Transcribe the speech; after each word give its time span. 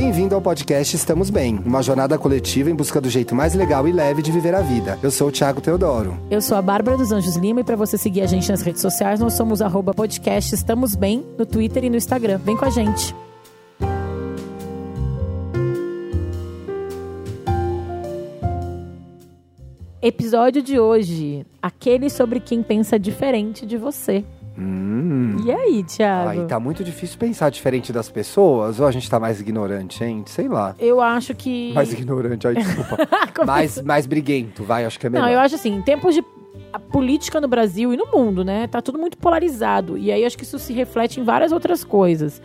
Bem-vindo 0.00 0.34
ao 0.34 0.40
podcast 0.40 0.96
Estamos 0.96 1.28
Bem, 1.28 1.56
uma 1.56 1.82
jornada 1.82 2.16
coletiva 2.16 2.70
em 2.70 2.74
busca 2.74 3.02
do 3.02 3.10
jeito 3.10 3.34
mais 3.34 3.54
legal 3.54 3.86
e 3.86 3.92
leve 3.92 4.22
de 4.22 4.32
viver 4.32 4.54
a 4.54 4.62
vida. 4.62 4.98
Eu 5.02 5.10
sou 5.10 5.28
o 5.28 5.30
Thiago 5.30 5.60
Teodoro. 5.60 6.18
Eu 6.30 6.40
sou 6.40 6.56
a 6.56 6.62
Bárbara 6.62 6.96
dos 6.96 7.12
Anjos 7.12 7.36
Lima 7.36 7.60
e 7.60 7.64
para 7.64 7.76
você 7.76 7.98
seguir 7.98 8.22
a 8.22 8.26
gente 8.26 8.50
nas 8.50 8.62
redes 8.62 8.80
sociais, 8.80 9.20
nós 9.20 9.34
somos 9.34 9.60
arroba 9.60 9.92
podcast 9.92 10.54
Estamos 10.54 10.94
Bem 10.94 11.22
no 11.38 11.44
Twitter 11.44 11.84
e 11.84 11.90
no 11.90 11.96
Instagram. 11.96 12.38
Vem 12.38 12.56
com 12.56 12.64
a 12.64 12.70
gente. 12.70 13.14
Episódio 20.00 20.62
de 20.62 20.80
hoje, 20.80 21.44
aquele 21.60 22.08
sobre 22.08 22.40
quem 22.40 22.62
pensa 22.62 22.98
diferente 22.98 23.66
de 23.66 23.76
você. 23.76 24.24
Hum. 24.60 25.36
E 25.42 25.50
aí, 25.50 25.82
Thiago? 25.82 26.28
Aí 26.28 26.44
tá 26.44 26.60
muito 26.60 26.84
difícil 26.84 27.18
pensar 27.18 27.48
diferente 27.48 27.92
das 27.92 28.10
pessoas, 28.10 28.78
ou 28.78 28.86
a 28.86 28.90
gente 28.90 29.08
tá 29.08 29.18
mais 29.18 29.40
ignorante, 29.40 30.04
hein? 30.04 30.22
Sei 30.26 30.48
lá. 30.48 30.74
Eu 30.78 31.00
acho 31.00 31.34
que. 31.34 31.72
Mais 31.72 31.90
ignorante, 31.92 32.46
ai, 32.46 32.54
desculpa. 32.54 32.96
Começou. 33.34 33.46
mais, 33.46 33.82
mais 33.82 34.06
briguento, 34.06 34.62
vai, 34.62 34.84
acho 34.84 35.00
que 35.00 35.06
é 35.06 35.10
melhor. 35.10 35.24
Não, 35.24 35.32
eu 35.32 35.40
acho 35.40 35.54
assim, 35.54 35.74
em 35.74 35.80
tempos 35.80 36.14
de 36.14 36.22
a 36.72 36.78
política 36.78 37.40
no 37.40 37.48
Brasil 37.48 37.92
e 37.94 37.96
no 37.96 38.06
mundo, 38.06 38.44
né? 38.44 38.66
Tá 38.66 38.82
tudo 38.82 38.98
muito 38.98 39.16
polarizado. 39.16 39.96
E 39.96 40.12
aí 40.12 40.24
acho 40.24 40.36
que 40.36 40.44
isso 40.44 40.58
se 40.58 40.72
reflete 40.72 41.18
em 41.18 41.24
várias 41.24 41.52
outras 41.52 41.82
coisas. 41.82 42.42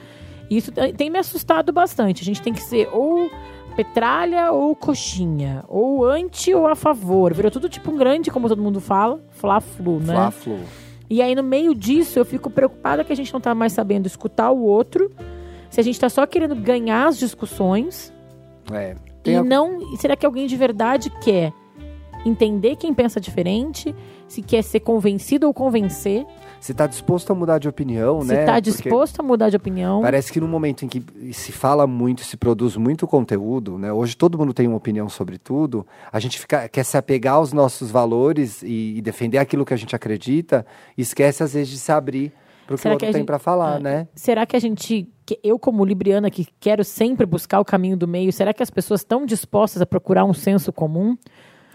E 0.50 0.58
isso 0.58 0.72
tem 0.72 1.10
me 1.10 1.20
assustado 1.20 1.74
bastante. 1.74 2.22
A 2.22 2.26
gente 2.26 2.42
tem 2.42 2.54
que 2.54 2.62
ser 2.62 2.88
ou 2.92 3.30
petralha 3.76 4.52
ou 4.52 4.74
coxinha, 4.76 5.64
ou 5.68 6.06
anti 6.06 6.54
ou 6.54 6.66
a 6.66 6.76
favor. 6.76 7.34
Virou 7.34 7.52
tudo 7.52 7.68
tipo 7.68 7.92
um 7.92 7.98
grande, 7.98 8.32
como 8.32 8.48
todo 8.48 8.62
mundo 8.62 8.80
fala, 8.80 9.20
fla-flu, 9.32 10.00
né? 10.00 10.14
Fla-flu. 10.14 10.60
E 11.10 11.22
aí, 11.22 11.36
no 11.36 11.44
meio 11.44 11.76
disso, 11.76 12.18
eu 12.20 12.26
fico 12.26 12.50
preocupada 12.50 13.04
que 13.04 13.14
a 13.14 13.16
gente 13.16 13.32
não 13.34 13.40
tá 13.42 13.54
mais 13.54 13.74
sabendo 13.74 14.08
escutar 14.08 14.52
o 14.52 14.64
outro, 14.64 15.12
se 15.70 15.80
a 15.80 15.84
gente 15.84 16.00
tá 16.00 16.10
só 16.10 16.26
querendo 16.26 16.56
ganhar 16.56 17.08
as 17.08 17.18
discussões. 17.18 18.12
É. 18.72 18.96
E 19.26 19.36
a- 19.36 19.44
não. 19.44 19.96
Será 19.98 20.16
que 20.16 20.26
alguém 20.26 20.48
de 20.48 20.56
verdade 20.56 21.10
quer 21.22 21.54
entender 22.26 22.76
quem 22.76 22.94
pensa 22.94 23.20
diferente? 23.20 23.94
Se 24.28 24.42
quer 24.42 24.64
ser 24.64 24.80
convencido 24.80 25.46
ou 25.48 25.54
convencer? 25.54 26.26
Se 26.66 26.74
tá 26.74 26.88
disposto 26.88 27.30
a 27.30 27.36
mudar 27.36 27.60
de 27.60 27.70
opinião, 27.70 28.24
se 28.24 28.30
né? 28.30 28.44
tá 28.44 28.54
Porque 28.54 28.72
disposto 28.72 29.20
a 29.20 29.24
mudar 29.24 29.52
de 29.52 29.56
opinião? 29.56 30.02
Parece 30.02 30.34
que 30.34 30.40
no 30.40 30.48
momento 30.48 30.84
em 30.84 30.88
que 30.88 31.00
se 31.32 31.52
fala 31.52 31.86
muito, 31.86 32.24
se 32.24 32.36
produz 32.36 32.76
muito 32.76 33.06
conteúdo, 33.06 33.78
né? 33.78 33.94
Hoje 33.94 34.18
todo 34.18 34.36
mundo 34.36 34.52
tem 34.52 34.68
uma 34.68 34.78
opinião 34.78 35.08
sobre 35.08 35.38
tudo. 35.38 35.86
A 36.12 36.20
gente 36.20 36.40
fica, 36.40 36.68
quer 36.68 36.84
se 36.84 36.98
apegar 36.98 37.36
aos 37.36 37.54
nossos 37.54 37.92
valores 37.92 38.64
e, 38.64 38.96
e 38.98 39.02
defender 39.04 39.38
aquilo 39.38 39.64
que 39.64 39.76
a 39.76 39.78
gente 39.78 39.96
acredita, 39.96 40.66
e 40.98 41.04
esquece 41.04 41.44
às 41.44 41.54
vezes 41.54 41.70
de 41.70 41.78
se 41.78 41.92
abrir 41.92 42.34
para 42.66 42.74
o 42.76 42.80
que 42.80 42.88
o 42.88 42.92
outro 42.94 43.06
que 43.06 43.14
tem 43.14 43.24
para 43.24 43.38
falar, 43.38 43.80
é. 43.80 43.84
né? 43.84 44.08
Será 44.16 44.44
que 44.44 44.56
a 44.56 44.60
gente, 44.60 45.08
que 45.24 45.40
eu 45.44 45.60
como 45.60 45.86
libriana 45.86 46.32
que 46.32 46.48
quero 46.60 46.84
sempre 46.84 47.28
buscar 47.28 47.60
o 47.60 47.66
caminho 47.66 47.96
do 47.96 48.08
meio, 48.08 48.34
será 48.34 48.52
que 48.56 48.64
as 48.64 48.72
pessoas 48.72 49.02
estão 49.02 49.24
dispostas 49.24 49.84
a 49.84 49.86
procurar 49.86 50.26
um 50.26 50.34
senso 50.34 50.74
comum? 50.74 51.16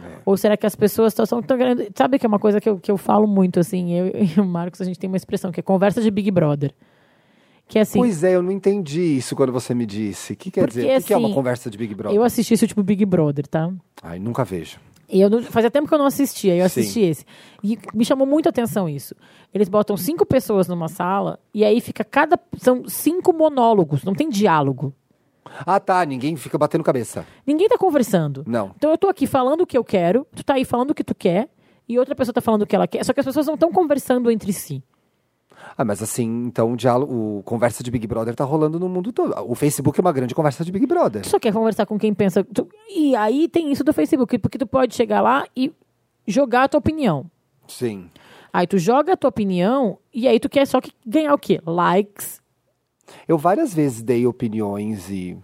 É. 0.04 0.18
Ou 0.24 0.36
será 0.36 0.56
que 0.56 0.66
as 0.66 0.74
pessoas 0.74 1.12
estão 1.18 1.42
tão 1.42 1.56
querendo... 1.58 1.86
Sabe 1.94 2.18
que 2.18 2.26
é 2.26 2.28
uma 2.28 2.38
coisa 2.38 2.60
que 2.60 2.68
eu, 2.68 2.78
que 2.78 2.90
eu 2.90 2.96
falo 2.96 3.26
muito, 3.26 3.60
assim, 3.60 3.92
eu 3.92 4.06
e 4.36 4.40
o 4.40 4.44
Marcos, 4.44 4.80
a 4.80 4.84
gente 4.84 4.98
tem 4.98 5.08
uma 5.08 5.16
expressão 5.16 5.50
que 5.52 5.60
é 5.60 5.62
conversa 5.62 6.00
de 6.00 6.10
Big 6.10 6.30
Brother. 6.30 6.72
Que 7.68 7.78
é 7.78 7.82
assim, 7.82 8.00
Pois 8.00 8.24
é, 8.24 8.34
eu 8.34 8.42
não 8.42 8.50
entendi 8.50 9.00
isso 9.00 9.36
quando 9.36 9.52
você 9.52 9.72
me 9.74 9.86
disse. 9.86 10.32
O 10.32 10.36
que 10.36 10.50
quer 10.50 10.62
Porque, 10.62 10.80
dizer? 10.80 10.96
O 10.96 11.00
que, 11.00 11.06
que 11.06 11.12
é 11.12 11.16
uma 11.16 11.28
assim, 11.28 11.34
conversa 11.34 11.70
de 11.70 11.78
Big 11.78 11.94
Brother? 11.94 12.16
eu 12.16 12.24
assisti 12.24 12.54
esse 12.54 12.64
último 12.64 12.82
Big 12.82 13.04
Brother, 13.04 13.46
tá? 13.46 13.72
Ai, 14.02 14.18
nunca 14.18 14.44
vejo. 14.44 14.78
E 15.08 15.20
eu 15.20 15.28
não- 15.28 15.42
fazia 15.42 15.70
tempo 15.70 15.88
que 15.88 15.94
eu 15.94 15.98
não 15.98 16.06
assistia, 16.06 16.54
eu 16.56 16.68
Sim. 16.68 16.80
assisti 16.80 17.00
esse. 17.00 17.24
E 17.62 17.78
me 17.94 18.04
chamou 18.04 18.26
muito 18.26 18.46
a 18.46 18.50
atenção 18.50 18.88
isso. 18.88 19.14
Eles 19.52 19.68
botam 19.68 19.96
cinco 19.96 20.24
pessoas 20.24 20.68
numa 20.68 20.88
sala 20.88 21.38
e 21.52 21.64
aí 21.64 21.80
fica 21.80 22.04
cada. 22.04 22.38
São 22.56 22.88
cinco 22.88 23.32
monólogos, 23.32 24.04
não 24.04 24.14
tem 24.14 24.28
diálogo. 24.28 24.94
Ah, 25.66 25.80
tá. 25.80 26.04
Ninguém 26.04 26.36
fica 26.36 26.56
batendo 26.58 26.84
cabeça. 26.84 27.26
Ninguém 27.46 27.68
tá 27.68 27.76
conversando. 27.78 28.44
Não. 28.46 28.72
Então 28.76 28.90
eu 28.90 28.98
tô 28.98 29.08
aqui 29.08 29.26
falando 29.26 29.62
o 29.62 29.66
que 29.66 29.76
eu 29.76 29.84
quero, 29.84 30.26
tu 30.34 30.44
tá 30.44 30.54
aí 30.54 30.64
falando 30.64 30.90
o 30.90 30.94
que 30.94 31.04
tu 31.04 31.14
quer, 31.14 31.48
e 31.88 31.98
outra 31.98 32.14
pessoa 32.14 32.32
tá 32.32 32.40
falando 32.40 32.62
o 32.62 32.66
que 32.66 32.74
ela 32.76 32.86
quer, 32.86 33.04
só 33.04 33.12
que 33.12 33.20
as 33.20 33.26
pessoas 33.26 33.46
não 33.46 33.54
estão 33.54 33.72
conversando 33.72 34.30
entre 34.30 34.52
si. 34.52 34.82
Ah, 35.76 35.84
mas 35.84 36.02
assim, 36.02 36.26
então 36.46 36.72
o 36.72 36.76
diálogo, 36.76 37.38
o 37.38 37.42
conversa 37.42 37.82
de 37.82 37.90
Big 37.90 38.06
Brother 38.06 38.34
tá 38.34 38.44
rolando 38.44 38.78
no 38.80 38.88
mundo 38.88 39.12
todo. 39.12 39.34
O 39.46 39.54
Facebook 39.54 39.98
é 39.98 40.02
uma 40.02 40.12
grande 40.12 40.34
conversa 40.34 40.64
de 40.64 40.72
Big 40.72 40.86
Brother. 40.86 41.22
Tu 41.22 41.28
só 41.28 41.38
quer 41.38 41.52
conversar 41.52 41.84
com 41.86 41.98
quem 41.98 42.14
pensa. 42.14 42.42
tu- 42.44 42.68
E 42.88 43.14
aí 43.14 43.48
tem 43.48 43.70
isso 43.70 43.84
do 43.84 43.92
Facebook, 43.92 44.38
porque 44.38 44.56
tu 44.58 44.66
pode 44.66 44.94
chegar 44.94 45.20
lá 45.20 45.46
e 45.54 45.72
jogar 46.26 46.64
a 46.64 46.68
tua 46.68 46.78
opinião. 46.78 47.26
Sim. 47.68 48.10
Aí 48.52 48.66
tu 48.66 48.78
joga 48.78 49.12
a 49.12 49.16
tua 49.16 49.28
opinião 49.28 49.98
e 50.14 50.26
aí 50.26 50.40
tu 50.40 50.48
quer 50.48 50.66
só 50.66 50.80
que 50.80 50.92
ganhar 51.06 51.34
o 51.34 51.38
quê? 51.38 51.60
Likes. 51.66 52.39
Eu 53.28 53.36
várias 53.38 53.72
vezes 53.74 54.02
dei 54.02 54.26
opiniões 54.26 55.10
e 55.10 55.36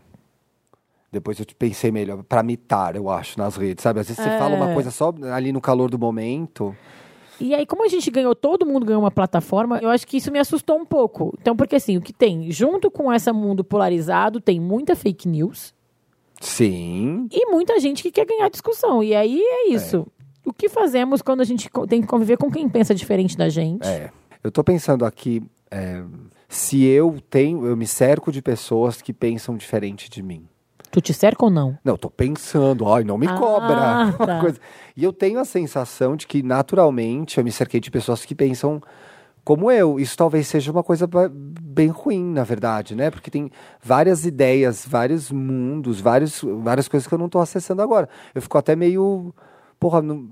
depois 1.12 1.38
eu 1.38 1.46
pensei 1.58 1.90
melhor 1.90 2.22
pra 2.22 2.42
mitar, 2.42 2.96
eu 2.96 3.08
acho, 3.08 3.38
nas 3.38 3.56
redes, 3.56 3.82
sabe? 3.82 4.00
Às 4.00 4.08
vezes 4.08 4.22
você 4.22 4.28
É. 4.28 4.38
fala 4.38 4.54
uma 4.56 4.74
coisa 4.74 4.90
só 4.90 5.14
ali 5.34 5.52
no 5.52 5.60
calor 5.60 5.90
do 5.90 5.98
momento. 5.98 6.76
E 7.40 7.54
aí, 7.54 7.66
como 7.66 7.84
a 7.84 7.88
gente 7.88 8.10
ganhou, 8.10 8.34
todo 8.34 8.64
mundo 8.64 8.86
ganhou 8.86 9.02
uma 9.02 9.10
plataforma, 9.10 9.78
eu 9.82 9.90
acho 9.90 10.06
que 10.06 10.16
isso 10.16 10.32
me 10.32 10.38
assustou 10.38 10.76
um 10.78 10.86
pouco. 10.86 11.34
Então, 11.40 11.54
porque 11.54 11.76
assim, 11.76 11.96
o 11.96 12.00
que 12.02 12.12
tem, 12.12 12.50
junto 12.50 12.90
com 12.90 13.12
esse 13.12 13.30
mundo 13.32 13.62
polarizado, 13.62 14.40
tem 14.40 14.58
muita 14.58 14.96
fake 14.96 15.28
news 15.28 15.74
Sim. 16.40 17.28
e 17.30 17.46
muita 17.50 17.78
gente 17.80 18.02
que 18.02 18.10
quer 18.10 18.26
ganhar 18.26 18.48
discussão. 18.48 19.02
E 19.02 19.14
aí 19.14 19.40
é 19.40 19.68
isso. 19.68 20.06
O 20.44 20.52
que 20.52 20.68
fazemos 20.68 21.20
quando 21.22 21.40
a 21.40 21.44
gente 21.44 21.68
tem 21.88 22.00
que 22.00 22.06
conviver 22.06 22.36
com 22.36 22.50
quem 22.50 22.68
pensa 22.68 22.94
diferente 22.94 23.36
da 23.36 23.48
gente? 23.48 23.86
É. 23.86 24.10
Eu 24.44 24.50
tô 24.50 24.62
pensando 24.62 25.04
aqui, 25.04 25.42
é, 25.70 26.02
se 26.48 26.84
eu 26.84 27.18
tenho, 27.28 27.66
eu 27.66 27.76
me 27.76 27.86
cerco 27.86 28.30
de 28.30 28.40
pessoas 28.40 29.02
que 29.02 29.12
pensam 29.12 29.56
diferente 29.56 30.08
de 30.08 30.22
mim. 30.22 30.46
Tu 30.90 31.00
te 31.00 31.12
cerca 31.12 31.44
ou 31.44 31.50
não? 31.50 31.76
Não, 31.84 31.94
eu 31.94 31.98
tô 31.98 32.08
pensando, 32.08 32.88
ai, 32.90 33.04
não 33.04 33.18
me 33.18 33.26
Ah, 33.26 33.34
cobra. 33.34 34.16
Tá. 34.26 34.54
E 34.96 35.04
eu 35.04 35.12
tenho 35.12 35.38
a 35.38 35.44
sensação 35.44 36.16
de 36.16 36.26
que, 36.26 36.42
naturalmente, 36.42 37.38
eu 37.38 37.44
me 37.44 37.52
cerquei 37.52 37.80
de 37.80 37.90
pessoas 37.90 38.24
que 38.24 38.34
pensam 38.34 38.80
como 39.44 39.70
eu. 39.70 40.00
Isso 40.00 40.16
talvez 40.16 40.46
seja 40.46 40.72
uma 40.72 40.82
coisa 40.82 41.08
bem 41.30 41.88
ruim, 41.88 42.32
na 42.32 42.44
verdade, 42.44 42.94
né? 42.94 43.10
Porque 43.10 43.30
tem 43.30 43.50
várias 43.82 44.24
ideias, 44.24 44.86
vários 44.86 45.30
mundos, 45.30 46.00
vários, 46.00 46.42
várias 46.62 46.88
coisas 46.88 47.06
que 47.06 47.12
eu 47.12 47.18
não 47.18 47.28
tô 47.28 47.40
acessando 47.40 47.82
agora. 47.82 48.08
Eu 48.34 48.40
fico 48.40 48.56
até 48.56 48.74
meio. 48.74 49.34
Porra, 49.78 50.00
não. 50.00 50.26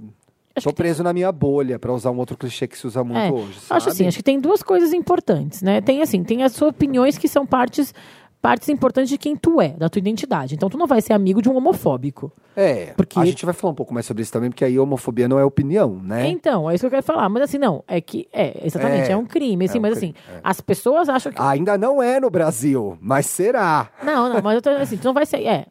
Tô 0.62 0.70
que 0.70 0.76
tem- 0.76 0.84
preso 0.84 1.02
na 1.02 1.12
minha 1.12 1.32
bolha, 1.32 1.78
pra 1.78 1.92
usar 1.92 2.10
um 2.10 2.18
outro 2.18 2.36
clichê 2.36 2.66
que 2.68 2.78
se 2.78 2.86
usa 2.86 3.02
muito 3.02 3.18
É, 3.18 3.30
hoje. 3.32 3.58
Sabe? 3.60 3.78
Acho 3.78 3.88
assim, 3.90 4.06
acho 4.06 4.16
que 4.18 4.22
tem 4.22 4.38
duas 4.40 4.62
coisas 4.62 4.92
importantes, 4.92 5.62
né? 5.62 5.80
Tem 5.80 6.00
assim, 6.02 6.22
tem 6.22 6.42
as 6.42 6.52
suas 6.52 6.70
opiniões 6.70 7.18
que 7.18 7.26
são 7.28 7.44
partes 7.44 7.92
partes 8.40 8.68
importantes 8.68 9.08
de 9.08 9.16
quem 9.16 9.34
tu 9.34 9.58
é, 9.58 9.68
da 9.70 9.88
tua 9.88 9.98
identidade. 10.00 10.54
Então 10.54 10.68
tu 10.68 10.76
não 10.76 10.86
vai 10.86 11.00
ser 11.00 11.14
amigo 11.14 11.40
de 11.40 11.48
um 11.48 11.56
homofóbico. 11.56 12.30
É, 12.54 12.92
Porque- 12.94 13.18
a 13.18 13.24
gente 13.24 13.42
vai 13.42 13.54
falar 13.54 13.72
um 13.72 13.74
pouco 13.74 13.94
mais 13.94 14.04
sobre 14.04 14.22
isso 14.22 14.30
também, 14.30 14.50
porque 14.50 14.62
aí 14.66 14.78
homofobia 14.78 15.26
não 15.26 15.38
é 15.38 15.44
opinião, 15.46 15.98
né? 16.02 16.28
Então, 16.28 16.68
é 16.70 16.74
isso 16.74 16.82
que 16.82 16.86
eu 16.86 16.90
quero 16.90 17.02
falar. 17.02 17.26
Mas 17.30 17.44
assim, 17.44 17.56
não, 17.56 17.82
é 17.88 18.02
que 18.02 18.28
é, 18.30 18.60
exatamente, 18.66 19.08
É, 19.08 19.12
é, 19.12 19.16
um 19.16 19.24
crime, 19.24 19.64
assim, 19.64 19.78
é 19.78 19.80
um 19.80 19.82
mas 19.82 19.98
crime, 19.98 20.14
assim, 20.28 20.40
as 20.44 20.60
pessoas 20.60 21.08
acham 21.08 21.32
que 21.32 21.40
Ainda 21.40 21.78
não 21.78 22.02
é 22.02 22.20
no 22.20 22.28
Brasil, 22.28 22.98
mas 23.00 23.24
será. 23.24 23.88
Não, 24.02 24.28
não, 24.34 24.42
mas 24.42 24.56
eu 24.56 24.60
tô 24.62 24.68
assim, 24.70 24.98
tu 24.98 25.06
não 25.06 25.14
vai 25.14 25.24
ser, 25.24 25.42
é. 25.42 25.64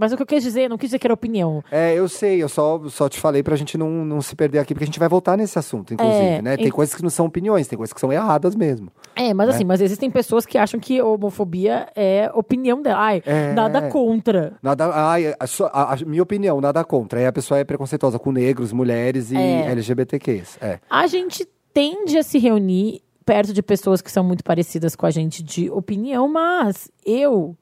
Mas 0.00 0.12
o 0.12 0.16
que 0.16 0.22
eu 0.22 0.26
quis 0.26 0.42
dizer, 0.42 0.66
não 0.68 0.78
quis 0.78 0.88
dizer 0.88 0.98
que 0.98 1.06
era 1.06 1.12
opinião. 1.12 1.62
É, 1.70 1.94
eu 1.94 2.08
sei, 2.08 2.42
eu 2.42 2.48
só, 2.48 2.80
só 2.88 3.06
te 3.06 3.20
falei 3.20 3.42
pra 3.42 3.54
gente 3.54 3.76
não, 3.76 3.90
não 4.04 4.22
se 4.22 4.34
perder 4.34 4.58
aqui, 4.58 4.72
porque 4.72 4.84
a 4.84 4.86
gente 4.86 4.98
vai 4.98 5.08
voltar 5.10 5.36
nesse 5.36 5.58
assunto, 5.58 5.92
inclusive, 5.92 6.18
É, 6.24 6.40
né? 6.42 6.56
Tem 6.56 6.70
coisas 6.70 6.94
que 6.94 7.02
não 7.02 7.10
são 7.10 7.26
opiniões, 7.26 7.68
tem 7.68 7.76
coisas 7.76 7.92
que 7.92 8.00
são 8.00 8.10
erradas 8.10 8.56
mesmo. 8.56 8.90
É, 9.14 9.34
mas 9.34 9.50
assim, 9.50 9.64
mas 9.64 9.82
existem 9.82 10.10
pessoas 10.10 10.46
que 10.46 10.56
acham 10.56 10.80
que 10.80 11.02
homofobia 11.02 11.86
é 11.94 12.30
opinião 12.34 12.80
dela. 12.80 12.98
Ai, 12.98 13.22
É. 13.26 13.52
nada 13.52 13.82
contra. 13.90 14.54
Nada, 14.62 14.86
ai, 14.94 15.34
a, 15.38 15.46
sua- 15.46 15.68
a- 15.68 15.92
a 15.92 15.96
minha 16.06 16.22
opinião, 16.22 16.60
nada 16.60 16.82
contra. 16.82 17.20
Aí 17.20 17.26
a 17.26 17.32
pessoa 17.32 17.60
é 17.60 17.64
preconceituosa 17.64 18.18
com 18.18 18.32
negros, 18.32 18.72
mulheres 18.72 19.30
e 19.30 19.36
É. 19.36 19.66
LGBTQs. 19.70 20.56
É. 20.62 20.78
A 20.88 21.06
gente 21.06 21.46
tende 21.74 22.16
a 22.16 22.22
se 22.22 22.38
reunir 22.38 23.02
perto 23.26 23.52
de 23.52 23.62
pessoas 23.62 24.00
que 24.00 24.10
são 24.10 24.24
muito 24.24 24.42
parecidas 24.42 24.96
com 24.96 25.06
a 25.06 25.10
gente 25.10 25.42
de 25.42 25.70
opinião, 25.70 26.26
mas 26.26 26.90
eu 27.04 27.54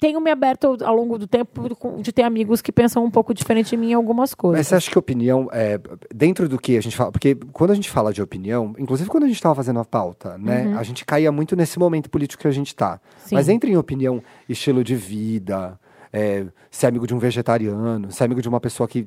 tenho 0.00 0.20
me 0.20 0.30
aberto 0.30 0.76
ao- 0.82 0.94
longo 0.94 1.18
do 1.18 1.26
tempo 1.26 1.62
de 2.00 2.12
ter 2.12 2.22
amigos 2.22 2.62
que 2.62 2.72
pensam 2.72 3.04
um 3.04 3.10
pouco 3.10 3.34
diferente 3.34 3.70
de 3.70 3.76
mim 3.76 3.90
em 3.90 3.94
algumas 3.94 4.34
coisas. 4.34 4.58
Mas 4.60 4.66
você 4.68 4.74
acha 4.76 4.90
que 4.90 4.98
opinião, 4.98 5.48
é, 5.52 5.78
dentro 6.14 6.48
do 6.48 6.58
que 6.58 6.76
a 6.76 6.80
gente 6.80 6.96
fala, 6.96 7.12
porque 7.12 7.34
quando 7.52 7.70
a 7.70 7.74
gente 7.74 7.90
fala 7.90 8.12
de 8.12 8.22
opinião, 8.22 8.74
inclusive 8.78 9.08
quando 9.10 9.24
a 9.24 9.26
gente 9.26 9.36
estava 9.36 9.54
fazendo 9.54 9.78
a 9.80 9.84
pauta, 9.84 10.38
né, 10.38 10.74
a 10.78 10.82
gente 10.82 11.04
caía 11.04 11.30
muito 11.30 11.54
nesse 11.54 11.78
momento 11.78 12.08
político 12.08 12.40
que 12.42 12.48
a 12.48 12.52
gente 12.52 12.74
tá. 12.74 12.92
Uhum. 12.92 12.98
Sim. 13.26 13.34
Mas 13.34 13.48
entra 13.48 13.68
em 13.70 13.76
opinião, 13.76 14.22
estilo 14.48 14.82
de 14.82 14.94
vida, 14.96 15.78
é, 16.12 16.46
ser 16.70 16.86
amigo 16.86 17.06
de 17.06 17.14
um 17.14 17.18
vegetariano, 17.18 18.10
ser 18.10 18.24
amigo 18.24 18.40
de 18.40 18.48
uma 18.48 18.60
pessoa 18.60 18.88
que 18.88 19.06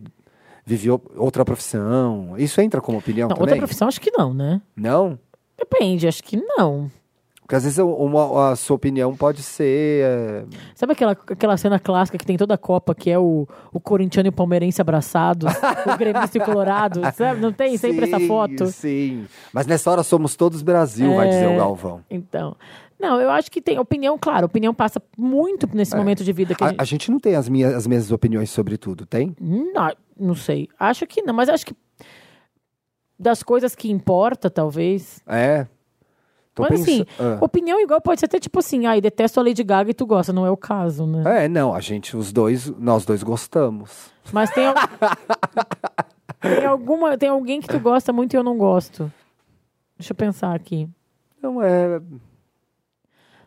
vive 0.65 0.89
outra 1.15 1.43
profissão, 1.43 2.35
isso 2.37 2.61
entra 2.61 2.79
como 2.79 2.97
opinião 2.99 3.27
Não, 3.27 3.33
outra 3.35 3.47
também? 3.47 3.59
profissão 3.59 3.87
acho 3.87 3.99
que 3.99 4.11
não, 4.11 4.33
né? 4.33 4.61
Não? 4.75 5.17
Depende, 5.57 6.07
acho 6.07 6.23
que 6.23 6.37
não. 6.37 6.91
Porque 7.49 7.55
às 7.55 7.63
vezes 7.63 7.79
uma, 7.79 8.51
a 8.51 8.55
sua 8.55 8.75
opinião 8.75 9.15
pode 9.15 9.41
ser. 9.41 10.03
é, 10.03 10.43
Sabe 10.75 10.93
aquela, 10.93 11.13
aquela 11.13 11.57
cena 11.57 11.79
clássica 11.79 12.15
que 12.15 12.23
tem 12.23 12.37
toda 12.37 12.53
a 12.53 12.57
Copa, 12.59 12.93
que 12.93 13.09
é 13.09 13.17
o, 13.17 13.47
o 13.73 13.79
corintiano 13.79 14.27
e 14.27 14.29
o 14.29 14.31
palmeirense 14.31 14.79
abraçados, 14.79 15.51
o 15.91 15.97
gremista 15.97 16.37
e 16.37 16.41
o 16.41 16.45
colorado, 16.45 17.01
sabe? 17.17 17.41
Não 17.41 17.51
tem 17.51 17.75
sempre 17.75 18.05
essa 18.05 18.19
Sim, 18.19 18.27
foto? 18.27 18.67
Sim. 18.67 19.25
Mas 19.51 19.65
nessa 19.65 19.89
hora 19.89 20.03
somos 20.03 20.35
todos 20.35 20.61
Brasil, 20.61 21.15
vai 21.15 21.27
dizer 21.27 21.47
o 21.47 21.57
Galvão. 21.57 22.03
Então, 22.07 22.55
não, 22.99 23.19
eu 23.19 23.31
acho 23.31 23.49
que 23.49 23.59
tem 23.59 23.79
opinião, 23.79 24.15
claro, 24.15 24.45
opinião 24.45 24.71
passa 24.71 25.01
muito 25.17 25.67
nesse 25.75 25.95
momento 25.95 26.23
de 26.23 26.31
vida 26.31 26.53
que 26.53 26.63
a, 26.63 26.67
É. 26.67 26.69
A, 26.69 26.71
gente... 26.73 26.81
a 26.81 26.85
gente 26.85 27.09
não 27.11 27.19
tem 27.19 27.33
as, 27.33 27.49
minhas, 27.49 27.73
as 27.73 27.87
mesmas 27.87 28.11
opiniões 28.11 28.51
sobre 28.51 28.77
tudo, 28.77 29.07
tem? 29.07 29.35
Não, 29.41 29.91
não 30.19 30.35
sei, 30.35 30.69
acho 30.79 31.07
que 31.07 31.23
não, 31.23 31.33
mas 31.33 31.49
acho 31.49 31.65
que 31.65 31.73
das 33.17 33.41
coisas 33.41 33.73
que 33.73 33.89
importa, 33.89 34.51
talvez. 34.51 35.19
É. 35.25 35.65
Tô 36.67 36.69
mas 36.73 36.81
assim, 36.81 37.05
Ah. 37.19 37.37
opinião 37.41 37.79
igual 37.81 37.99
pode 38.01 38.19
ser 38.19 38.25
até 38.27 38.39
tipo 38.39 38.59
assim, 38.59 38.85
ai, 38.85 38.99
detesto 39.01 39.39
a 39.39 39.43
Lady 39.43 39.63
Gaga 39.63 39.91
e 39.91 39.93
tu 39.93 40.05
gosta, 40.05 40.31
não 40.33 40.45
é 40.45 40.51
o 40.51 40.57
caso, 40.57 41.05
né? 41.05 41.45
É, 41.45 41.47
não, 41.47 41.73
a 41.73 41.79
gente, 41.79 42.15
os 42.17 42.31
dois, 42.31 42.67
nós 42.77 43.05
dois 43.05 43.23
gostamos. 43.23 44.11
Mas 44.31 44.49
tem, 44.51 44.65
al- 44.67 44.75
tem 46.41 46.65
alguma, 46.65 47.17
tem 47.17 47.29
alguém 47.29 47.59
que 47.61 47.67
tu 47.67 47.79
gosta 47.79 48.13
muito 48.13 48.33
e 48.33 48.37
eu 48.37 48.43
não 48.43 48.57
gosto. 48.57 49.11
Deixa 49.97 50.11
eu 50.13 50.15
pensar 50.15 50.55
aqui. 50.55 50.87
Não 51.41 51.61
é. 51.61 52.01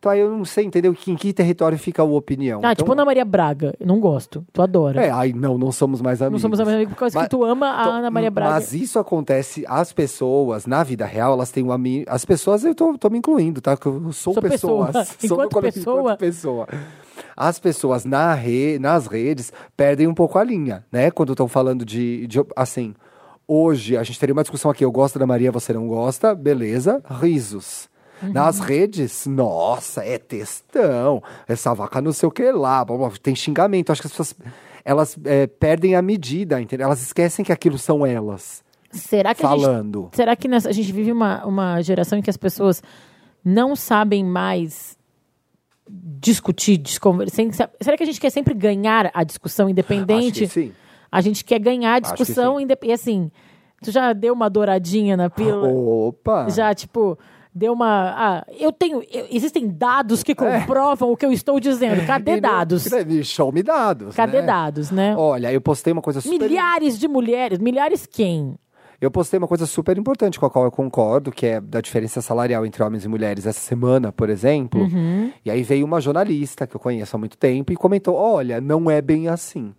Então 0.02 0.10
aí 0.10 0.18
eu 0.18 0.36
não 0.36 0.44
sei, 0.44 0.64
entendeu? 0.64 0.96
Em 1.06 1.14
que 1.14 1.32
território 1.32 1.78
fica 1.78 2.02
a 2.02 2.04
opinião. 2.04 2.58
Ah, 2.64 2.72
Então, 2.72 2.84
tipo 2.84 2.92
Ana 2.92 3.04
Maria 3.04 3.24
Braga, 3.24 3.72
eu 3.78 3.86
não 3.86 4.00
gosto. 4.00 4.44
Tu 4.52 4.60
adora. 4.60 5.00
É, 5.00 5.12
aí 5.12 5.32
não, 5.32 5.56
não 5.56 5.70
somos 5.70 6.00
mais 6.02 6.20
amigos. 6.20 6.42
não 6.42 6.50
somos 6.50 6.58
amigos 6.58 6.92
por 6.92 6.98
causa 6.98 7.16
Mas- 7.20 7.28
que 7.28 7.30
tu 7.30 7.44
ama 7.44 7.70
a 7.78 7.80
Então, 7.82 7.92
Ana 7.92 8.10
Maria 8.10 8.28
Braga. 8.28 8.50
Mas 8.54 8.72
isso 8.74 8.98
acontece, 8.98 9.64
as 9.68 9.92
pessoas, 9.92 10.66
na 10.66 10.82
vida 10.82 11.06
real, 11.06 11.34
elas 11.34 11.52
têm 11.52 11.62
um 11.62 11.70
amigo. 11.70 12.04
As 12.08 12.24
pessoas, 12.24 12.64
eu 12.64 12.74
tô, 12.74 12.98
tô 12.98 13.08
me 13.10 13.18
incluindo, 13.18 13.60
tá? 13.60 13.76
Que 13.76 13.86
eu 13.86 14.12
sou, 14.12 14.34
Sou 14.34 14.42
pessoa. 14.42 14.86
pessoas. 14.86 15.08
Sou 15.24 15.44
Enquanto 15.44 15.60
pessoa. 15.60 16.00
enquanto 16.00 16.18
pessoa. 16.18 16.66
As 17.36 17.60
pessoas 17.60 18.04
na 18.04 18.34
re, 18.34 18.80
nas 18.80 19.06
redes 19.06 19.52
perdem 19.76 20.08
um 20.08 20.14
pouco 20.14 20.36
a 20.36 20.42
linha, 20.42 20.84
né? 20.90 21.12
Quando 21.12 21.30
estão 21.32 21.46
falando 21.46 21.84
de, 21.84 22.26
de. 22.26 22.40
Assim, 22.56 22.92
hoje 23.46 23.96
a 23.96 24.02
gente 24.02 24.18
teria 24.18 24.32
uma 24.32 24.42
discussão 24.42 24.68
aqui. 24.68 24.84
Eu 24.84 24.90
gosto 24.90 25.16
da 25.16 25.26
Maria, 25.28 25.52
você 25.52 25.72
não 25.72 25.86
gosta, 25.86 26.34
beleza? 26.34 27.00
Risos. 27.20 27.88
Uhum. 28.22 28.32
Nas 28.32 28.60
redes, 28.60 29.26
nossa, 29.26 30.04
é 30.04 30.18
textão, 30.18 31.22
essa 31.48 31.74
vaca 31.74 32.00
não 32.00 32.12
sei 32.12 32.28
o 32.28 32.32
que 32.32 32.50
lá, 32.52 32.84
tem 33.22 33.34
xingamento. 33.34 33.90
Acho 33.90 34.02
que 34.02 34.06
as 34.06 34.12
pessoas 34.12 34.34
elas 34.84 35.16
é, 35.24 35.46
perdem 35.46 35.94
a 35.94 36.02
medida, 36.02 36.60
entendeu? 36.60 36.86
Elas 36.86 37.02
esquecem 37.02 37.44
que 37.44 37.52
aquilo 37.52 37.78
são 37.78 38.04
elas 38.04 38.62
Será 38.92 39.34
que 39.34 39.44
a 39.44 39.48
gente 39.48 39.62
falando. 39.62 40.10
Será 40.12 40.36
que 40.36 40.46
a 40.48 40.72
gente 40.72 40.92
vive 40.92 41.10
uma, 41.10 41.44
uma 41.46 41.80
geração 41.80 42.18
em 42.18 42.22
que 42.22 42.30
as 42.30 42.36
pessoas 42.36 42.82
não 43.44 43.74
sabem 43.74 44.22
mais 44.22 44.98
discutir, 45.88 46.76
desconversar? 46.76 47.70
Será 47.80 47.96
que 47.96 48.02
a 48.02 48.06
gente 48.06 48.20
quer 48.20 48.30
sempre 48.30 48.54
ganhar 48.54 49.10
a 49.14 49.24
discussão 49.24 49.66
Acho 49.66 49.72
independente? 49.72 50.40
que 50.40 50.48
sim. 50.48 50.72
A 51.10 51.20
gente 51.20 51.44
quer 51.44 51.58
ganhar 51.58 51.94
a 51.94 52.06
Acho 52.06 52.14
discussão 52.14 52.60
independente. 52.60 52.90
E 52.90 52.94
assim, 52.94 53.30
tu 53.82 53.90
já 53.90 54.12
deu 54.12 54.34
uma 54.34 54.50
douradinha 54.50 55.16
na 55.16 55.30
pílula? 55.30 55.68
Opa! 55.68 56.48
Já, 56.50 56.74
tipo, 56.74 57.18
deu 57.54 57.72
uma. 57.72 58.14
Ah, 58.16 58.46
eu 58.58 58.72
tenho. 58.72 59.02
eu- 59.12 59.26
existem 59.30 59.68
dados 59.68 60.22
que 60.22 60.34
comprovam 60.34 61.12
o 61.12 61.16
que 61.16 61.26
eu 61.26 61.32
estou 61.32 61.58
dizendo. 61.60 62.04
Cadê 62.06 62.32
É. 62.32 62.34
Não- 62.34 62.40
dados? 62.40 62.88
Show 63.24 63.52
me 63.52 63.62
dados. 63.62 64.14
Cadê 64.14 64.40
né? 64.40 64.46
dados, 64.46 64.90
né? 64.90 65.14
Olha, 65.16 65.52
eu 65.52 65.60
postei 65.60 65.92
uma 65.92 66.02
coisa 66.02 66.20
super. 66.20 66.48
Milhares 66.48 66.98
de 66.98 67.08
mulheres. 67.08 67.58
Milhares 67.58 68.06
quem? 68.06 68.56
Eu 69.00 69.10
postei 69.10 69.36
uma 69.36 69.48
coisa 69.48 69.66
super 69.66 69.98
importante 69.98 70.38
com 70.38 70.46
a 70.46 70.50
qual 70.50 70.64
eu 70.64 70.70
concordo, 70.70 71.32
que 71.32 71.44
é 71.44 71.60
da 71.60 71.80
diferença 71.80 72.22
salarial 72.22 72.64
entre 72.64 72.84
homens 72.84 73.04
e 73.04 73.08
mulheres 73.08 73.44
essa 73.46 73.58
semana, 73.58 74.12
por 74.12 74.30
exemplo. 74.30 74.82
Uhum. 74.82 75.32
E 75.44 75.50
aí 75.50 75.64
veio 75.64 75.84
uma 75.84 76.00
jornalista 76.00 76.68
que 76.68 76.76
eu 76.76 76.80
conheço 76.80 77.16
há 77.16 77.18
muito 77.18 77.36
tempo 77.36 77.72
e 77.72 77.76
comentou: 77.76 78.14
olha, 78.14 78.60
não 78.60 78.88
é 78.88 79.02
bem 79.02 79.26
assim. 79.26 79.74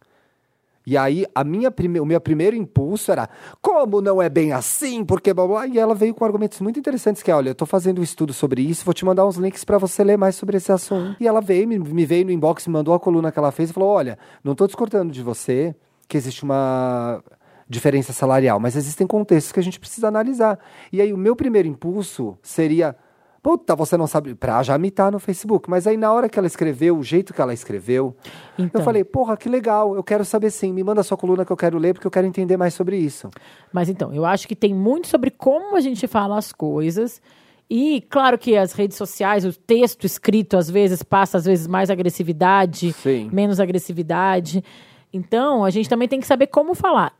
E 0.85 0.97
aí, 0.97 1.25
a 1.33 1.43
minha 1.43 1.71
prime... 1.71 1.99
o 1.99 2.05
meu 2.05 2.19
primeiro 2.19 2.55
impulso 2.55 3.11
era, 3.11 3.29
como 3.61 4.01
não 4.01 4.21
é 4.21 4.29
bem 4.29 4.51
assim? 4.51 5.05
Porque 5.05 5.33
blá, 5.33 5.47
blá. 5.47 5.67
E 5.67 5.79
ela 5.79 5.95
veio 5.95 6.13
com 6.13 6.25
argumentos 6.25 6.59
muito 6.59 6.79
interessantes, 6.79 7.23
que 7.23 7.31
é, 7.31 7.35
olha, 7.35 7.49
eu 7.49 7.55
tô 7.55 7.65
fazendo 7.65 7.99
um 7.99 8.03
estudo 8.03 8.33
sobre 8.33 8.61
isso, 8.61 8.83
vou 8.85 8.93
te 8.93 9.05
mandar 9.05 9.25
uns 9.25 9.37
links 9.37 9.63
para 9.63 9.77
você 9.77 10.03
ler 10.03 10.17
mais 10.17 10.35
sobre 10.35 10.57
esse 10.57 10.71
assunto. 10.71 11.15
E 11.19 11.27
ela 11.27 11.41
veio, 11.41 11.67
me, 11.67 12.05
veio 12.05 12.25
no 12.25 12.31
inbox, 12.31 12.67
me 12.67 12.73
mandou 12.73 12.93
a 12.93 12.99
coluna 12.99 13.31
que 13.31 13.39
ela 13.39 13.51
fez 13.51 13.69
e 13.69 13.73
falou, 13.73 13.89
olha, 13.89 14.17
não 14.43 14.55
tô 14.55 14.65
discordando 14.65 15.11
de 15.11 15.21
você 15.21 15.75
que 16.07 16.17
existe 16.17 16.43
uma 16.43 17.23
diferença 17.67 18.13
salarial, 18.13 18.59
mas 18.59 18.75
existem 18.75 19.07
contextos 19.07 19.51
que 19.51 19.59
a 19.59 19.63
gente 19.63 19.79
precisa 19.79 20.07
analisar. 20.07 20.59
E 20.91 21.01
aí, 21.01 21.13
o 21.13 21.17
meu 21.17 21.35
primeiro 21.35 21.67
impulso 21.67 22.37
seria, 22.41 22.95
puta, 23.43 23.75
você 23.75 23.97
não 23.97 24.07
sabe, 24.07 24.33
pra 24.33 24.63
já 24.63 24.77
me 24.77 24.89
tá 24.89 25.11
no 25.11 25.19
Facebook. 25.19 25.69
Mas 25.69 25.85
aí, 25.85 25.97
na 25.97 26.11
hora 26.13 26.29
que 26.29 26.39
ela 26.39 26.47
escreveu, 26.47 26.97
o 26.97 27.03
jeito 27.03 27.33
que 27.33 27.41
ela 27.41 27.53
escreveu, 27.53 28.15
Então. 28.57 28.79
eu 28.79 28.85
falei, 28.85 29.03
porra, 29.03 29.35
que 29.35 29.49
legal, 29.49 29.93
eu 29.95 30.03
quero 30.03 30.23
saber 30.23 30.49
sim, 30.49 30.71
me 30.71 30.81
manda 30.81 31.01
a 31.01 31.03
sua 31.03 31.17
coluna 31.17 31.45
que 31.45 31.51
eu 31.51 31.57
quero 31.57 31.77
ler, 31.77 31.93
porque 31.93 32.07
eu 32.07 32.11
quero 32.11 32.25
entender 32.25 32.55
mais 32.55 32.73
sobre 32.73 32.97
isso. 32.97 33.29
Mas 33.71 33.89
então, 33.89 34.13
eu 34.13 34.23
acho 34.23 34.47
que 34.47 34.55
tem 34.55 34.73
muito 34.73 35.07
sobre 35.07 35.29
como 35.29 35.75
a 35.75 35.81
gente 35.81 36.07
fala 36.07 36.37
as 36.37 36.53
coisas. 36.53 37.21
E 37.69 38.01
claro 38.09 38.37
que 38.37 38.55
as 38.55 38.71
redes 38.73 38.95
sociais, 38.97 39.43
o 39.43 39.51
texto 39.53 40.05
escrito 40.05 40.55
às 40.55 40.69
vezes 40.69 41.03
passa 41.03 41.37
às 41.37 41.45
vezes 41.45 41.67
mais 41.67 41.89
agressividade, 41.89 42.93
Sim. 42.93 43.29
menos 43.33 43.59
agressividade. 43.59 44.63
Então, 45.11 45.65
a 45.65 45.69
gente 45.69 45.89
também 45.89 46.07
tem 46.07 46.19
que 46.19 46.25
saber 46.27 46.47
como 46.47 46.73
falar 46.73 47.13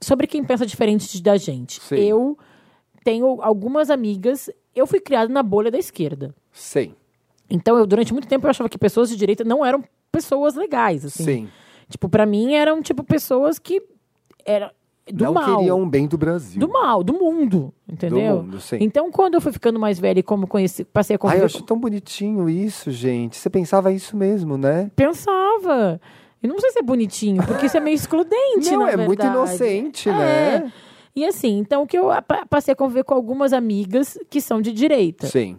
sobre 0.00 0.26
quem 0.26 0.42
pensa 0.42 0.64
diferente 0.64 1.22
da 1.22 1.36
gente. 1.36 1.80
Sim. 1.82 1.96
Eu 1.96 2.38
tenho 3.06 3.40
algumas 3.40 3.88
amigas, 3.88 4.50
eu 4.74 4.84
fui 4.84 4.98
criada 4.98 5.32
na 5.32 5.40
bolha 5.44 5.70
da 5.70 5.78
esquerda. 5.78 6.34
Sim, 6.52 6.92
Então, 7.48 7.78
eu 7.78 7.86
durante 7.86 8.12
muito 8.12 8.26
tempo 8.26 8.44
eu 8.44 8.50
achava 8.50 8.68
que 8.68 8.76
pessoas 8.76 9.08
de 9.08 9.14
direita 9.16 9.44
não 9.44 9.64
eram 9.64 9.84
pessoas 10.10 10.56
legais, 10.56 11.04
assim. 11.04 11.22
sim. 11.24 11.48
Tipo, 11.88 12.08
para 12.08 12.26
mim 12.26 12.54
eram 12.54 12.82
tipo 12.82 13.04
pessoas 13.04 13.60
que 13.60 13.80
era 14.44 14.72
do 15.08 15.22
não 15.26 15.34
mal. 15.34 15.56
queriam 15.58 15.80
um 15.82 15.88
bem 15.88 16.08
do 16.08 16.18
Brasil. 16.18 16.58
Do 16.58 16.68
mal, 16.68 17.04
do 17.04 17.12
mundo, 17.12 17.72
entendeu? 17.88 18.38
Do 18.38 18.42
mundo, 18.42 18.60
sim. 18.60 18.78
Então, 18.80 19.08
quando 19.12 19.34
eu 19.34 19.40
fui 19.40 19.52
ficando 19.52 19.78
mais 19.78 20.00
velha 20.00 20.18
e 20.18 20.22
como 20.24 20.48
conheci, 20.48 20.84
passei 20.84 21.14
a 21.14 21.16
Ai, 21.16 21.18
conviver, 21.18 21.42
eu 21.42 21.46
acho 21.46 21.62
tão 21.62 21.78
bonitinho 21.78 22.48
isso, 22.48 22.90
gente. 22.90 23.36
Você 23.36 23.48
pensava 23.48 23.92
isso 23.92 24.16
mesmo, 24.16 24.58
né? 24.58 24.90
pensava. 24.96 26.00
E 26.42 26.48
não 26.48 26.58
sei 26.58 26.70
se 26.72 26.80
é 26.80 26.82
bonitinho, 26.82 27.40
porque 27.46 27.66
isso 27.66 27.76
é 27.76 27.80
meio 27.80 27.94
excludente, 27.94 28.70
Não, 28.72 28.86
é 28.88 28.96
muito 28.96 29.20
verdade. 29.20 29.36
inocente, 29.36 30.08
É. 30.08 30.12
né? 30.12 30.72
E 31.16 31.24
assim, 31.24 31.58
então 31.58 31.82
o 31.82 31.86
que 31.86 31.96
eu 31.98 32.08
pa- 32.22 32.44
passei 32.48 32.72
a 32.72 32.76
conviver 32.76 33.02
com 33.04 33.14
algumas 33.14 33.52
amigas 33.54 34.18
que 34.28 34.40
são 34.40 34.60
de 34.60 34.70
direita. 34.72 35.26
Sim. 35.26 35.58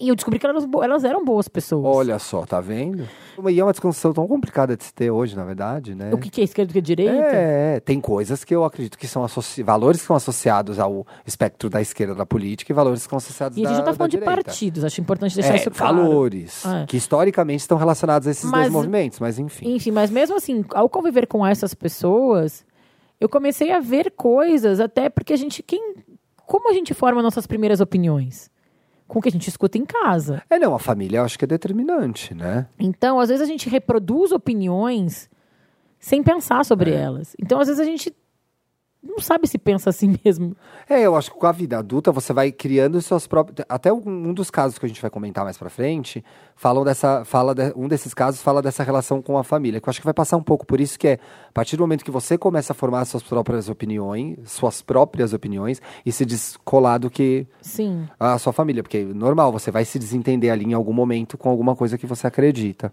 E 0.00 0.08
eu 0.08 0.16
descobri 0.16 0.40
que 0.40 0.44
elas, 0.46 0.66
elas 0.82 1.04
eram 1.04 1.24
boas 1.24 1.46
pessoas. 1.46 1.84
Olha 1.96 2.18
só, 2.18 2.44
tá 2.44 2.60
vendo? 2.60 3.08
E 3.48 3.60
é 3.60 3.62
uma 3.64 3.70
discussão 3.70 4.12
tão 4.12 4.26
complicada 4.26 4.76
de 4.76 4.82
se 4.82 4.92
ter 4.92 5.08
hoje, 5.08 5.36
na 5.36 5.44
verdade, 5.44 5.94
né? 5.94 6.12
O 6.12 6.18
que, 6.18 6.28
que 6.30 6.40
é 6.40 6.44
esquerda 6.44 6.70
e 6.70 6.72
o 6.72 6.74
que 6.74 6.78
é 6.80 6.82
direita? 6.82 7.12
É, 7.32 7.78
tem 7.78 8.00
coisas 8.00 8.42
que 8.42 8.52
eu 8.52 8.64
acredito 8.64 8.98
que 8.98 9.06
são 9.06 9.24
valores 9.64 10.00
que 10.00 10.06
são 10.08 10.16
associados 10.16 10.80
ao 10.80 11.06
espectro 11.24 11.70
da 11.70 11.80
esquerda 11.80 12.12
da 12.12 12.26
política 12.26 12.72
e 12.72 12.74
valores 12.74 13.04
que 13.04 13.08
são 13.10 13.18
associados 13.18 13.56
E 13.56 13.60
a 13.60 13.64
da, 13.64 13.68
gente 13.70 13.78
não 13.78 13.84
tá 13.84 13.90
da 13.92 13.96
falando 13.96 14.10
de 14.10 14.18
direita. 14.18 14.44
partidos, 14.44 14.84
acho 14.84 15.00
importante 15.00 15.36
deixar 15.36 15.54
É, 15.54 15.56
isso 15.58 15.70
claro. 15.70 15.96
valores 15.96 16.66
É. 16.66 16.86
que 16.86 16.96
historicamente 16.96 17.60
estão 17.60 17.78
relacionados 17.78 18.26
a 18.26 18.32
esses 18.32 18.50
Mas- 18.50 18.62
dois 18.62 18.72
movimentos, 18.72 19.20
mas 19.20 19.38
enfim. 19.38 19.76
Enfim, 19.76 19.92
mas 19.92 20.10
mesmo 20.10 20.36
assim, 20.36 20.64
ao 20.74 20.88
conviver 20.88 21.28
com 21.28 21.46
essas 21.46 21.72
pessoas, 21.72 22.66
eu 23.24 23.28
comecei 23.28 23.72
a 23.72 23.80
ver 23.80 24.10
coisas, 24.10 24.80
até 24.80 25.08
porque 25.08 25.32
a 25.32 25.36
gente. 25.36 25.62
Quem, 25.62 25.94
como 26.46 26.68
a 26.70 26.72
gente 26.74 26.92
forma 26.92 27.22
nossas 27.22 27.46
primeiras 27.46 27.80
opiniões? 27.80 28.50
Com 29.06 29.18
o 29.18 29.22
que 29.22 29.28
a 29.28 29.32
gente 29.32 29.48
escuta 29.48 29.76
em 29.78 29.84
casa. 29.84 30.42
É, 30.48 30.58
não, 30.58 30.74
a 30.74 30.78
família 30.78 31.18
eu 31.18 31.24
acho 31.24 31.38
que 31.38 31.44
é 31.44 31.48
determinante, 31.48 32.34
né? 32.34 32.66
Então, 32.78 33.20
às 33.20 33.28
vezes 33.28 33.42
a 33.42 33.46
gente 33.50 33.68
reproduz 33.68 34.32
opiniões 34.32 35.28
sem 35.98 36.22
pensar 36.22 36.64
sobre 36.64 36.90
É. 36.90 36.94
elas. 37.00 37.34
Então, 37.40 37.60
às 37.60 37.68
vezes 37.68 37.80
a 37.80 37.84
gente 37.84 38.14
não 39.06 39.18
sabe 39.18 39.46
se 39.46 39.58
pensa 39.58 39.90
assim 39.90 40.16
mesmo. 40.24 40.56
É, 40.88 41.00
eu 41.02 41.14
acho 41.16 41.30
que 41.32 41.38
com 41.38 41.46
a 41.46 41.52
vida 41.52 41.78
adulta 41.78 42.10
você 42.10 42.32
vai 42.32 42.50
criando 42.50 43.00
suas 43.02 43.26
próprias. 43.26 43.64
Até 43.68 43.92
um, 43.92 44.32
dos 44.32 44.50
casos 44.50 44.78
que 44.78 44.86
a 44.86 44.88
gente 44.88 45.00
vai 45.00 45.10
comentar 45.10 45.44
mais 45.44 45.56
pra 45.58 45.68
frente, 45.70 46.24
falam 46.56 46.84
dessa, 46.84 47.24
fala 47.24 47.54
de- 47.54 47.72
um 47.76 47.86
desses 47.88 48.12
casos 48.14 48.42
fala 48.42 48.60
dessa 48.62 48.82
relação 48.82 49.20
com 49.22 49.36
a 49.38 49.44
família, 49.44 49.80
que 49.80 49.88
eu 49.88 49.90
acho 49.90 50.00
que 50.00 50.04
vai 50.06 50.14
passar 50.14 50.36
um 50.36 50.42
pouco 50.42 50.66
por 50.66 50.80
isso 50.80 50.98
que 50.98 51.08
é 51.08 51.18
a 51.48 51.52
partir 51.52 51.76
do 51.76 51.82
momento 51.82 52.04
que 52.04 52.10
você 52.10 52.36
começa 52.38 52.72
a 52.72 52.74
formar 52.76 53.04
suas 53.04 53.22
próprias 53.22 53.68
opiniões, 53.68 54.36
suas 54.46 54.82
próprias 54.82 55.32
opiniões 55.32 55.80
e 56.04 56.10
se 56.12 56.24
descolar 56.24 56.98
do 56.98 57.10
que 57.10 57.46
Sim. 57.60 58.08
a 58.18 58.38
sua 58.38 58.52
família, 58.52 58.82
porque 58.82 59.04
normal 59.04 59.52
você 59.52 59.70
vai 59.70 59.84
se 59.84 59.98
desentender 59.98 60.50
ali 60.52 60.64
em 60.64 60.72
algum 60.74 60.92
momento 60.92 61.36
com 61.38 61.48
alguma 61.48 61.76
coisa 61.76 61.96
que 61.98 62.06
você 62.06 62.26
acredita. 62.26 62.92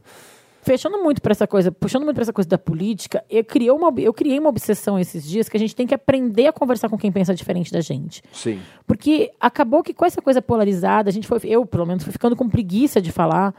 Fechando 0.61 1.01
muito 1.01 1.21
para 1.21 1.31
essa 1.31 1.47
coisa, 1.47 1.71
puxando 1.71 2.03
muito 2.03 2.15
para 2.15 2.21
essa 2.21 2.33
coisa 2.33 2.47
da 2.47 2.57
política, 2.57 3.23
eu 3.29 3.43
criei, 3.43 3.71
uma, 3.71 3.91
eu 3.97 4.13
criei 4.13 4.37
uma 4.37 4.49
obsessão 4.49 4.99
esses 4.99 5.27
dias 5.27 5.49
que 5.49 5.57
a 5.57 5.59
gente 5.59 5.75
tem 5.75 5.87
que 5.87 5.95
aprender 5.95 6.47
a 6.47 6.53
conversar 6.53 6.87
com 6.87 6.97
quem 6.97 7.11
pensa 7.11 7.33
diferente 7.33 7.71
da 7.71 7.81
gente. 7.81 8.21
Sim. 8.31 8.59
Porque 8.85 9.31
acabou 9.39 9.81
que 9.81 9.93
com 9.93 10.05
essa 10.05 10.21
coisa 10.21 10.41
polarizada, 10.41 11.09
a 11.09 11.13
gente 11.13 11.27
foi, 11.27 11.39
eu 11.45 11.65
pelo 11.65 11.85
menos, 11.85 12.03
fui 12.03 12.11
ficando 12.11 12.35
com 12.35 12.47
preguiça 12.47 13.01
de 13.01 13.11
falar. 13.11 13.55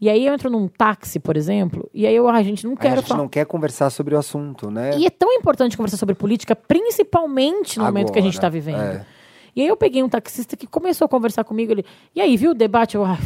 E 0.00 0.08
aí 0.08 0.26
eu 0.26 0.32
entro 0.32 0.48
num 0.50 0.66
táxi, 0.66 1.20
por 1.20 1.36
exemplo, 1.36 1.88
e 1.92 2.06
aí 2.06 2.16
eu, 2.16 2.26
ai, 2.26 2.42
gente, 2.42 2.64
não 2.64 2.72
Aí 2.72 2.78
quero 2.78 2.94
a 2.94 2.96
gente 2.96 3.08
falar. 3.08 3.20
não 3.20 3.28
quer 3.28 3.44
conversar 3.44 3.90
sobre 3.90 4.14
o 4.14 4.18
assunto, 4.18 4.70
né? 4.70 4.96
E 4.96 5.04
é 5.06 5.10
tão 5.10 5.30
importante 5.32 5.76
conversar 5.76 5.98
sobre 5.98 6.14
política, 6.14 6.56
principalmente 6.56 7.78
no 7.78 7.84
momento 7.84 8.10
que 8.10 8.18
a 8.18 8.22
gente 8.22 8.34
está 8.34 8.46
Agora, 8.46 8.60
vivendo. 8.62 8.80
é. 8.80 9.06
E 9.54 9.60
aí 9.62 9.68
eu 9.68 9.76
peguei 9.76 10.02
um 10.02 10.08
taxista 10.08 10.56
que 10.56 10.66
começou 10.66 11.04
a 11.04 11.08
conversar 11.08 11.44
comigo, 11.44 11.72
ele, 11.72 11.84
e 12.14 12.20
aí, 12.20 12.36
viu 12.36 12.52
o 12.52 12.54
debate? 12.54 12.94
Eu, 12.96 13.04
ah, 13.04 13.18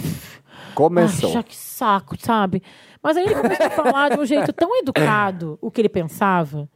Começou. 0.75 1.29
Ai, 1.29 1.35
já 1.35 1.43
que 1.43 1.57
saco, 1.57 2.17
sabe? 2.19 2.63
Mas 3.05 3.17
aí 3.19 3.25
ele 3.27 3.35
começou 3.35 3.67
a 3.67 3.71
falar 3.71 4.09
de 4.09 4.19
um 4.19 4.25
jeito 4.25 4.51
tão 4.53 4.75
educado 4.79 5.59
o 5.61 5.71
que 5.71 5.81
ele 5.83 5.89
pensava. 5.91 6.67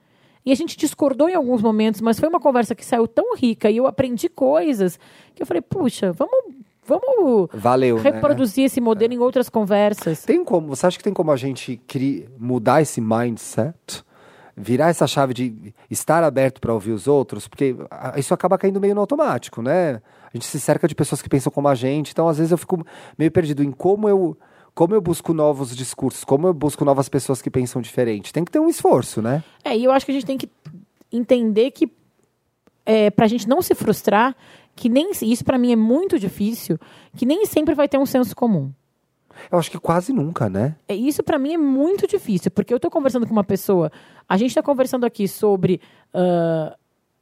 E 0.44 0.52
a 0.52 0.54
gente 0.54 0.76
discordou 0.76 1.28
em 1.28 1.35
alguns 1.35 1.62
momentos, 1.62 2.00
mas 2.02 2.20
foi 2.20 2.28
uma 2.28 2.38
conversa 2.38 2.75
que 2.75 2.85
saiu 2.85 3.08
tão 3.08 3.35
rica 3.35 3.70
e 3.70 3.78
eu 3.78 3.87
aprendi 3.87 4.28
coisas 4.28 4.99
que 5.35 5.42
eu 5.42 5.47
falei, 5.47 5.62
puxa, 5.62 6.12
vamos, 6.12 6.54
vamos 6.87 7.49
Valeu, 7.52 7.97
né? 7.97 8.02
reproduzir 8.02 8.64
esse 8.66 8.80
modelo 8.80 9.12
em 9.14 9.18
outras 9.18 9.49
conversas. 9.49 10.23
Tem 10.25 10.44
como, 10.44 10.68
você 10.68 10.87
acha 10.87 10.99
que 10.99 11.04
tem 11.04 11.12
como 11.14 11.30
a 11.32 11.37
gente 11.37 11.80
cri- 11.87 12.28
mudar 12.38 12.82
esse 12.82 13.00
mindset? 13.00 14.04
Virar 14.61 14.88
essa 14.88 15.06
chave 15.06 15.32
de 15.32 15.73
estar 15.88 16.25
aberto 16.25 16.61
para 16.61 16.75
ouvir 16.75 16.90
os 16.90 17.06
outros? 17.06 17.47
Porque 17.47 17.76
isso 18.16 18.35
acaba 18.35 18.58
caindo 18.58 18.80
meio 18.80 18.92
no 18.94 19.00
automático, 19.00 19.62
né? 19.62 20.00
A 20.26 20.30
gente 20.37 20.47
se 20.47 20.58
cerca 20.58 20.88
de 20.88 20.97
pessoas 20.97 21.23
que 21.23 21.28
pensam 21.28 21.52
como 21.52 21.68
a 21.68 21.75
gente, 21.76 22.11
então 22.11 22.26
às 22.28 22.38
vezes 22.38 22.50
eu 22.50 22.58
fico 22.58 22.85
meio 23.16 23.30
perdido 23.30 23.62
em 23.62 23.70
como 23.70 24.08
eu, 24.08 24.37
como 24.78 24.94
eu 24.94 25.00
busco 25.00 25.35
novos 25.35 25.75
discursos, 25.75 26.23
como 26.23 26.47
eu 26.47 26.54
busco 26.54 26.85
novas 26.85 27.08
pessoas 27.08 27.42
que 27.42 27.50
pensam 27.50 27.82
diferente. 27.82 28.32
Tem 28.32 28.44
que 28.44 28.52
ter 28.52 28.61
um 28.61 28.68
esforço, 28.68 29.20
né? 29.20 29.42
É, 29.64 29.76
e 29.76 29.82
eu 29.82 29.90
acho 29.90 30.06
que 30.06 30.12
a 30.12 30.14
gente 30.14 30.25
tem 30.25 30.38
que 30.38 30.49
entender 31.11 31.73
que 31.73 31.90
é, 32.87 33.11
pra 33.11 33.26
gente 33.26 33.49
não 33.49 33.61
se 33.61 33.75
frustrar, 33.75 34.37
que 34.76 34.88
nem 34.88 35.11
isso 35.11 35.44
pra 35.44 35.58
mim 35.58 35.73
é 35.73 35.76
muito 35.76 36.16
difícil, 36.16 36.78
que 37.16 37.26
nem 37.26 37.44
sempre 37.44 37.75
vai 37.75 37.88
ter 37.88 37.99
um 37.99 38.06
senso 38.06 38.37
comum. 38.37 38.70
Eu 39.50 39.58
acho 39.58 39.68
que 39.68 39.80
quase 39.80 40.12
nunca, 40.12 40.49
né? 40.49 40.76
É, 40.87 40.94
Isso 40.94 41.25
pra 41.25 41.40
mim 41.40 41.54
é 41.54 41.58
muito 41.58 42.06
difícil, 42.06 42.49
porque 42.52 42.73
eu 42.73 42.78
tô 42.78 42.88
conversando 42.88 43.26
com 43.26 43.32
uma 43.32 43.42
pessoa, 43.42 43.90
a 44.28 44.37
gente 44.37 44.54
tá 44.54 44.62
conversando 44.62 45.04
aqui 45.04 45.26
sobre 45.26 45.80
ah, 46.14 46.76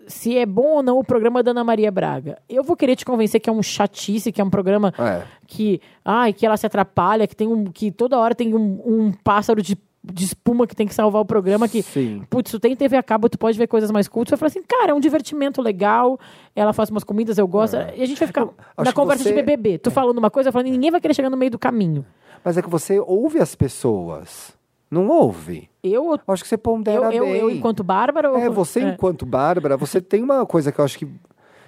se 0.06 0.36
é 0.36 0.46
bom 0.46 0.76
ou 0.76 0.82
não 0.82 0.98
o 0.98 1.04
programa 1.04 1.42
da 1.42 1.50
Ana 1.50 1.64
Maria 1.64 1.90
Braga. 1.90 2.38
Eu 2.48 2.62
vou 2.62 2.76
querer 2.76 2.96
te 2.96 3.04
convencer 3.04 3.40
que 3.40 3.50
é 3.50 3.52
um 3.52 3.62
chatice, 3.62 4.30
que 4.32 4.40
é 4.40 4.44
um 4.44 4.50
programa 4.50 4.92
É. 4.98 5.22
que, 5.46 5.80
ai, 6.04 6.32
que 6.32 6.46
ela 6.46 6.56
se 6.56 6.66
atrapalha, 6.66 7.26
que 7.26 7.34
tem 7.36 7.48
um, 7.48 7.64
que 7.66 7.90
toda 7.90 8.18
hora 8.18 8.34
tem 8.34 8.54
um, 8.54 8.80
um 8.86 9.12
pássaro 9.24 9.60
de, 9.62 9.76
de 10.04 10.24
espuma 10.24 10.66
que 10.66 10.76
tem 10.76 10.86
que 10.86 10.94
salvar 10.94 11.20
o 11.20 11.24
programa, 11.24 11.68
que 11.68 11.82
Sim. 11.82 12.22
Putz, 12.30 12.50
tu 12.50 12.60
tem 12.60 12.76
TV 12.76 12.96
a 12.96 13.02
cabo, 13.02 13.28
tu 13.28 13.36
pode 13.38 13.58
ver 13.58 13.66
coisas 13.66 13.90
mais 13.90 14.06
cultas. 14.08 14.32
Eu 14.32 14.38
falo 14.38 14.48
assim, 14.48 14.62
cara, 14.62 14.92
é 14.92 14.94
um 14.94 15.00
divertimento 15.00 15.60
legal. 15.60 16.18
Ela 16.54 16.72
faz 16.72 16.88
umas 16.90 17.02
comidas, 17.04 17.36
eu 17.38 17.48
gosto. 17.48 17.76
E 17.96 18.02
a 18.02 18.06
gente 18.06 18.18
vai 18.18 18.26
ficar 18.28 18.44
na 18.46 18.52
É. 18.52 18.54
acho 18.82 18.90
que 18.90 18.96
conversa 18.96 19.22
você- 19.24 19.30
de 19.30 19.36
BBB. 19.36 19.78
Tu 19.78 19.90
falando 19.90 20.18
uma 20.18 20.30
coisa, 20.30 20.48
eu 20.48 20.52
falando, 20.52 20.68
e 20.68 20.70
ninguém 20.70 20.90
vai 20.90 21.00
querer 21.00 21.14
chegar 21.14 21.30
no 21.30 21.36
meio 21.36 21.50
do 21.50 21.58
caminho. 21.58 22.04
Mas 22.44 22.56
é 22.56 22.62
que 22.62 22.70
você 22.70 23.00
ouve 23.00 23.40
as 23.40 23.56
pessoas. 23.56 24.55
Não 24.90 25.08
ouve? 25.08 25.68
Eu, 25.82 26.18
acho 26.28 26.42
que 26.42 26.48
você 26.48 26.56
pondera 26.56 27.06
eu, 27.06 27.12
eu, 27.12 27.24
bem. 27.24 27.36
eu 27.36 27.50
enquanto 27.50 27.82
Bárbara... 27.82 28.30
ou- 28.30 28.38
É, 28.38 28.48
você 28.48 28.80
É. 28.80 28.88
enquanto 28.90 29.26
Bárbara, 29.26 29.76
você 29.76 30.00
tem 30.00 30.22
uma 30.22 30.44
coisa 30.46 30.70
que 30.70 30.78
eu 30.80 30.84
acho 30.84 30.98
que 30.98 31.08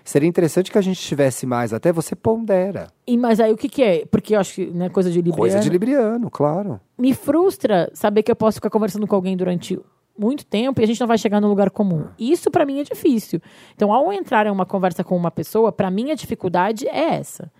seria 0.04 0.28
interessante 0.28 0.70
que 0.70 0.78
a 0.78 0.82
gente 0.82 1.00
tivesse 1.00 1.44
mais, 1.44 1.72
até 1.72 1.92
você 1.92 2.14
pondera. 2.16 2.88
E, 3.06 3.16
mas 3.16 3.40
aí 3.40 3.52
o 3.52 3.56
que 3.56 3.68
que 3.68 3.82
é? 3.82 4.06
Porque 4.06 4.34
eu 4.34 4.40
acho 4.40 4.54
que, 4.54 4.66
né, 4.66 4.88
coisa 4.88 5.10
de 5.10 5.16
Libriano. 5.18 5.36
Coisa 5.38 5.60
de 5.60 5.68
libriano, 5.68 6.30
claro. 6.30 6.80
Me 6.96 7.12
frustra 7.12 7.90
saber 7.92 8.22
que 8.22 8.30
eu 8.30 8.36
posso 8.36 8.56
ficar 8.56 8.70
conversando 8.70 9.06
com 9.06 9.14
alguém 9.14 9.36
durante 9.36 9.78
muito 10.18 10.44
tempo 10.46 10.80
e 10.80 10.84
a 10.84 10.86
gente 10.86 11.00
não 11.00 11.06
vai 11.06 11.18
chegar 11.18 11.40
num 11.40 11.48
lugar 11.48 11.70
comum. 11.70 12.06
Isso 12.18 12.50
pra 12.50 12.64
mim 12.66 12.80
é 12.80 12.82
difícil. 12.84 13.40
Então, 13.74 13.92
ao 13.92 14.12
entrar 14.12 14.46
em 14.46 14.50
uma 14.50 14.66
conversa 14.66 15.04
com 15.04 15.16
uma 15.16 15.30
pessoa, 15.30 15.70
pra 15.70 15.90
mim 15.90 16.10
a 16.10 16.14
dificuldade 16.14 16.88
é 16.88 17.14
essa. 17.16 17.52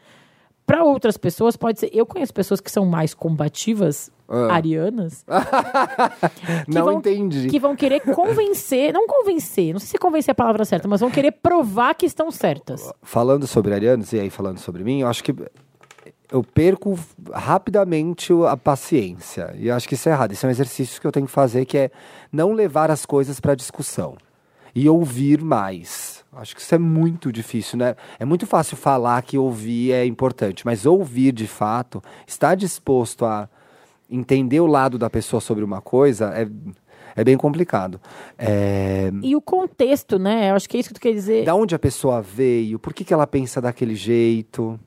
Pra 0.68 0.84
outras 0.84 1.16
pessoas 1.16 1.56
pode 1.56 1.80
ser, 1.80 1.90
eu 1.92 2.04
conheço 2.06 2.32
pessoas 2.32 2.60
que 2.60 2.70
são 2.70 2.84
mais 2.84 3.14
combativas, 3.14 4.10
Ah. 4.28 4.52
arianas, 4.54 5.24
Não 6.68 6.84
vão, 6.84 6.98
entendi. 6.98 7.48
que 7.48 7.58
vão 7.58 7.74
querer 7.74 8.00
convencer, 8.00 8.92
não 8.92 9.06
convencer, 9.06 9.72
não 9.72 9.80
sei 9.80 9.88
se 9.88 9.98
convencer 9.98 10.30
é 10.30 10.32
a 10.32 10.34
palavra 10.34 10.64
certa, 10.66 10.86
mas 10.86 11.00
vão 11.00 11.10
querer 11.10 11.32
provar 11.32 11.94
que 11.94 12.04
estão 12.04 12.30
certas. 12.30 12.92
Falando 13.02 13.46
sobre 13.46 13.72
arianos, 13.72 14.12
e 14.12 14.20
aí 14.20 14.28
falando 14.28 14.58
sobre 14.58 14.84
mim, 14.84 15.00
eu 15.00 15.08
acho 15.08 15.24
que 15.24 15.34
eu 16.30 16.44
perco 16.44 16.98
rapidamente 17.32 18.32
a 18.46 18.54
paciência. 18.54 19.54
E 19.58 19.68
eu 19.68 19.74
acho 19.74 19.88
que 19.88 19.94
isso 19.94 20.08
é 20.10 20.12
errado. 20.12 20.32
Isso 20.32 20.44
é 20.44 20.48
um 20.48 20.50
exercício 20.52 21.00
que 21.00 21.06
eu 21.06 21.10
tenho 21.12 21.24
que 21.24 21.32
fazer, 21.32 21.64
que 21.64 21.78
é 21.78 21.90
não 22.30 22.52
levar 22.52 22.90
as 22.90 23.06
coisas 23.06 23.40
para 23.40 23.54
discussão. 23.54 24.14
E 24.74 24.86
ouvir 24.90 25.40
mais. 25.40 26.17
Acho 26.32 26.54
que 26.54 26.60
isso 26.60 26.74
é 26.74 26.78
muito 26.78 27.32
difícil, 27.32 27.78
né? 27.78 27.96
É 28.18 28.24
muito 28.24 28.46
fácil 28.46 28.76
falar 28.76 29.22
que 29.22 29.38
ouvir 29.38 29.92
é 29.92 30.04
importante, 30.04 30.64
mas 30.64 30.84
ouvir 30.84 31.32
de 31.32 31.46
fato, 31.46 32.02
estar 32.26 32.54
disposto 32.54 33.24
a 33.24 33.48
entender 34.10 34.60
o 34.60 34.66
lado 34.66 34.98
da 34.98 35.08
pessoa 35.08 35.40
sobre 35.40 35.64
uma 35.64 35.80
coisa 35.80 36.32
é, 36.34 36.48
é 37.16 37.24
bem 37.24 37.36
complicado. 37.36 38.00
É, 38.38 39.10
E 39.22 39.34
o 39.34 39.40
contexto, 39.40 40.18
né? 40.18 40.50
Eu 40.50 40.54
acho 40.54 40.68
que 40.68 40.76
é 40.76 40.80
isso 40.80 40.90
que 40.90 40.94
tu 40.94 41.00
quer 41.00 41.12
dizer. 41.12 41.44
da 41.44 41.54
onde 41.54 41.74
a 41.74 41.78
pessoa 41.78 42.20
veio, 42.22 42.78
por 42.78 42.92
que, 42.92 43.04
que 43.04 43.12
ela 43.12 43.26
pensa 43.26 43.60
daquele 43.60 43.94
jeito. 43.94 44.78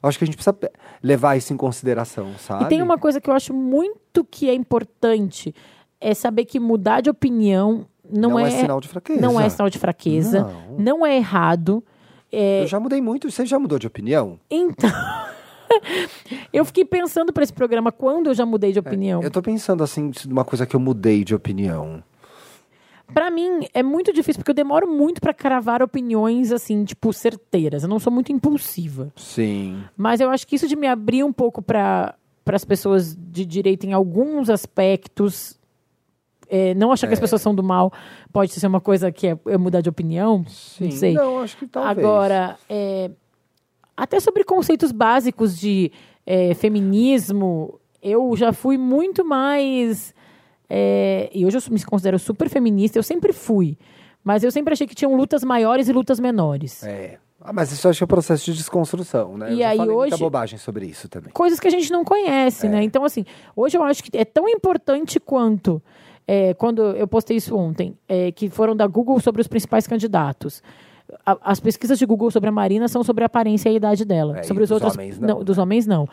Eu 0.00 0.08
Acho 0.08 0.16
que 0.16 0.24
a 0.24 0.26
gente 0.26 0.36
precisa 0.36 0.56
levar 1.02 1.36
isso 1.36 1.52
em 1.52 1.56
consideração, 1.56 2.32
sabe? 2.38 2.64
E 2.64 2.68
tem 2.68 2.80
uma 2.80 2.96
coisa 2.96 3.20
que 3.20 3.28
eu 3.28 3.34
acho 3.34 3.52
muito 3.52 4.24
que 4.24 4.48
é 4.48 4.54
importante, 4.54 5.52
é 6.00 6.14
saber 6.14 6.44
que 6.44 6.60
mudar 6.60 7.00
de 7.00 7.10
opinião 7.10 7.84
não, 8.10 8.30
Não 8.30 8.38
é, 8.38 8.48
é 8.48 8.50
sinal 8.50 8.80
de 8.80 8.88
fraqueza. 8.88 9.20
Não 9.20 9.40
é 9.40 9.48
sinal 9.48 9.70
de 9.70 9.78
fraqueza, 9.78 10.40
Não. 10.40 10.78
não, 10.78 11.06
é 11.06 11.16
errado. 11.16 11.82
É, 12.30 12.62
Eu 12.62 12.66
já 12.66 12.78
mudei 12.78 13.00
muito. 13.00 13.30
Você 13.30 13.46
já 13.46 13.58
mudou 13.58 13.78
de 13.78 13.86
opinião? 13.86 14.38
Então, 14.50 14.90
eu 16.52 16.64
fiquei 16.64 16.84
pensando 16.84 17.32
para 17.32 17.42
esse 17.42 17.52
programa 17.52 17.90
quando 17.90 18.28
eu 18.28 18.34
já 18.34 18.44
mudei 18.44 18.72
de 18.72 18.78
opinião. 18.78 19.22
Eu 19.22 19.30
tô 19.30 19.40
pensando 19.42 19.82
assim, 19.82 20.10
uma 20.26 20.44
coisa 20.44 20.66
que 20.66 20.76
eu 20.76 20.80
mudei 20.80 21.24
de 21.24 21.34
opinião. 21.34 22.02
Pra 23.14 23.30
mim 23.30 23.66
é 23.72 23.82
muito 23.82 24.12
difícil 24.12 24.40
porque 24.40 24.50
eu 24.50 24.54
demoro 24.54 24.86
muito 24.86 25.20
pra 25.20 25.32
cravar 25.32 25.82
opiniões 25.82 26.52
assim, 26.52 26.84
tipo 26.84 27.12
certeiras. 27.12 27.82
Eu 27.82 27.88
não 27.88 27.98
sou 27.98 28.12
muito 28.12 28.30
impulsiva. 28.32 29.10
Sim. 29.16 29.82
Mas 29.96 30.20
eu 30.20 30.28
acho 30.30 30.46
que 30.46 30.56
isso 30.56 30.68
de 30.68 30.76
me 30.76 30.86
abrir 30.86 31.24
um 31.24 31.32
pouco 31.32 31.62
para 31.62 32.14
as 32.46 32.64
pessoas 32.66 33.16
de 33.16 33.46
direita 33.46 33.86
em 33.86 33.94
alguns 33.94 34.50
aspectos, 34.50 35.57
é, 36.48 36.74
não 36.74 36.90
achar 36.92 37.06
que 37.06 37.14
as 37.14 37.20
pessoas 37.20 37.42
são 37.42 37.54
do 37.54 37.62
mal, 37.62 37.92
pode 38.32 38.52
ser 38.52 38.66
uma 38.66 38.80
coisa 38.80 39.12
que 39.12 39.26
é, 39.28 39.38
é 39.46 39.56
mudar 39.58 39.80
de 39.80 39.88
opinião. 39.88 40.44
Não 40.80 40.90
sei. 40.90 41.12
Não, 41.14 41.40
acho 41.40 41.56
que 41.56 41.66
talvez. 41.66 41.98
Agora, 41.98 42.56
é, 42.68 43.10
até 43.96 44.18
sobre 44.20 44.44
conceitos 44.44 44.92
básicos 44.92 45.58
de 45.58 45.92
é, 46.26 46.54
feminismo, 46.54 47.78
eu 48.02 48.34
já 48.36 48.52
fui 48.52 48.76
muito 48.78 49.24
mais. 49.24 50.14
é, 50.70 51.30
e 51.32 51.44
hoje 51.46 51.56
eu 51.58 51.62
me 51.72 51.82
considero 51.84 52.18
super 52.18 52.48
feminista, 52.48 52.98
eu 52.98 53.02
sempre 53.02 53.32
fui. 53.32 53.76
Mas 54.24 54.42
eu 54.44 54.50
sempre 54.50 54.72
achei 54.74 54.86
que 54.86 54.94
tinham 54.94 55.14
lutas 55.16 55.42
maiores 55.42 55.88
e 55.88 55.92
lutas 55.92 56.20
menores. 56.20 56.82
É. 56.84 57.18
Ah, 57.40 57.52
mas 57.52 57.70
isso 57.72 57.86
eu 57.86 57.90
acho 57.90 57.98
que 57.98 58.02
é 58.02 58.06
um 58.06 58.08
processo 58.08 58.44
de 58.46 58.52
desconstrução, 58.52 59.38
né? 59.38 59.54
E 59.54 59.62
eu 59.62 59.68
aí 59.68 59.76
falei 59.78 59.94
muita 59.94 60.14
hoje- 60.16 60.22
bobagem 60.24 60.58
sobre 60.58 60.86
isso 60.86 61.08
também. 61.08 61.32
coisas 61.32 61.58
que 61.60 61.68
a 61.68 61.70
gente 61.70 61.90
não 61.90 62.04
conhece, 62.04 62.66
É. 62.66 62.68
né? 62.68 62.82
Então, 62.82 63.04
assim, 63.04 63.24
hoje 63.56 63.76
eu 63.78 63.82
acho 63.84 64.02
que 64.02 64.10
é 64.18 64.24
tão 64.24 64.48
importante 64.48 65.18
quanto. 65.20 65.80
É, 66.28 66.52
quando 66.54 66.82
eu 66.82 67.08
postei 67.08 67.38
isso 67.38 67.56
ontem, 67.56 67.96
é, 68.06 68.30
que 68.30 68.50
foram 68.50 68.76
da 68.76 68.86
Google 68.86 69.18
sobre 69.18 69.40
os 69.40 69.48
principais 69.48 69.86
candidatos. 69.86 70.62
A- 71.24 71.38
as 71.42 71.58
pesquisas 71.58 71.98
de 71.98 72.04
Google 72.04 72.30
sobre 72.30 72.50
a 72.50 72.52
Marina 72.52 72.86
são 72.86 73.02
sobre 73.02 73.24
a 73.24 73.26
aparência 73.26 73.70
e 73.70 73.72
a 73.72 73.76
idade 73.76 74.04
dela. 74.04 74.38
É, 74.38 74.42
sobre 74.42 74.62
os 74.62 74.68
dos 74.68 74.76
outros. 74.76 74.94
homens 74.94 75.18
não, 75.18 75.42
dos 75.42 75.56
homens, 75.56 75.86
não. 75.86 76.06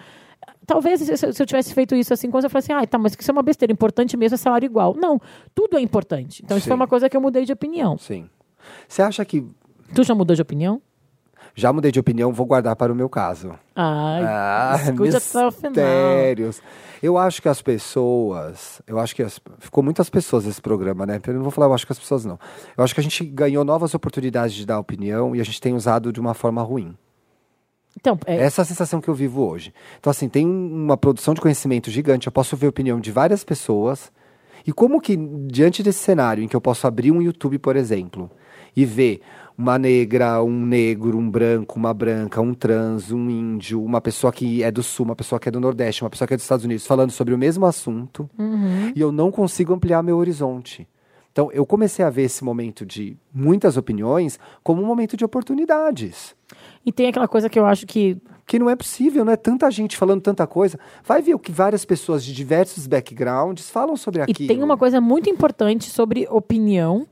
Talvez 0.66 1.02
se, 1.02 1.18
se 1.18 1.42
eu 1.44 1.46
tivesse 1.46 1.74
feito 1.74 1.94
isso 1.96 2.14
assim, 2.14 2.32
quando 2.32 2.46
eu 2.46 2.50
falasse 2.50 2.72
assim, 2.72 2.82
ah, 2.84 2.88
tá, 2.88 2.98
mas 2.98 3.14
isso 3.20 3.30
é 3.30 3.34
uma 3.34 3.44
besteira, 3.44 3.74
importante 3.74 4.16
mesmo 4.16 4.36
é 4.36 4.38
salário 4.38 4.66
igual. 4.66 4.96
Não, 4.98 5.20
tudo 5.54 5.78
é 5.78 5.82
importante. 5.82 6.42
Então, 6.44 6.56
isso 6.58 6.64
Sim. 6.64 6.70
foi 6.70 6.76
uma 6.76 6.88
coisa 6.88 7.10
que 7.10 7.18
eu 7.18 7.22
mudei 7.22 7.44
de 7.46 7.52
opinião. 7.52 7.98
Sim. 7.98 8.30
Você 8.88 9.02
acha 9.02 9.24
que. 9.26 9.46
Tu 9.94 10.04
já 10.04 10.16
mudou 10.16 10.36
de 10.36 10.42
opinião? 10.42 10.82
Já 11.58 11.72
mudei 11.72 11.90
de 11.90 12.00
opinião, 12.00 12.34
vou 12.34 12.46
guardar 12.46 12.76
para 12.76 12.92
o 12.92 12.96
meu 12.96 13.08
caso. 13.08 13.54
Ai, 13.74 14.24
Ah, 14.26 14.76
escute 14.84 15.16
até 15.16 15.48
o 15.48 15.52
final. 15.52 15.74
Eu 17.02 17.18
acho 17.18 17.42
que 17.42 17.48
as 17.48 17.62
pessoas. 17.62 18.82
Eu 18.86 19.00
acho 19.00 19.16
que 19.16 19.24
as- 19.24 19.40
ficou 19.60 19.82
muitas 19.84 20.10
pessoas 20.10 20.46
esse 20.46 20.62
programa, 20.62 21.06
né? 21.06 21.20
Eu 21.26 21.34
não 21.36 21.44
vou 21.44 21.52
falar, 21.52 21.68
eu 21.68 21.74
acho 21.74 21.86
que 21.86 21.94
as 21.94 22.00
pessoas 22.00 22.26
não. 22.26 22.38
Eu 22.78 22.84
acho 22.84 22.94
que 22.94 23.00
a 23.00 23.04
gente 23.04 23.24
ganhou 23.26 23.64
novas 23.64 23.94
oportunidades 23.94 24.54
de 24.54 24.66
dar 24.66 24.80
opinião 24.80 25.34
e 25.36 25.40
a 25.40 25.44
gente 25.46 25.62
tem 25.62 25.74
usado 25.74 26.12
de 26.12 26.20
uma 26.20 26.34
forma 26.34 26.62
ruim. 26.62 26.94
Então, 27.98 28.20
é, 28.26 28.36
Essa 28.44 28.62
é 28.62 28.64
a 28.64 28.66
sensação 28.66 29.00
que 29.00 29.08
eu 29.08 29.14
vivo 29.16 29.48
hoje. 29.48 29.74
Então, 29.98 30.12
assim, 30.12 30.28
tem 30.28 30.46
um- 30.46 30.84
uma 30.86 30.98
produção 30.98 31.34
de 31.34 31.40
conhecimento 31.40 31.90
gigante, 31.90 32.28
eu 32.28 32.32
posso 32.34 32.58
ver 32.58 32.66
a 32.68 32.70
opinião 32.70 33.00
de 33.00 33.12
várias 33.12 33.44
pessoas. 33.44 34.12
E 34.68 34.74
como 34.74 35.00
que, 35.00 35.16
diante 35.16 35.82
desse 35.82 36.00
cenário 36.00 36.44
em 36.44 36.48
que 36.48 36.56
eu 36.56 36.60
posso 36.62 36.86
abrir 36.86 37.12
um 37.12 37.22
YouTube, 37.22 37.58
por 37.60 37.76
exemplo, 37.78 38.30
e 38.76 38.84
ver 38.84 39.22
uma 39.58 39.78
negra, 39.80 40.44
um 40.44 40.66
negro, 40.66 41.18
um 41.18 41.30
branco, 41.30 41.78
uma 41.78 41.94
branca, 41.94 42.42
um 42.42 42.54
trans, 42.54 43.12
um 43.12 43.30
índio, 43.30 43.84
uma 43.84 44.02
pessoa 44.02 44.34
que 44.34 44.62
é 44.62 44.72
do 44.72 44.84
sul, 44.84 45.06
uma 45.06 45.16
pessoa 45.16 45.40
que 45.40 45.48
é 45.48 45.52
do 45.52 45.60
nordeste, 45.60 46.04
uma 46.04 46.10
pessoa 46.10 46.28
que 46.28 46.34
é 46.34 46.38
dos 46.38 46.44
Estados 46.44 46.66
Unidos, 46.66 46.86
falando 46.86 47.12
sobre 47.12 47.34
o 47.34 47.38
mesmo 47.38 47.66
assunto, 47.66 48.30
e 48.96 49.00
eu 49.00 49.12
não 49.12 49.32
consigo 49.32 49.74
ampliar 49.74 50.04
meu 50.04 50.18
horizonte. 50.18 50.88
Então, 51.32 51.52
eu 51.52 51.66
comecei 51.66 52.04
a 52.06 52.10
ver 52.10 52.24
esse 52.24 52.44
momento 52.46 52.86
de 52.86 53.18
muitas 53.34 53.76
opiniões 53.76 54.40
como 54.64 54.82
um 54.82 54.86
momento 54.86 55.18
de 55.18 55.26
oportunidades. 55.26 56.34
e 56.86 56.92
tem 56.92 57.08
aquela 57.08 57.28
coisa 57.28 57.50
que 57.50 57.60
eu 57.60 57.66
acho 57.66 57.86
que 57.86 58.18
Que 58.48 58.60
não 58.60 58.70
é 58.70 58.76
possível, 58.76 59.26
não 59.26 59.34
é 59.34 59.36
tanta 59.36 59.70
gente 59.72 59.98
falando 59.98 60.22
tanta 60.22 60.46
coisa. 60.46 60.80
Vai 61.04 61.22
ver 61.22 61.34
o 61.34 61.40
que 61.40 61.52
várias 61.52 61.84
pessoas 61.84 62.24
de 62.24 62.32
diversos 62.32 62.88
backgrounds 62.88 63.70
falam 63.70 63.98
sobre 63.98 64.22
E 64.22 64.24
aquilo. 64.24 64.48
tem 64.48 64.64
uma 64.64 64.78
coisa 64.78 65.02
muito 65.02 65.30
importante 65.30 65.90
sobre 65.90 66.28
opinião, 66.30 67.08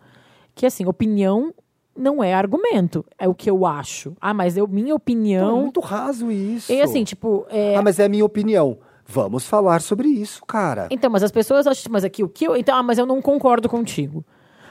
que 0.55 0.65
assim, 0.65 0.85
opinião 0.85 1.51
não 1.95 2.23
é 2.23 2.33
argumento. 2.33 3.05
É 3.19 3.27
o 3.27 3.33
que 3.33 3.49
eu 3.49 3.65
acho. 3.65 4.13
Ah, 4.19 4.33
mas 4.33 4.57
eu, 4.57 4.67
minha 4.67 4.85
Então, 4.85 4.91
é 4.93 4.95
opinião. 4.95 5.61
muito 5.61 5.79
raso 5.79 6.31
isso. 6.31 6.71
e 6.71 6.81
assim, 6.81 7.03
tipo. 7.03 7.45
é, 7.49 7.75
Ah, 7.75 7.81
mas 7.81 7.99
é 7.99 8.05
a 8.05 8.09
minha 8.09 8.25
opinião. 8.25 8.77
Vamos 9.05 9.45
falar 9.45 9.81
sobre 9.81 10.07
isso, 10.07 10.43
cara. 10.45 10.87
Então, 10.89 11.09
mas 11.09 11.23
as 11.23 11.31
pessoas 11.31 11.67
acham, 11.67 11.91
mas 11.91 12.03
aqui 12.03 12.23
o 12.23 12.29
que 12.29 12.45
eu. 12.45 12.55
Então, 12.55 12.75
ah, 12.75 12.81
mas 12.83 12.97
eu 12.97 13.05
não 13.05 13.21
concordo 13.21 13.67
contigo. 13.67 14.23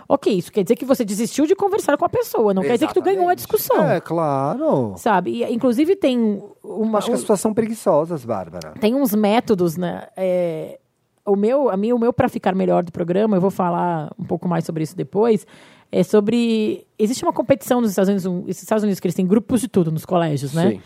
Ok, 0.08 0.32
isso 0.32 0.50
quer 0.52 0.62
dizer 0.62 0.74
que 0.76 0.84
você 0.84 1.04
desistiu 1.04 1.46
de 1.46 1.54
conversar 1.54 1.96
com 1.96 2.04
a 2.04 2.08
pessoa, 2.08 2.52
não 2.52 2.60
quer 2.62 2.74
dizer 2.74 2.88
que 2.88 2.94
tu 2.94 3.00
ganhou 3.00 3.28
a 3.28 3.32
Exatamente. 3.34 3.38
discussão. 3.38 3.88
É, 3.88 4.00
claro. 4.00 4.94
Sabe? 4.96 5.30
E, 5.42 5.54
inclusive 5.54 5.94
tem 5.96 6.42
uma. 6.62 6.98
Acho 6.98 7.06
que 7.08 7.14
as 7.14 7.20
pessoas 7.20 7.40
são 7.40 7.54
preguiçosas, 7.54 8.24
Bárbara. 8.24 8.74
tem 8.80 8.94
uns 8.94 9.14
métodos, 9.14 9.76
né? 9.76 10.08
É, 10.16 10.78
o 11.24 11.36
meu, 11.36 11.70
a 11.70 11.76
mim, 11.76 11.92
o 11.92 11.98
meu 11.98 12.12
para 12.12 12.28
ficar 12.28 12.54
melhor 12.54 12.82
do 12.82 12.90
programa, 12.92 13.36
eu 13.36 13.40
vou 13.40 13.50
falar 13.50 14.10
um 14.18 14.24
pouco 14.24 14.48
mais 14.48 14.64
sobre 14.64 14.82
isso 14.82 14.96
depois. 14.96 15.46
É 15.94 16.02
sobre 16.02 16.86
existe 16.98 17.22
uma 17.22 17.34
competição 17.34 17.80
nos 17.82 17.90
Estados 17.90 18.08
Unidos, 18.08 18.24
um- 18.26 18.48
Estados 18.48 18.82
Unidos 18.82 18.98
que 18.98 19.06
eles 19.06 19.14
têm 19.14 19.26
grupos 19.26 19.60
de 19.60 19.68
tudo 19.68 19.92
nos 19.92 20.06
colégios, 20.06 20.54
né? 20.54 20.70
Sim. 20.70 20.80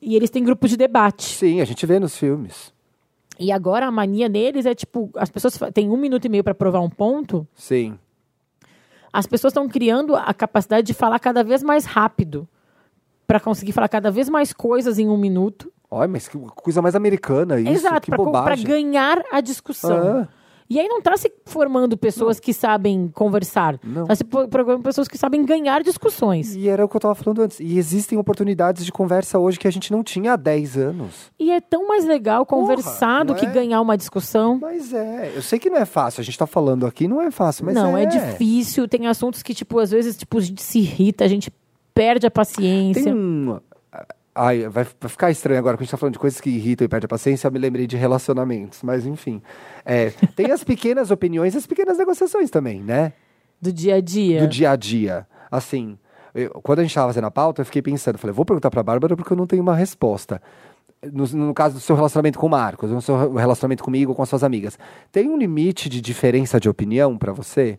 E 0.00 0.14
eles 0.14 0.28
têm 0.28 0.44
grupos 0.44 0.68
de 0.70 0.76
debate. 0.76 1.24
Sim, 1.24 1.60
a 1.60 1.64
gente 1.64 1.84
vê 1.86 1.98
nos 1.98 2.16
filmes. 2.16 2.72
E 3.40 3.50
agora 3.50 3.86
a 3.86 3.90
mania 3.90 4.28
deles 4.28 4.66
é 4.66 4.74
tipo 4.74 5.10
as 5.16 5.30
pessoas 5.30 5.58
têm 5.72 5.90
um 5.90 5.96
minuto 5.96 6.24
e 6.26 6.28
meio 6.28 6.44
para 6.44 6.54
provar 6.54 6.80
um 6.80 6.90
ponto. 6.90 7.48
Sim. 7.54 7.98
As 9.10 9.26
pessoas 9.26 9.52
estão 9.52 9.66
criando 9.66 10.14
a 10.14 10.34
capacidade 10.34 10.86
de 10.86 10.92
falar 10.92 11.18
cada 11.18 11.42
vez 11.42 11.62
mais 11.62 11.86
rápido 11.86 12.46
para 13.26 13.40
conseguir 13.40 13.72
falar 13.72 13.88
cada 13.88 14.10
vez 14.10 14.28
mais 14.28 14.52
coisas 14.52 14.98
em 14.98 15.08
um 15.08 15.16
minuto. 15.16 15.72
Olha, 15.90 16.06
mas 16.08 16.28
que 16.28 16.36
coisa 16.56 16.82
mais 16.82 16.94
americana 16.94 17.58
isso. 17.58 17.70
Exato, 17.70 18.02
que 18.02 18.10
para 18.10 18.18
bobagem. 18.18 18.66
ganhar 18.66 19.22
a 19.32 19.40
discussão. 19.40 20.20
Ah. 20.22 20.28
E 20.70 20.78
aí 20.78 20.86
não 20.86 20.98
está 20.98 21.16
se 21.16 21.32
formando 21.46 21.96
pessoas 21.96 22.38
que 22.38 22.52
sabem 22.52 23.08
conversar. 23.08 23.78
Não. 23.82 24.02
Está 24.02 24.14
se 24.16 24.24
formando 24.24 24.82
pessoas 24.82 25.08
que 25.08 25.16
sabem 25.16 25.44
ganhar 25.44 25.82
discussões. 25.82 26.54
E 26.54 26.68
era 26.68 26.84
o 26.84 26.88
que 26.88 26.96
eu 26.96 27.00
tava 27.00 27.14
falando 27.14 27.42
antes. 27.42 27.58
E 27.58 27.78
existem 27.78 28.18
oportunidades 28.18 28.84
de 28.84 28.92
conversa 28.92 29.38
hoje 29.38 29.58
que 29.58 29.66
a 29.66 29.70
gente 29.70 29.90
não 29.90 30.04
tinha 30.04 30.34
há 30.34 30.36
10 30.36 30.76
anos. 30.76 31.30
E 31.38 31.50
é 31.50 31.60
tão 31.60 31.88
mais 31.88 32.04
legal 32.04 32.44
conversar 32.44 33.24
do 33.24 33.32
não 33.32 33.40
que 33.40 33.46
é? 33.46 33.50
ganhar 33.50 33.80
uma 33.80 33.96
discussão. 33.96 34.58
Mas 34.60 34.92
é, 34.92 35.32
eu 35.34 35.42
sei 35.42 35.58
que 35.58 35.70
não 35.70 35.78
é 35.78 35.86
fácil. 35.86 36.20
A 36.20 36.24
gente 36.24 36.36
tá 36.36 36.46
falando 36.46 36.86
aqui, 36.86 37.08
não 37.08 37.22
é 37.22 37.30
fácil, 37.30 37.64
mas 37.64 37.74
não, 37.74 37.96
é. 37.96 38.02
é. 38.02 38.06
difícil. 38.06 38.86
Tem 38.86 39.06
assuntos 39.06 39.42
que, 39.42 39.54
tipo, 39.54 39.78
às 39.78 39.90
vezes, 39.90 40.18
tipo, 40.18 40.36
a 40.36 40.42
gente 40.42 40.62
se 40.62 40.80
irrita, 40.80 41.24
a 41.24 41.28
gente 41.28 41.50
perde 41.94 42.26
a 42.26 42.30
paciência. 42.30 43.02
Tem 43.02 43.14
um. 43.14 43.58
Ai, 44.40 44.68
vai, 44.68 44.84
ficar 44.84 45.30
estranho 45.32 45.58
agora, 45.58 45.76
porque 45.76 45.82
a 45.82 45.86
gente 45.86 45.90
tá 45.90 45.96
falando 45.96 46.12
de 46.12 46.18
coisas 46.18 46.40
que 46.40 46.48
irritam 46.48 46.84
e 46.84 46.88
perde 46.88 47.06
a 47.06 47.08
paciência. 47.08 47.48
Eu 47.48 47.52
me 47.52 47.58
lembrei 47.58 47.86
de 47.88 47.96
relacionamentos, 47.96 48.82
mas 48.84 49.04
enfim. 49.04 49.42
É, 49.84 50.10
tem 50.36 50.52
as 50.52 50.62
pequenas 50.62 51.10
opiniões 51.10 51.54
e 51.54 51.58
as 51.58 51.66
pequenas 51.66 51.98
negociações 51.98 52.48
também, 52.48 52.80
né? 52.80 53.12
Do 53.60 53.72
dia 53.72 53.96
a 53.96 54.00
dia. 54.00 54.40
do 54.40 54.46
dia 54.46 54.70
a 54.70 54.76
dia. 54.76 55.26
Assim, 55.50 55.98
eu- 56.32 56.50
quando 56.62 56.78
a 56.78 56.82
gente 56.82 56.92
estava 56.92 57.08
fazendo 57.08 57.24
a 57.26 57.30
pauta, 57.32 57.62
eu 57.62 57.66
fiquei 57.66 57.82
pensando, 57.82 58.16
falei, 58.16 58.32
vou 58.32 58.44
perguntar 58.44 58.70
pra 58.70 58.82
Bárbara 58.82 59.16
porque 59.16 59.32
eu 59.32 59.36
não 59.36 59.46
tenho 59.46 59.62
uma 59.62 59.74
resposta. 59.74 60.40
No, 61.12 61.26
no 61.26 61.54
caso 61.54 61.74
do 61.74 61.80
seu 61.80 61.96
relacionamento 61.96 62.38
com 62.38 62.46
o 62.46 62.50
Marcos, 62.50 62.90
no 62.90 63.00
seu 63.02 63.32
relacionamento 63.34 63.82
comigo, 63.82 64.14
com 64.14 64.22
as 64.22 64.28
suas 64.28 64.44
amigas, 64.44 64.78
tem 65.10 65.28
um 65.28 65.36
limite 65.36 65.88
de 65.88 66.00
diferença 66.00 66.60
de 66.60 66.68
opinião 66.68 67.16
pra 67.18 67.32
você? 67.32 67.78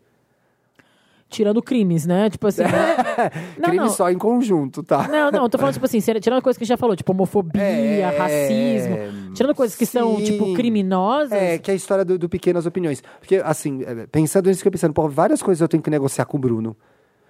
Tirando 1.29 1.61
crimes, 1.61 2.07
né? 2.07 2.29
Tipo 2.29 2.47
assim. 2.47 2.63
não, 3.57 3.65
Crime 3.69 3.77
não. 3.85 3.89
só 3.89 4.09
em 4.09 4.17
conjunto, 4.17 4.81
tá? 4.81 5.07
Não, 5.07 5.29
não, 5.29 5.43
eu 5.43 5.49
tô 5.49 5.59
falando, 5.59 5.73
tipo 5.73 5.85
assim, 5.85 5.99
tirando 5.99 6.41
coisas 6.41 6.57
que 6.57 6.63
a 6.63 6.65
gente 6.65 6.73
já 6.73 6.77
falou, 6.77 6.95
tipo 6.95 7.11
homofobia, 7.11 7.61
É, 7.61 8.17
racismo. 8.17 9.33
Tirando 9.35 9.53
coisas 9.53 9.77
que 9.77 9.85
são, 9.85 10.17
sim. 10.17 10.23
tipo, 10.23 10.53
criminosas. 10.55 11.31
É, 11.31 11.59
que 11.59 11.69
é 11.69 11.73
a 11.73 11.77
história 11.77 12.03
do, 12.03 12.17
do 12.17 12.27
pequenas 12.27 12.65
opiniões. 12.65 13.03
Porque, 13.19 13.35
assim, 13.45 13.83
é, 13.83 14.07
pensando 14.07 14.47
nisso, 14.49 14.61
que 14.61 14.67
eu 14.67 14.71
pensando, 14.71 14.93
pô, 14.93 15.07
várias 15.07 15.41
coisas 15.41 15.61
eu 15.61 15.67
tenho 15.67 15.83
que 15.83 15.89
negociar 15.89 16.25
com 16.25 16.37
o 16.37 16.39
Bruno. 16.39 16.75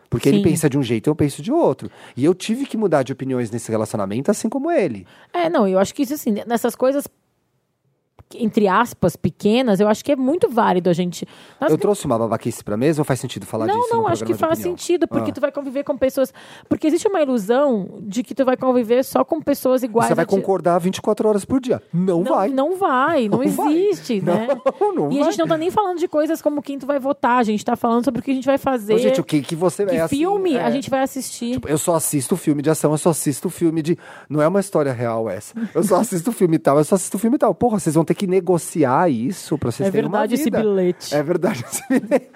Porque 0.10 0.28
ele 0.28 0.38
Sim. 0.38 0.44
pensa 0.44 0.70
de 0.70 0.78
um 0.78 0.82
jeito, 0.82 1.10
eu 1.10 1.16
penso 1.16 1.42
de 1.42 1.52
outro. 1.52 1.92
E 2.18 2.26
eu 2.26 2.34
tive 2.34 2.66
que 2.66 2.76
mudar 2.76 3.04
de 3.04 3.14
opiniões 3.14 3.52
nesse 3.52 3.70
relacionamento, 3.70 4.32
assim 4.32 4.50
como 4.50 4.72
ele. 4.72 5.06
É, 5.32 5.50
não, 5.50 5.68
eu 5.68 5.78
acho 5.78 5.94
que 5.94 6.02
isso, 6.02 6.14
assim, 6.16 6.34
nessas 6.48 6.76
coisas, 6.76 7.08
entre 8.36 8.68
aspas, 8.68 9.16
pequenas, 9.16 9.80
eu 9.80 9.88
acho 9.88 10.04
que 10.06 10.12
é 10.12 10.16
muito 10.16 10.50
válido 10.50 10.90
a 10.90 10.94
gente. 10.94 11.28
Nós- 11.60 11.72
Eu 11.72 11.78
trouxe 11.78 12.06
uma 12.06 12.18
babaquice 12.18 12.64
pra 12.64 12.78
mesa 12.78 13.02
ou 13.02 13.06
faz 13.06 13.20
sentido 13.20 13.46
falar 13.46 13.66
não, 13.66 13.76
disso? 13.76 13.88
não, 13.92 14.02
no 14.04 14.08
acho 14.08 14.24
que 14.24 14.34
faz 14.36 14.60
opinião? 14.60 14.78
sentido, 14.78 15.08
porque 15.08 15.32
Ah. 15.32 15.34
tu 15.34 15.42
vai 15.42 15.52
conviver 15.52 15.84
com 15.84 15.98
pessoas. 15.98 16.32
Porque 16.68 16.88
existe 16.88 17.08
uma 17.08 17.22
ilusão 17.22 17.90
de 18.02 18.22
que 18.24 18.36
tu 18.36 18.46
vai 18.46 18.56
conviver 18.56 19.04
só 19.04 19.24
com 19.24 19.42
pessoas 19.42 19.82
iguais 19.84 20.10
Você 20.10 20.16
vai 20.16 20.26
a 20.26 20.28
concordar 20.28 20.78
24 20.80 21.28
horas 21.28 21.44
por 21.44 21.60
dia. 21.60 21.82
Não, 21.94 22.22
Não 22.22 22.36
vai. 22.36 22.50
Não 22.50 22.78
vai, 22.78 23.28
não, 23.28 23.40
Não 23.40 23.50
vai. 23.50 23.74
existe, 23.76 24.22
né? 24.22 24.48
Não, 24.80 24.94
não 24.96 25.12
e 25.12 25.18
a 25.18 25.24
vai. 25.24 25.32
gente 25.32 25.40
não 25.40 25.48
tá 25.48 25.58
nem 25.58 25.72
falando 25.72 25.98
de 25.98 26.08
coisas 26.08 26.42
como 26.42 26.62
quem 26.62 26.78
tu 26.78 26.86
vai 26.86 27.00
votar, 27.00 27.40
a 27.40 27.44
gente 27.44 27.64
tá 27.66 27.76
falando 27.76 28.06
sobre 28.06 28.22
o 28.22 28.24
que 28.24 28.32
a 28.32 28.34
gente 28.36 28.46
vai 28.46 28.58
fazer. 28.58 28.98
Gente, 29.00 29.20
o 29.22 29.24
que, 29.24 29.42
que 29.42 29.56
você 29.56 29.86
que 29.86 29.96
é 29.96 30.08
filme 30.08 30.54
é. 30.56 30.62
a 30.64 30.70
gente 30.70 30.90
vai 30.90 31.02
assistir. 31.02 31.54
Tipo, 31.54 31.68
eu 31.68 31.78
só 31.78 31.96
assisto 31.96 32.38
filme 32.38 32.62
de 32.62 32.70
ação, 32.70 32.92
eu 32.92 32.98
só 32.98 33.10
assisto 33.10 33.50
filme 33.50 33.82
de. 33.82 33.98
Não 34.30 34.42
é 34.42 34.48
uma 34.48 34.60
história 34.60 34.94
real 34.94 35.30
essa. 35.30 35.54
Eu 35.74 35.84
só 35.84 35.96
assisto 35.98 36.32
filme 36.32 36.60
tal, 36.60 36.78
eu 36.78 36.84
só 36.84 36.96
assisto 36.96 37.18
filme 37.18 37.38
tal. 37.38 37.56
Porra, 37.56 37.80
vocês 37.80 37.96
vão 37.96 38.06
ter 38.06 38.14
que 38.14 38.19
negociar 38.28 39.10
isso 39.10 39.58
pra 39.58 39.72
vocês 39.72 39.90
É 39.90 39.92
terem 39.92 40.08
uma 40.10 40.20
verdade 40.20 40.36
esse 40.36 40.44
vida. 40.46 40.60
bilhete. 40.62 41.16
É 41.16 41.24
verdade 41.24 41.66
esse 41.68 41.84
bilhete. 41.88 42.30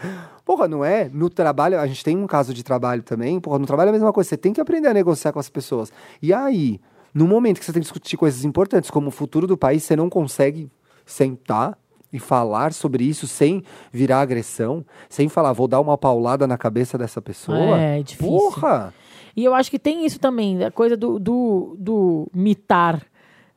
Porra, 0.46 0.68
não 0.68 0.84
é? 0.84 1.10
No 1.14 1.30
trabalho, 1.30 1.80
a 1.80 1.88
gente 1.88 2.04
tem 2.04 2.18
um 2.18 2.28
caso 2.28 2.54
de 2.54 2.64
trabalho 2.64 3.02
também. 3.02 3.40
Porra, 3.40 3.60
no 3.60 3.66
trabalho 3.66 3.88
é 3.88 3.92
a 3.92 3.94
mesma 3.94 4.12
coisa. 4.12 4.30
Você 4.30 4.38
tem 4.38 4.52
que 4.54 4.60
aprender 4.60 4.88
a 4.90 4.94
negociar 4.94 5.32
com 5.32 5.40
as 5.40 5.50
pessoas. 5.50 5.92
E 6.22 6.34
aí, 6.34 6.82
no 7.14 7.28
momento 7.28 7.60
que 7.60 7.66
você 7.66 7.72
tem 7.72 7.82
que 7.82 7.86
discutir 7.86 8.18
coisas 8.18 8.44
importantes, 8.44 8.90
como 8.90 9.08
o 9.08 9.12
futuro 9.12 9.48
do 9.48 9.58
país, 9.58 9.84
você 9.84 9.96
não 9.96 10.10
consegue 10.10 10.70
sentar 11.06 11.78
e 12.12 12.20
falar 12.20 12.74
sobre 12.74 13.04
isso 13.06 13.26
sem 13.26 13.64
virar 13.92 14.20
agressão, 14.22 14.86
sem 15.10 15.28
falar, 15.30 15.54
vou 15.54 15.68
dar 15.68 15.80
uma 15.80 15.98
paulada 15.98 16.46
na 16.46 16.58
cabeça 16.58 16.98
dessa 16.98 17.22
pessoa. 17.22 17.80
É, 17.80 18.00
é 18.00 18.04
difícil. 18.04 18.28
Porra! 18.28 18.94
E 19.36 19.44
eu 19.44 19.56
acho 19.56 19.72
que 19.72 19.80
tem 19.80 20.06
isso 20.06 20.20
também, 20.20 20.64
a 20.64 20.70
coisa 20.70 20.96
do, 20.96 21.18
do, 21.18 21.76
do 21.80 22.28
mitar. 22.34 23.02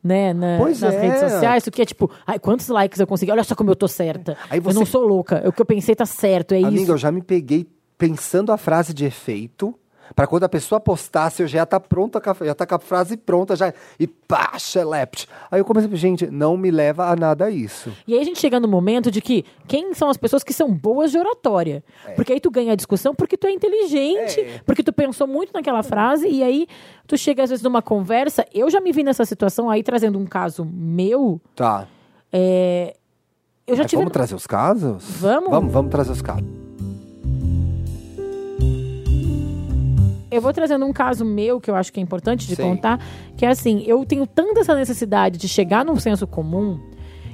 Né, 0.06 0.32
na- 0.32 0.58
nas 0.58 0.82
é. 0.82 1.00
redes 1.00 1.18
sociais, 1.32 1.66
o 1.66 1.70
que 1.70 1.82
é 1.82 1.84
tipo, 1.84 2.08
ai, 2.24 2.38
quantos 2.38 2.68
likes 2.68 3.00
eu 3.00 3.06
consegui? 3.08 3.32
Olha 3.32 3.42
só 3.42 3.54
como 3.56 3.70
eu 3.70 3.76
tô 3.76 3.88
certa. 3.88 4.36
Aí 4.48 4.58
Eu 4.58 4.62
você- 4.62 4.78
não 4.78 4.86
sou 4.86 5.02
louca. 5.04 5.42
O 5.48 5.52
que 5.52 5.60
eu 5.60 5.66
pensei 5.66 5.96
tá 5.96 6.06
certo, 6.06 6.52
é 6.52 6.58
Amiga, 6.62 6.82
isso. 6.82 6.92
eu 6.92 6.96
já 6.98 7.10
me 7.10 7.20
peguei 7.22 7.66
pensando 7.98 8.52
a 8.52 8.56
frase 8.56 8.94
de 8.94 9.04
efeito. 9.04 9.74
Pra 10.14 10.26
quando 10.26 10.44
a 10.44 10.48
pessoa 10.48 10.80
postasse, 10.80 11.42
eu 11.42 11.48
já 11.48 11.62
estar 11.64 11.80
pronta, 11.80 12.22
já 12.44 12.54
tá 12.54 12.66
com 12.66 12.74
a 12.74 12.78
frase 12.78 13.16
pronta, 13.16 13.56
já. 13.56 13.72
E 13.98 14.06
pá, 14.06 14.58
xelept. 14.58 15.28
Aí 15.50 15.60
eu 15.60 15.64
comecei, 15.64 15.94
gente, 15.96 16.26
não 16.30 16.56
me 16.56 16.70
leva 16.70 17.06
a 17.10 17.16
nada 17.16 17.50
isso. 17.50 17.92
E 18.06 18.14
aí 18.14 18.20
a 18.20 18.24
gente 18.24 18.38
chega 18.38 18.60
no 18.60 18.68
momento 18.68 19.10
de 19.10 19.20
que 19.20 19.44
quem 19.66 19.92
são 19.94 20.08
as 20.08 20.16
pessoas 20.16 20.42
que 20.44 20.52
são 20.52 20.72
boas 20.72 21.10
de 21.10 21.18
oratória? 21.18 21.82
Porque 22.14 22.32
aí 22.32 22.40
tu 22.40 22.50
ganha 22.50 22.72
a 22.72 22.76
discussão 22.76 23.14
porque 23.14 23.36
tu 23.36 23.46
é 23.46 23.50
inteligente, 23.52 24.40
É. 24.40 24.60
porque 24.64 24.82
tu 24.82 24.92
pensou 24.92 25.26
muito 25.26 25.52
naquela 25.52 25.82
frase, 25.82 26.28
e 26.28 26.42
aí 26.42 26.66
tu 27.06 27.16
chega 27.16 27.42
às 27.42 27.50
vezes 27.50 27.62
numa 27.62 27.82
conversa. 27.82 28.44
Eu 28.54 28.70
já 28.70 28.80
me 28.80 28.92
vi 28.92 29.02
nessa 29.02 29.24
situação 29.24 29.68
aí, 29.68 29.82
trazendo 29.82 30.18
um 30.18 30.26
caso 30.26 30.64
meu. 30.64 31.40
Tá. 31.54 31.86
Eu 32.32 33.74
já 33.74 33.82
Mas 33.82 33.90
tive. 33.90 34.00
Vamos 34.02 34.12
trazer 34.12 34.34
os 34.34 34.46
casos? 34.46 35.04
Vamos? 35.20 35.50
Vamos, 35.50 35.72
vamos 35.72 35.90
trazer 35.90 36.12
os 36.12 36.22
casos. 36.22 36.65
Eu 40.36 40.40
vou 40.42 40.52
trazendo 40.52 40.84
um 40.86 40.92
caso 40.92 41.24
meu 41.24 41.60
que 41.60 41.70
eu 41.70 41.74
acho 41.74 41.92
que 41.92 41.98
é 42.00 42.02
importante 42.02 42.46
de 42.46 42.54
Sim. 42.56 42.62
contar, 42.62 43.00
que 43.36 43.44
é 43.44 43.48
assim, 43.48 43.82
eu 43.86 44.04
tenho 44.04 44.26
tanta 44.26 44.60
essa 44.60 44.74
necessidade 44.74 45.38
de 45.38 45.48
chegar 45.48 45.84
num 45.84 45.96
senso 45.98 46.26
comum 46.26 46.78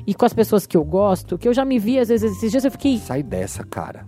e 0.06 0.14
com 0.14 0.24
as 0.24 0.32
pessoas 0.32 0.66
que 0.66 0.76
eu 0.76 0.84
gosto, 0.84 1.38
que 1.38 1.46
eu 1.46 1.54
já 1.54 1.64
me 1.64 1.78
vi, 1.78 1.98
às 1.98 2.08
vezes, 2.08 2.32
esses 2.32 2.50
dias 2.50 2.64
eu 2.64 2.70
fiquei. 2.72 2.98
Sai 2.98 3.22
dessa, 3.22 3.64
cara. 3.64 4.06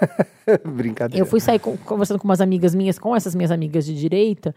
Brincadeira. 0.64 1.22
Eu 1.22 1.26
fui 1.26 1.40
sair 1.40 1.58
com- 1.58 1.76
conversando 1.78 2.18
com 2.18 2.24
umas 2.28 2.40
amigas 2.40 2.74
minhas, 2.74 2.98
com 2.98 3.14
essas 3.14 3.34
minhas 3.34 3.50
amigas 3.50 3.84
de 3.86 3.94
direita. 3.94 4.54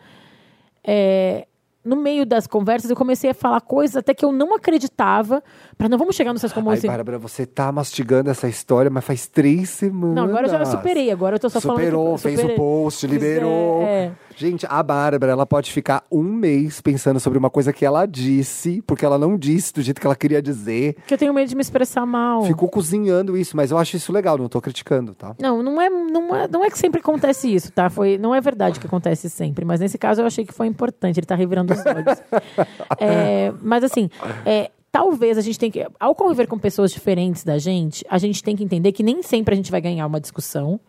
é, 0.86 1.48
no 1.86 1.98
meio 1.98 2.26
das 2.26 2.48
conversas, 2.48 2.90
eu 2.90 2.96
comecei 2.96 3.30
a 3.30 3.34
falar 3.34 3.60
coisas 3.60 3.98
até 3.98 4.14
que 4.14 4.24
eu 4.24 4.32
não 4.32 4.56
acreditava. 4.56 5.44
Para 5.78 5.90
não 5.90 5.98
vamos 5.98 6.16
chegar 6.16 6.34
no 6.34 6.40
senso 6.40 6.54
comum 6.54 6.70
Ai, 6.70 6.78
assim. 6.78 6.88
Bárbara, 6.88 7.18
você 7.18 7.46
tá 7.46 7.72
mastigando 7.72 8.30
essa 8.30 8.48
história, 8.48 8.90
mas 8.90 9.04
faz 9.04 9.28
três 9.28 9.70
semanas. 9.70 10.16
Não, 10.16 10.24
agora 10.26 10.48
eu 10.48 10.52
já 10.52 10.66
superei. 10.66 11.12
Agora 11.12 11.36
eu 11.36 11.40
tô 11.40 11.50
só 11.50 11.60
Superou, 11.60 12.18
falando. 12.18 12.36
que- 12.38 12.42
fez 12.44 12.52
o 12.52 12.56
post, 12.56 13.08
liberou. 13.08 13.82
é, 13.84 14.06
é. 14.06 14.12
Gente, 14.36 14.66
a 14.68 14.82
Bárbara, 14.82 15.32
ela 15.32 15.46
pode 15.46 15.72
ficar 15.72 16.04
um 16.12 16.24
mês 16.24 16.82
pensando 16.82 17.20
sobre 17.20 17.38
uma 17.38 17.50
coisa 17.52 17.72
que 17.72 17.86
ela 17.86 18.06
disse, 18.06 18.82
porque 18.88 19.06
ela 19.06 19.18
não 19.18 19.38
disse 19.38 19.72
do 19.74 19.82
jeito 19.82 20.02
que 20.02 20.08
ela 20.08 20.16
queria 20.16 20.42
dizer. 20.42 20.96
Porque 20.96 21.14
eu 21.14 21.18
tenho 21.18 21.34
medo 21.34 21.48
de 21.48 21.56
me 21.56 21.62
expressar 21.62 22.04
mal. 22.06 22.44
Ficou 22.44 22.68
cozinhando 22.68 23.38
isso, 23.38 23.56
mas 23.56 23.70
eu 23.70 23.78
acho 23.78 23.96
isso 23.96 24.12
legal, 24.12 24.38
não 24.38 24.50
tô 24.50 24.60
criticando, 24.60 25.14
tá? 25.14 25.36
Não, 25.40 25.62
não 25.62 25.80
é, 25.80 25.88
não, 25.90 26.36
é, 26.36 26.48
não 26.48 26.66
é 26.66 26.70
que 26.72 26.78
sempre 26.80 27.00
acontece 27.00 27.54
isso, 27.54 27.72
tá? 27.72 27.90
Foi, 27.92 28.18
não 28.18 28.34
é 28.34 28.42
verdade 28.42 28.80
que 28.80 28.88
acontece 28.88 29.30
sempre, 29.30 29.66
mas 29.66 29.80
nesse 29.80 29.98
caso 30.00 30.22
eu 30.22 30.26
achei 30.26 30.44
que 30.46 30.54
foi 30.54 30.66
importante, 30.66 31.20
ele 31.20 31.28
tá 31.28 31.36
revirando 31.36 31.74
os 31.74 31.86
olhos. 31.86 32.22
É, 33.00 33.52
mas 33.62 33.84
assim, 33.84 34.10
é, 34.46 34.72
talvez 34.94 35.40
a 35.40 35.42
gente 35.42 35.60
tenha 35.60 35.72
que. 35.72 35.86
Ao 36.00 36.14
conviver 36.14 36.48
com 36.48 36.58
pessoas 36.58 36.92
diferentes 36.92 37.44
da 37.44 37.58
gente, 37.58 38.06
a 38.08 38.20
gente 38.20 38.44
tem 38.44 38.56
que 38.56 38.64
entender 38.64 38.92
que 38.92 39.02
nem 39.02 39.24
sempre 39.24 39.54
a 39.54 39.58
gente 39.58 39.72
vai 39.72 39.82
ganhar 39.82 40.06
uma 40.06 40.22
discussão. 40.22 40.80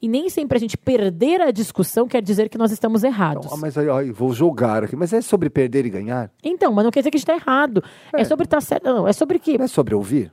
E 0.00 0.06
nem 0.06 0.28
sempre 0.28 0.56
a 0.56 0.60
gente 0.60 0.76
perder 0.76 1.40
a 1.40 1.50
discussão 1.50 2.06
quer 2.06 2.22
dizer 2.22 2.48
que 2.48 2.56
nós 2.56 2.70
estamos 2.70 3.02
errados. 3.02 3.52
Ah, 3.52 3.56
mas 3.56 3.76
aí, 3.76 4.12
vou 4.12 4.32
jogar 4.32 4.84
aqui. 4.84 4.94
Mas 4.94 5.12
é 5.12 5.20
sobre 5.20 5.50
perder 5.50 5.86
e 5.86 5.90
ganhar? 5.90 6.30
Então, 6.42 6.72
mas 6.72 6.84
não 6.84 6.90
quer 6.92 7.00
dizer 7.00 7.10
que 7.10 7.16
a 7.16 7.18
gente 7.18 7.28
está 7.28 7.34
errado. 7.34 7.82
É, 8.12 8.24
sobre 8.24 8.44
estar 8.44 8.60
certo. 8.60 8.84
Não, 8.84 9.08
é 9.08 9.12
sobre 9.12 9.40
que. 9.40 9.58
Não 9.58 9.64
é 9.64 9.68
sobre 9.68 9.94
ouvir? 9.94 10.32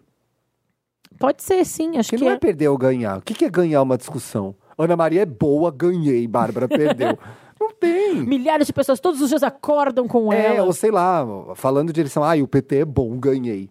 Pode 1.17 1.41
ser, 1.41 1.65
sim, 1.65 1.97
acho 1.97 2.09
Porque 2.09 2.17
que 2.17 2.25
não 2.25 2.31
é 2.31 2.35
é. 2.35 2.39
perder 2.39 2.67
ou 2.67 2.77
ganhar. 2.77 3.17
O 3.17 3.21
que 3.21 3.33
que 3.33 3.45
é 3.45 3.49
ganhar 3.49 3.81
uma 3.81 3.97
discussão? 3.97 4.53
Ana 4.77 4.97
Maria 4.97 5.21
é 5.21 5.25
boa, 5.25 5.71
ganhei. 5.71 6.27
Bárbara 6.27 6.67
perdeu. 6.67 7.17
Não 7.59 7.71
tem. 7.71 8.15
Milhares 8.15 8.67
de 8.67 8.73
pessoas 8.73 8.99
todos 8.99 9.21
os 9.21 9.29
dias 9.29 9.43
acordam 9.43 10.07
com 10.07 10.31
É, 10.33 10.55
ela. 10.57 10.65
ou 10.65 10.73
sei 10.73 10.91
lá, 10.91 11.25
falando 11.55 11.93
de 11.93 12.01
eleição, 12.01 12.23
ah, 12.23 12.35
o 12.35 12.47
PT 12.47 12.77
é 12.79 12.85
bom, 12.85 13.17
ganhei. 13.17 13.69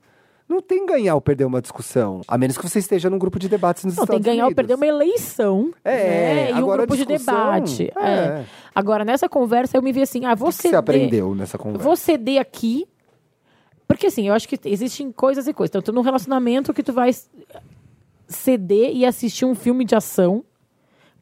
Não 0.48 0.60
tem 0.60 0.84
ganhar 0.84 1.14
ou 1.14 1.20
perder 1.22 1.44
uma 1.46 1.60
discussão. 1.60 2.20
A 2.28 2.36
menos 2.36 2.56
que 2.58 2.68
você 2.68 2.78
esteja 2.78 3.08
num 3.08 3.18
grupo 3.18 3.38
de 3.38 3.48
debates 3.48 3.84
nos 3.84 3.96
Não, 3.96 4.04
tem 4.06 4.16
Estados 4.16 4.24
que 4.24 4.30
ganhar 4.30 4.42
ou 4.44 4.48
Unidos. 4.48 4.56
perder 4.56 4.74
uma 4.74 4.86
eleição. 4.86 5.70
É, 5.82 5.94
né? 5.96 6.50
E 6.50 6.62
um 6.62 6.66
grupo 6.66 6.96
de 6.96 7.04
debate. 7.06 7.90
é. 7.96 8.08
É. 8.08 8.44
Agora, 8.74 9.04
nessa 9.04 9.26
conversa, 9.28 9.76
eu 9.76 9.82
me 9.82 9.90
vi 9.92 10.02
assim, 10.02 10.24
ah, 10.26 10.32
O 10.32 10.36
que 10.36 10.40
você. 10.42 10.68
você 10.68 10.76
aprendeu 10.76 11.34
nessa 11.34 11.56
conversa? 11.56 11.82
Vou 11.84 11.96
ceder 11.96 12.40
aqui. 12.40 12.86
Porque 13.88 14.06
assim, 14.06 14.28
eu 14.28 14.34
acho 14.34 14.46
que 14.48 14.58
existem 14.66 15.10
coisas 15.12 15.46
e 15.46 15.52
coisas. 15.54 15.70
Então, 15.70 15.82
tu 15.82 15.92
num 15.92 16.02
relacionamento 16.02 16.72
que 16.74 16.82
tu 16.82 16.92
vai 16.92 17.10
ceder 18.28 18.94
e 18.94 19.04
assistir 19.04 19.44
um 19.44 19.54
filme 19.54 19.84
de 19.84 19.94
ação. 19.94 20.44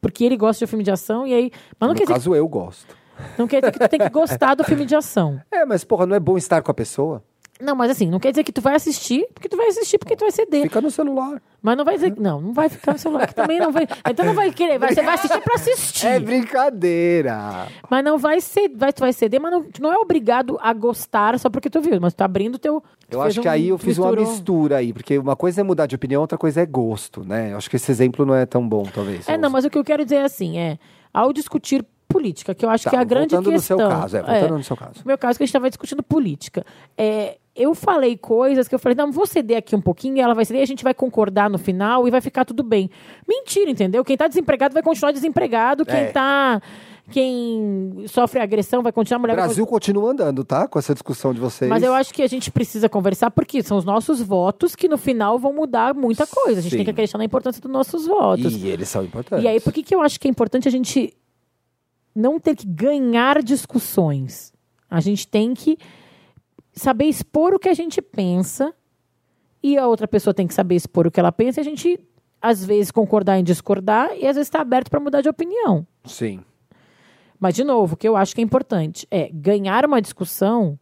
Porque 0.03 0.25
ele 0.25 0.35
gosta 0.35 0.65
de 0.65 0.69
filme 0.69 0.83
de 0.83 0.91
ação, 0.91 1.25
e 1.25 1.33
aí. 1.33 1.51
Mas 1.79 1.87
não 1.87 1.93
no 1.93 1.95
quer, 1.95 2.03
dizer, 2.03 2.13
caso, 2.13 2.35
eu 2.35 2.45
gosto. 2.47 2.95
não 3.37 3.47
quer 3.47 3.61
dizer 3.61 3.71
que 3.71 3.79
tu 3.79 3.87
tem 3.87 3.99
que 3.99 4.09
gostar 4.09 4.53
do 4.53 4.63
filme 4.65 4.85
de 4.85 4.95
ação. 4.95 5.41
É, 5.49 5.65
mas 5.65 5.85
porra, 5.85 6.05
não 6.05 6.13
é 6.15 6.19
bom 6.19 6.37
estar 6.37 6.61
com 6.61 6.69
a 6.69 6.73
pessoa? 6.73 7.23
Não, 7.63 7.75
mas 7.75 7.91
assim, 7.91 8.07
não 8.09 8.19
quer 8.19 8.31
dizer 8.31 8.43
que 8.43 8.51
tu 8.51 8.61
vai 8.61 8.75
assistir, 8.75 9.25
porque 9.33 9.47
tu 9.49 9.55
vai 9.57 9.67
assistir, 9.67 9.97
porque 9.97 10.15
tu 10.15 10.21
vai 10.21 10.31
ceder. 10.31 10.63
Fica 10.63 10.81
no 10.81 10.91
celular. 10.91 11.41
Mas 11.61 11.77
não 11.77 11.85
vai 11.85 11.95
dizer. 11.95 12.13
Não, 12.19 12.41
não 12.41 12.53
vai 12.53 12.67
ficar 12.69 12.91
no 12.93 12.99
celular. 12.99 13.25
que 13.27 13.33
também 13.33 13.57
não 13.59 13.71
vai. 13.71 13.87
Então 14.09 14.25
não 14.25 14.33
vai 14.33 14.51
querer. 14.51 14.77
Vai, 14.77 14.93
você 14.93 15.01
vai 15.01 15.15
assistir 15.15 15.41
pra 15.41 15.55
assistir. 15.55 16.05
É 16.07 16.19
brincadeira. 16.19 17.67
Mas 17.89 18.03
não 18.03 18.17
vai 18.17 18.41
ser, 18.41 18.69
vai, 18.75 18.91
tu 18.91 18.99
vai 19.01 19.13
ceder, 19.13 19.39
mas 19.41 19.51
não, 19.51 19.63
tu 19.63 19.81
não 19.81 19.91
é 19.91 19.97
obrigado 19.97 20.57
a 20.61 20.73
gostar 20.73 21.37
só 21.39 21.49
porque 21.49 21.69
tu 21.69 21.81
viu, 21.81 21.99
mas 22.01 22.13
tu 22.13 22.17
tá 22.17 22.25
abrindo 22.25 22.57
teu. 22.57 22.81
tu 23.09 23.15
Eu 23.15 23.21
acho 23.21 23.39
um- 23.39 23.43
que 23.43 23.47
aí 23.49 23.69
eu 23.69 23.77
fiz 23.77 23.97
uma 23.97 24.07
misturou. 24.09 24.31
mistura 24.31 24.77
aí, 24.77 24.93
porque 24.93 25.17
uma 25.17 25.35
coisa 25.35 25.61
é 25.61 25.63
mudar 25.63 25.85
de 25.85 25.95
opinião, 25.95 26.21
outra 26.21 26.37
coisa 26.37 26.61
é 26.61 26.65
gosto, 26.65 27.23
né? 27.23 27.51
Eu 27.53 27.57
acho 27.57 27.69
que 27.69 27.75
esse 27.75 27.91
exemplo 27.91 28.25
não 28.25 28.35
é 28.35 28.45
tão 28.45 28.67
bom, 28.67 28.83
talvez. 28.93 29.27
É, 29.27 29.37
não, 29.37 29.49
mas 29.49 29.65
o 29.65 29.69
que 29.69 29.77
eu 29.77 29.83
quero 29.83 30.03
dizer 30.03 30.17
é 30.17 30.23
assim, 30.23 30.57
é, 30.57 30.77
ao 31.13 31.31
discutir 31.31 31.85
política, 32.13 32.53
que 32.55 32.63
eu 32.65 32.69
acho 32.69 32.83
Tá, 32.85 32.89
que 32.91 32.95
é 32.95 32.99
a 32.99 33.03
grande 33.03 33.35
voltando 33.35 33.53
no 33.53 33.59
seu 33.59 33.77
questão. 33.77 33.99
caso, 33.99 34.17
é, 34.17 34.21
voltando 34.21 34.57
no 34.57 34.63
seu 34.63 34.77
caso. 34.77 34.93
No 34.99 35.07
meu 35.07 35.17
caso, 35.17 35.37
que 35.37 35.43
a 35.43 35.45
gente 35.45 35.49
estava 35.51 35.69
discutindo 35.69 36.01
política. 36.03 36.65
É, 36.97 37.37
eu 37.55 37.75
falei 37.75 38.15
coisas 38.17 38.67
que 38.67 38.73
eu 38.75 38.79
falei, 38.79 38.95
não, 38.95 39.11
vou 39.11 39.25
ceder 39.25 39.57
aqui 39.57 39.75
um 39.75 39.81
pouquinho, 39.81 40.19
ela 40.21 40.33
vai 40.33 40.45
ceder, 40.45 40.61
e 40.61 40.63
a 40.63 40.67
gente 40.67 40.83
vai 40.83 40.93
concordar 40.93 41.49
no 41.49 41.57
final 41.57 42.07
e 42.07 42.11
vai 42.11 42.21
ficar 42.21 42.45
tudo 42.45 42.63
bem. 42.63 42.89
Mentira, 43.27 43.69
entendeu? 43.69 44.03
Quem 44.05 44.15
tá 44.17 44.27
desempregado 44.27 44.73
vai 44.73 44.81
continuar 44.83 45.11
desempregado, 45.11 45.85
quem 45.85 45.95
É. 45.99 46.05
tá. 46.11 46.61
Quem 47.11 48.05
sofre 48.07 48.39
agressão 48.39 48.81
vai 48.81 48.91
continuar, 48.91 49.17
a 49.17 49.19
O 49.19 49.21
mulher 49.21 49.35
vai 49.35 49.45
Brasil 49.45 49.67
continua 49.67 50.11
andando, 50.11 50.43
tá? 50.43 50.67
Com 50.67 50.79
essa 50.79 50.93
discussão 50.93 51.33
de 51.33 51.39
vocês. 51.39 51.69
Mas 51.69 51.83
eu 51.83 51.93
acho 51.93 52.13
que 52.13 52.21
a 52.23 52.27
gente 52.27 52.49
precisa 52.49 52.87
conversar 52.87 53.29
porque 53.29 53.61
são 53.61 53.77
os 53.77 53.83
nossos 53.85 54.21
votos 54.21 54.73
que 54.73 54.87
no 54.87 54.97
final 54.97 55.37
vão 55.37 55.51
mudar 55.53 55.93
muita 55.93 56.25
coisa. 56.25 56.59
A 56.59 56.61
gente 56.61 56.71
Sim. 56.71 56.77
tem 56.77 56.85
que 56.85 56.91
acreditar 56.91 57.17
na 57.17 57.25
importância 57.25 57.61
dos 57.61 57.69
nossos 57.69 58.07
votos. 58.07 58.55
E 58.55 58.67
eles 58.67 58.87
são 58.87 59.03
importantes. 59.03 59.43
E 59.43 59.47
aí, 59.47 59.59
por 59.59 59.73
que, 59.73 59.83
que 59.83 59.93
eu 59.93 60.01
acho 60.01 60.17
que 60.19 60.27
é 60.27 60.31
importante 60.31 60.67
a 60.67 60.71
gente 60.71 61.13
não 62.15 62.39
ter 62.39 62.55
que 62.55 62.65
ganhar 62.65 63.41
discussões? 63.41 64.53
A 64.89 64.99
gente 64.99 65.27
tem 65.27 65.53
que 65.53 65.77
saber 66.73 67.05
expor 67.05 67.53
o 67.53 67.59
que 67.59 67.69
a 67.69 67.73
gente 67.73 68.01
pensa 68.01 68.73
e 69.61 69.77
a 69.77 69.87
outra 69.87 70.07
pessoa 70.07 70.33
tem 70.33 70.47
que 70.47 70.53
saber 70.53 70.75
expor 70.75 71.07
o 71.07 71.11
que 71.11 71.19
ela 71.19 71.31
pensa 71.31 71.59
e 71.59 71.61
a 71.61 71.63
gente, 71.63 71.99
às 72.41 72.63
vezes, 72.63 72.91
concordar 72.91 73.39
em 73.39 73.43
discordar 73.43 74.11
e 74.11 74.27
às 74.27 74.35
vezes 74.35 74.47
está 74.47 74.61
aberto 74.61 74.89
para 74.89 74.99
mudar 74.99 75.21
de 75.21 75.29
opinião. 75.29 75.87
Sim. 76.05 76.41
Mas, 77.39 77.55
de 77.55 77.63
novo, 77.63 77.95
o 77.95 77.97
que 77.97 78.07
eu 78.07 78.15
acho 78.15 78.33
que 78.33 78.41
é 78.41 78.43
importante 78.43 79.07
é 79.11 79.29
ganhar 79.31 79.85
uma 79.85 80.01
discussão 80.01 80.79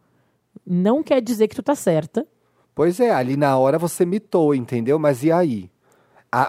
não 0.65 1.01
quer 1.01 1.21
dizer 1.21 1.47
que 1.47 1.55
tu 1.55 1.63
tá 1.63 1.75
certa. 1.75 2.27
Pois 2.73 2.99
é, 2.99 3.11
ali 3.11 3.35
na 3.35 3.57
hora 3.57 3.77
você 3.77 4.05
mitou, 4.05 4.53
entendeu? 4.55 4.97
Mas 4.99 5.23
e 5.23 5.31
aí? 5.31 5.69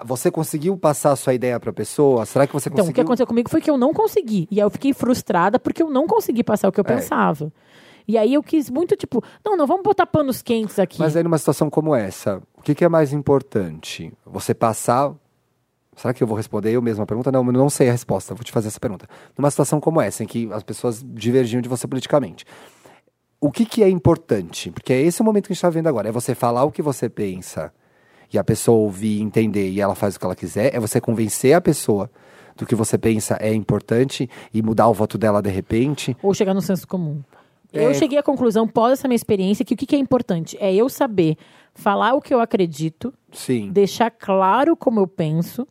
Você 0.05 0.31
conseguiu 0.31 0.77
passar 0.77 1.11
a 1.11 1.15
sua 1.15 1.33
ideia 1.33 1.59
pra 1.59 1.73
pessoa? 1.73 2.25
Será 2.25 2.47
que 2.47 2.53
você 2.53 2.69
Então, 2.69 2.75
o 2.75 2.79
que 2.79 2.83
conseguiu? 2.93 3.03
aconteceu 3.03 3.27
comigo 3.27 3.49
foi 3.49 3.59
que 3.59 3.69
eu 3.69 3.77
não 3.77 3.93
consegui. 3.93 4.47
E 4.49 4.61
aí 4.61 4.65
eu 4.65 4.69
fiquei 4.69 4.93
frustrada 4.93 5.59
porque 5.59 5.83
eu 5.83 5.89
não 5.89 6.07
consegui 6.07 6.41
passar 6.43 6.69
o 6.69 6.71
que 6.71 6.79
eu 6.79 6.85
É. 6.87 6.95
pensava. 6.95 7.51
E 8.07 8.17
aí 8.17 8.33
eu 8.33 8.41
quis 8.43 8.69
muito, 8.69 8.95
tipo, 8.95 9.21
não, 9.43 9.57
não, 9.57 9.67
vamos 9.67 9.83
botar 9.83 10.05
panos 10.05 10.41
quentes 10.41 10.79
aqui. 10.79 10.99
Mas 10.99 11.15
aí 11.15 11.23
numa 11.23 11.37
situação 11.37 11.69
como 11.69 11.93
essa, 11.95 12.41
o 12.57 12.61
que, 12.61 12.73
que 12.75 12.83
é 12.85 12.89
mais 12.89 13.11
importante? 13.13 14.11
Você 14.25 14.53
passar. 14.53 15.13
Será 15.95 16.13
que 16.13 16.23
eu 16.23 16.27
vou 16.27 16.35
responder 16.35 16.71
eu 16.71 16.81
mesma 16.81 17.03
a 17.03 17.07
pergunta? 17.07 17.31
Não, 17.31 17.45
eu 17.45 17.51
não 17.51 17.69
sei 17.69 17.87
a 17.89 17.91
resposta. 17.91 18.33
Vou 18.33 18.43
te 18.43 18.51
fazer 18.51 18.69
essa 18.69 18.79
pergunta. 18.79 19.07
Numa 19.37 19.51
situação 19.51 19.79
como 19.79 20.01
essa, 20.01 20.23
em 20.23 20.27
que 20.27 20.49
as 20.51 20.63
pessoas 20.63 21.03
divergiam 21.05 21.61
de 21.61 21.69
você 21.69 21.87
politicamente, 21.87 22.45
o 23.39 23.51
que, 23.51 23.65
que 23.65 23.83
é 23.83 23.89
importante? 23.89 24.71
Porque 24.71 24.91
esse 24.93 25.21
é 25.21 25.23
o 25.23 25.25
momento 25.25 25.47
que 25.47 25.51
a 25.51 25.53
gente 25.53 25.57
está 25.59 25.69
vendo 25.69 25.87
agora. 25.87 26.07
É 26.09 26.11
você 26.11 26.33
falar 26.33 26.63
o 26.63 26.71
que 26.71 26.81
você 26.81 27.07
pensa 27.09 27.71
e 28.33 28.37
a 28.37 28.43
pessoa 28.43 28.77
ouvir, 28.77 29.21
entender 29.21 29.69
e 29.69 29.79
ela 29.79 29.95
faz 29.95 30.15
o 30.15 30.19
que 30.19 30.25
ela 30.25 30.35
quiser. 30.35 30.73
É 30.75 30.79
você 30.79 30.99
convencer 30.99 31.53
a 31.53 31.61
pessoa 31.61 32.09
do 32.55 32.65
que 32.65 32.75
você 32.75 32.97
pensa 32.97 33.37
é 33.39 33.53
importante 33.53 34.29
e 34.53 34.61
mudar 34.61 34.87
o 34.87 34.93
voto 34.93 35.17
dela 35.17 35.41
de 35.41 35.49
repente. 35.49 36.15
Ou 36.21 36.33
chegar 36.33 36.53
no 36.53 36.61
senso 36.61 36.87
comum. 36.87 37.21
É. 37.71 37.85
Eu 37.87 37.93
cheguei 37.95 38.19
à 38.19 38.23
conclusão, 38.23 38.67
pós 38.67 38.93
essa 38.93 39.07
minha 39.07 39.15
experiência, 39.15 39.65
que 39.65 39.73
o 39.73 39.77
que, 39.77 39.87
que 39.87 39.95
é 39.95 39.99
importante 39.99 40.55
é 40.59 40.73
eu 40.73 40.87
saber 40.87 41.35
falar 41.73 42.13
o 42.13 42.21
que 42.21 42.31
eu 42.31 42.39
acredito, 42.39 43.11
Sim. 43.31 43.71
deixar 43.71 44.11
claro 44.11 44.75
como 44.77 44.99
eu 44.99 45.07
penso, 45.07 45.67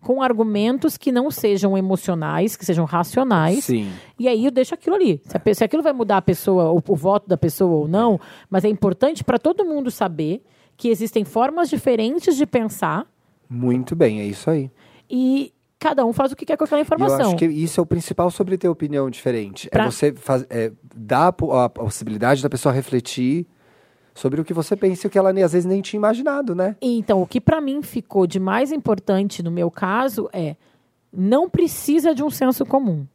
com 0.00 0.22
argumentos 0.22 0.96
que 0.96 1.10
não 1.10 1.30
sejam 1.32 1.76
emocionais, 1.76 2.54
que 2.56 2.64
sejam 2.64 2.84
racionais. 2.84 3.64
Sim. 3.64 3.90
E 4.18 4.28
aí 4.28 4.44
eu 4.44 4.52
deixo 4.52 4.74
aquilo 4.74 4.94
ali. 4.94 5.20
Se, 5.24 5.36
a 5.36 5.40
pe- 5.40 5.54
se 5.54 5.64
aquilo 5.64 5.82
vai 5.82 5.92
mudar 5.92 6.18
a 6.18 6.22
pessoa, 6.22 6.70
o, 6.72 6.80
o 6.86 6.94
voto 6.96 7.28
da 7.28 7.36
pessoa 7.36 7.72
ou 7.72 7.88
não, 7.88 8.20
mas 8.48 8.64
é 8.64 8.68
importante 8.68 9.24
para 9.24 9.38
todo 9.38 9.64
mundo 9.64 9.90
saber 9.90 10.44
que 10.82 10.88
existem 10.88 11.24
formas 11.24 11.70
diferentes 11.70 12.36
de 12.36 12.44
pensar 12.44 13.06
Muito 13.48 13.94
bem, 13.94 14.20
é 14.20 14.24
isso 14.26 14.50
aí. 14.50 14.68
e 15.08 15.52
cada 15.78 16.04
um 16.04 16.12
faz 16.12 16.32
o 16.32 16.36
que 16.36 16.44
quer 16.44 16.56
com 16.56 16.64
aquela 16.64 16.80
E 16.80 16.82
eu 16.82 16.84
informação. 16.84 17.26
acho 17.28 17.36
que 17.36 17.44
isso 17.46 17.78
é 17.80 17.82
o 17.82 17.86
principal 17.86 18.30
sobre 18.30 18.58
ter 18.58 18.68
opinião 18.68 19.08
diferente. 19.10 19.68
Pra- 19.70 19.84
É 19.84 19.90
você 19.90 20.12
faz, 20.12 20.44
é, 20.50 20.72
dar 20.94 21.28
a 21.52 21.64
a 21.64 21.68
possibilidade 21.68 22.42
da 22.42 22.48
pessoa 22.50 22.72
refletir 22.74 23.46
sobre 24.14 24.40
o 24.40 24.44
que 24.44 24.52
você 24.52 24.76
pensa 24.76 25.06
e 25.06 25.08
o 25.08 25.10
que 25.10 25.16
ela 25.18 25.32
nem- 25.32 25.44
às 25.44 25.52
vezes 25.52 25.66
nem 25.66 25.80
tinha 25.80 25.98
imaginado, 25.98 26.54
né? 26.54 26.76
Então, 26.82 27.22
o 27.22 27.26
que 27.26 27.40
para 27.40 27.60
mim 27.60 27.80
ficou 27.82 28.26
de 28.26 28.38
mais 28.40 28.72
importante 28.72 29.40
no 29.42 29.50
meu 29.52 29.70
caso 29.70 30.28
é 30.32 30.56
não 31.12 31.48
precisa 31.48 32.12
de 32.14 32.22
um 32.24 32.30
senso 32.30 32.64
comum. 32.66 33.06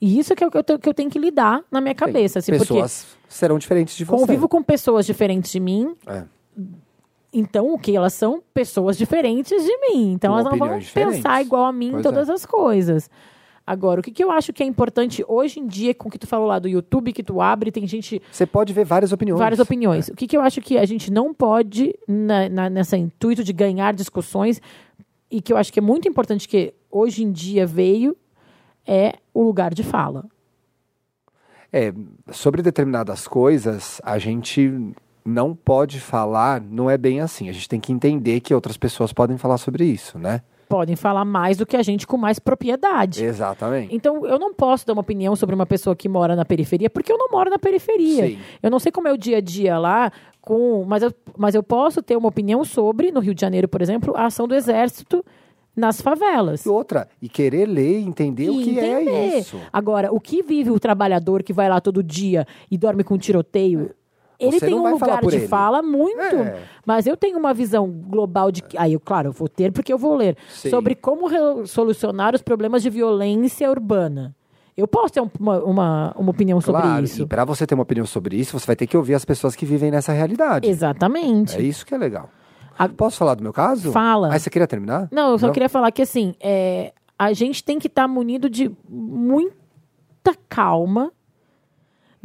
E 0.00 0.18
isso 0.18 0.34
que 0.34 0.44
é 0.44 0.46
o 0.46 0.50
que 0.50 0.58
eu, 0.58 0.78
que 0.78 0.88
eu 0.88 0.94
tenho 0.94 1.10
que 1.10 1.18
lidar 1.18 1.62
na 1.70 1.80
minha 1.80 1.94
cabeça. 1.94 2.38
Assim, 2.38 2.52
Pessoas 2.52 3.06
serão 3.28 3.58
diferentes 3.58 3.96
de 3.96 4.04
você. 4.04 4.16
convivo 4.20 4.48
com 4.48 4.62
pessoas 4.62 5.06
diferentes 5.06 5.50
de 5.50 5.58
mim, 5.60 5.94
É. 6.06 6.24
então 7.34 7.72
o 7.74 7.78
que 7.78 7.94
elas 7.96 8.14
são? 8.14 8.42
Pessoas 8.54 8.96
diferentes 8.96 9.62
de 9.64 9.76
mim. 9.88 10.12
Então 10.12 10.32
Com 10.32 10.38
elas 10.40 10.50
não 10.52 10.58
vão 10.58 10.78
diferentes. 10.78 11.16
pensar 11.18 11.42
igual 11.42 11.64
a 11.64 11.72
mim 11.72 11.88
em 11.88 11.92
Pois 11.92 12.02
todas 12.02 12.28
é. 12.28 12.32
as 12.32 12.46
coisas. 12.46 13.10
Agora, 13.66 14.00
o 14.00 14.02
que, 14.02 14.10
que 14.10 14.22
eu 14.22 14.30
acho 14.30 14.52
que 14.52 14.62
é 14.62 14.66
importante 14.66 15.24
hoje 15.26 15.58
em 15.58 15.66
dia, 15.66 15.94
com 15.94 16.08
o 16.08 16.12
que 16.12 16.18
tu 16.18 16.26
falou 16.26 16.46
lá 16.46 16.58
do 16.58 16.68
YouTube, 16.68 17.14
que 17.14 17.22
tu 17.22 17.40
abre, 17.40 17.72
tem 17.72 17.86
gente 17.86 18.20
Você 18.30 18.44
pode 18.44 18.74
ver 18.74 18.84
várias 18.84 19.10
opiniões. 19.10 19.38
várias 19.38 19.58
opiniões. 19.58 20.08
O 20.08 20.14
que, 20.14 20.26
que 20.26 20.36
eu 20.36 20.42
acho 20.42 20.60
que 20.60 20.76
a 20.76 20.84
gente 20.84 21.10
não 21.10 21.32
pode, 21.32 21.94
na, 22.06 22.46
na- 22.50 22.68
nessa 22.70 22.96
intuito 22.98 23.42
de 23.42 23.54
ganhar 23.54 23.94
discussões, 23.94 24.60
e 25.30 25.40
que 25.40 25.50
eu 25.50 25.56
acho 25.56 25.72
que 25.72 25.78
é 25.78 25.82
muito 25.82 26.06
importante 26.06 26.46
que 26.46 26.74
hoje 26.90 27.24
em 27.24 27.32
dia 27.32 27.66
veio, 27.66 28.14
é 28.86 29.14
o 29.32 29.42
lugar 29.42 29.72
de 29.72 29.82
fala. 29.82 30.26
É, 31.72 31.92
sobre 32.30 32.60
determinadas 32.62 33.26
coisas, 33.26 33.98
a 34.04 34.18
gente 34.18 34.70
não 35.24 35.54
pode 35.54 36.00
falar, 36.00 36.60
não 36.60 36.90
é 36.90 36.98
bem 36.98 37.20
assim. 37.20 37.48
A 37.48 37.52
gente 37.52 37.68
tem 37.68 37.80
que 37.80 37.92
entender 37.92 38.40
que 38.40 38.54
outras 38.54 38.76
pessoas 38.76 39.12
podem 39.12 39.38
falar 39.38 39.58
sobre 39.58 39.84
isso, 39.84 40.18
né? 40.18 40.42
Podem 40.68 40.96
falar 40.96 41.24
mais 41.24 41.56
do 41.56 41.66
que 41.66 41.76
a 41.76 41.82
gente 41.82 42.06
com 42.06 42.16
mais 42.16 42.38
propriedade. 42.38 43.24
Exatamente. 43.24 43.94
Então, 43.94 44.26
eu 44.26 44.38
não 44.38 44.52
posso 44.52 44.86
dar 44.86 44.92
uma 44.92 45.02
opinião 45.02 45.36
sobre 45.36 45.54
uma 45.54 45.66
pessoa 45.66 45.94
que 45.94 46.08
mora 46.08 46.34
na 46.34 46.44
periferia, 46.44 46.90
porque 46.90 47.12
eu 47.12 47.18
não 47.18 47.28
moro 47.30 47.50
na 47.50 47.58
periferia. 47.58 48.28
Sim. 48.28 48.38
Eu 48.62 48.70
não 48.70 48.78
sei 48.78 48.90
como 48.90 49.06
é 49.06 49.12
o 49.12 49.18
dia 49.18 49.38
a 49.38 49.40
dia 49.40 49.78
lá, 49.78 50.10
com, 50.40 50.84
mas, 50.86 51.02
eu, 51.02 51.12
mas 51.36 51.54
eu 51.54 51.62
posso 51.62 52.02
ter 52.02 52.16
uma 52.16 52.28
opinião 52.28 52.64
sobre, 52.64 53.12
no 53.12 53.20
Rio 53.20 53.34
de 53.34 53.40
Janeiro, 53.40 53.68
por 53.68 53.82
exemplo, 53.82 54.16
a 54.16 54.26
ação 54.26 54.48
do 54.48 54.54
Exército 54.54 55.24
nas 55.76 56.00
favelas. 56.00 56.64
E 56.64 56.68
outra, 56.68 57.08
e 57.20 57.28
querer 57.28 57.66
ler 57.66 58.00
e 58.00 58.04
entender 58.04 58.48
o 58.48 58.60
E 58.60 58.64
que 58.64 58.78
é 58.78 59.38
isso. 59.38 59.60
Agora, 59.72 60.12
o 60.12 60.20
que 60.20 60.42
vive 60.42 60.70
o 60.70 60.78
trabalhador 60.78 61.42
que 61.42 61.52
vai 61.52 61.68
lá 61.68 61.80
todo 61.80 62.02
dia 62.02 62.46
e 62.70 62.78
dorme 62.78 63.04
com 63.04 63.18
tiroteio? 63.18 63.90
Ele 64.38 64.58
Você 64.58 64.66
tem 64.66 64.74
não 64.74 64.84
um 64.84 64.90
lugar 64.92 65.20
de 65.20 65.36
ele. 65.36 65.48
fala 65.48 65.80
muito, 65.82 66.18
É. 66.20 66.58
mas 66.84 67.06
eu 67.06 67.16
tenho 67.16 67.38
uma 67.38 67.54
visão 67.54 67.88
global 67.88 68.50
de 68.50 68.62
que, 68.62 68.76
aí 68.76 68.92
eu, 68.92 69.00
claro, 69.00 69.28
eu 69.28 69.32
vou 69.32 69.48
ter 69.48 69.70
porque 69.72 69.92
eu 69.92 69.98
vou 69.98 70.16
ler 70.16 70.36
Sim. 70.48 70.70
sobre 70.70 70.94
como 70.94 71.28
solucionar 71.66 72.34
os 72.34 72.42
problemas 72.42 72.82
de 72.82 72.90
violência 72.90 73.70
urbana. 73.70 74.34
Eu 74.76 74.88
posso 74.88 75.12
ter 75.14 75.20
um- 75.20 75.30
uma, 75.38 75.58
uma, 75.62 76.14
uma 76.18 76.30
opinião 76.30 76.60
sobre 76.60 76.82
claro, 76.82 77.04
isso. 77.04 77.22
e 77.22 77.26
para 77.26 77.44
você 77.44 77.64
ter 77.64 77.74
uma 77.76 77.84
opinião 77.84 78.04
sobre 78.04 78.36
isso, 78.36 78.58
você 78.58 78.66
vai 78.66 78.74
ter 78.74 78.88
que 78.88 78.96
ouvir 78.96 79.14
as 79.14 79.24
pessoas 79.24 79.54
que 79.54 79.64
vivem 79.64 79.88
nessa 79.90 80.12
realidade. 80.12 80.68
Exatamente. 80.68 81.56
É 81.56 81.62
isso 81.62 81.86
que 81.86 81.94
é 81.94 81.98
legal. 81.98 82.28
A- 82.76 82.88
Posso 82.88 83.16
falar 83.16 83.36
do 83.36 83.42
meu 83.44 83.52
caso? 83.52 83.92
Fala. 83.92 84.34
Ah, 84.34 84.38
você 84.38 84.50
queria 84.50 84.66
terminar? 84.66 85.06
Não, 85.12 85.30
eu 85.30 85.38
só 85.38 85.52
queria 85.52 85.68
falar 85.68 85.92
que 85.92 86.02
assim, 86.02 86.34
é, 86.40 86.92
a 87.16 87.32
gente 87.32 87.62
tem 87.62 87.78
que 87.78 87.86
estar 87.86 88.08
munido 88.08 88.50
de 88.50 88.68
muita 88.88 90.34
calma, 90.48 91.12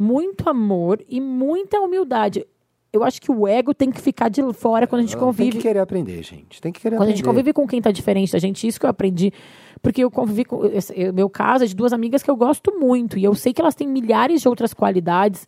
muito 0.02 0.48
amor 0.48 1.00
e 1.08 1.20
muita 1.20 1.78
humildade. 1.80 2.46
eu 2.92 3.04
acho 3.04 3.20
que 3.22 3.30
o 3.30 3.46
ego 3.46 3.72
tem 3.72 3.88
que 3.88 4.00
ficar 4.00 4.28
de 4.28 4.42
fora 4.52 4.84
quando 4.84 5.00
a 5.00 5.02
gente 5.02 5.12
Tem 5.14 5.20
convive. 5.20 5.52
que 5.58 5.62
querer 5.62 5.78
aprender, 5.78 6.20
gente. 6.24 6.60
Tem 6.60 6.72
que 6.72 6.80
querer 6.80 6.96
Quando 6.96 7.02
a 7.02 7.04
aprender. 7.04 7.16
gente 7.18 7.24
convive 7.24 7.52
com 7.52 7.64
quem 7.64 7.80
tá 7.80 7.92
diferente 7.92 8.32
da 8.32 8.38
gente, 8.40 8.66
isso 8.66 8.80
que 8.80 8.84
eu 8.86 8.90
aprendi. 8.90 9.32
Porque 9.80 10.02
eu 10.02 10.10
convivi 10.10 10.44
com. 10.44 10.64
eu- 10.64 11.12
meu 11.12 11.30
caso 11.30 11.62
é 11.62 11.66
de 11.68 11.76
duas 11.76 11.92
amigas 11.92 12.20
que 12.20 12.28
eu 12.30 12.34
gosto 12.36 12.76
muito. 12.80 13.16
E 13.16 13.22
eu 13.22 13.32
sei 13.34 13.52
que 13.52 13.60
elas 13.60 13.76
têm 13.76 13.86
milhares 13.86 14.40
de 14.42 14.48
outras 14.48 14.74
qualidades. 14.74 15.46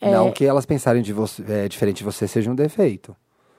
É. 0.00 0.12
Não 0.12 0.30
que 0.30 0.44
elas 0.44 0.64
pensarem 0.64 1.02
de 1.02 1.12
você, 1.12 1.42
é, 1.48 1.68
diferente 1.68 1.98
de 1.98 2.04
você 2.04 2.28
seja 2.28 2.48
um 2.50 2.54
defeito. 2.54 3.16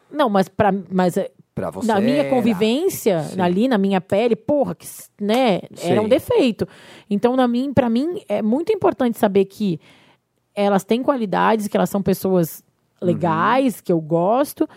Não, 0.10 0.30
mas, 0.30 0.48
pra, 0.48 0.74
mas 0.90 1.18
é, 1.18 1.30
você. 1.74 1.88
na 1.88 2.00
minha 2.02 2.30
convivência, 2.30 3.24
Sim. 3.24 3.42
ali 3.42 3.68
na 3.68 3.78
minha 3.78 4.00
pele, 4.02 4.36
porra, 4.38 4.74
que, 4.74 4.88
né, 5.20 5.62
era 5.84 6.00
um 6.02 6.06
Sim. 6.06 6.10
defeito. 6.10 6.68
Então, 7.10 7.36
na 7.36 7.48
mim, 7.48 7.74
para 7.74 7.90
mim, 7.90 8.22
é 8.28 8.42
muito 8.42 8.72
importante 8.74 9.18
saber 9.18 9.46
que 9.46 9.80
elas 10.56 10.84
têm 10.84 11.02
qualidades, 11.04 11.68
que 11.68 11.76
elas 11.78 11.90
são 11.90 12.02
pessoas 12.02 12.64
legais, 13.02 13.82
que 13.82 13.92
eu 13.92 14.00
gosto, 14.00 14.68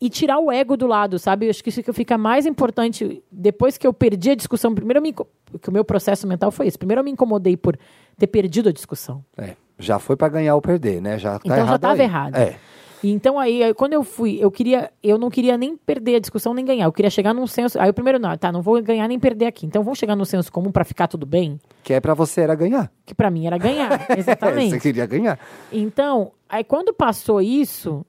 e 0.00 0.10
tirar 0.10 0.38
o 0.38 0.52
ego 0.52 0.76
do 0.76 0.86
lado, 0.86 1.18
sabe? 1.18 1.46
Eu 1.46 1.50
acho 1.50 1.62
que 1.62 1.70
isso 1.70 1.82
que 1.82 1.92
fica 1.92 2.18
mais 2.18 2.44
importante 2.46 3.22
depois 3.30 3.78
que 3.78 3.86
eu 3.86 3.92
perdi 3.92 4.30
a 4.30 4.34
discussão. 4.34 4.74
Primeiro, 4.74 4.98
eu 4.98 5.02
me, 5.02 5.12
que 5.12 5.68
o 5.68 5.72
meu 5.72 5.84
processo 5.84 6.26
mental 6.26 6.50
foi 6.50 6.66
esse. 6.66 6.76
Primeiro, 6.76 7.00
eu 7.00 7.04
me 7.04 7.10
incomodei 7.10 7.56
por 7.56 7.78
ter 8.18 8.26
perdido 8.26 8.68
a 8.68 8.72
discussão. 8.72 9.24
É, 9.36 9.54
já 9.78 9.98
foi 9.98 10.16
pra 10.16 10.28
ganhar 10.28 10.54
ou 10.56 10.60
perder, 10.60 11.00
né? 11.00 11.18
Já 11.18 11.38
tá 11.38 11.40
Então 11.44 11.56
já 11.56 11.62
errado 11.62 11.80
tava 11.80 11.94
aí. 11.94 12.00
errado. 12.00 12.36
É. 12.36 12.56
E 13.04 13.10
Então 13.10 13.38
aí, 13.38 13.62
aí, 13.62 13.74
quando 13.74 13.92
eu 13.92 14.02
fui, 14.02 14.38
eu 14.40 14.50
queria, 14.50 14.90
eu 15.02 15.18
não 15.18 15.28
queria 15.28 15.58
nem 15.58 15.76
perder 15.76 16.16
a 16.16 16.18
discussão 16.18 16.54
nem 16.54 16.64
ganhar. 16.64 16.86
Eu 16.86 16.92
queria 16.92 17.10
chegar 17.10 17.34
num 17.34 17.46
senso. 17.46 17.78
Aí 17.78 17.90
o 17.90 17.94
primeiro 17.94 18.18
não, 18.18 18.36
tá, 18.36 18.50
não 18.50 18.62
vou 18.62 18.82
ganhar 18.82 19.06
nem 19.06 19.18
perder 19.18 19.46
aqui. 19.46 19.66
Então 19.66 19.84
vamos 19.84 19.98
chegar 19.98 20.16
num 20.16 20.24
senso 20.24 20.50
comum 20.50 20.72
pra 20.72 20.84
ficar 20.84 21.06
tudo 21.06 21.26
bem, 21.26 21.60
Que 21.82 21.92
é 21.92 22.00
pra 22.00 22.14
você 22.14 22.40
era 22.40 22.54
ganhar. 22.54 22.90
que 23.04 23.14
pra 23.14 23.30
mim 23.30 23.46
era 23.46 23.58
ganhar, 23.58 24.06
exatamente. 24.16 24.70
você 24.70 24.80
queria 24.80 25.04
ganhar. 25.06 25.38
Então, 25.70 26.32
aí 26.48 26.64
quando 26.64 26.94
passou 26.94 27.42
isso, 27.42 28.04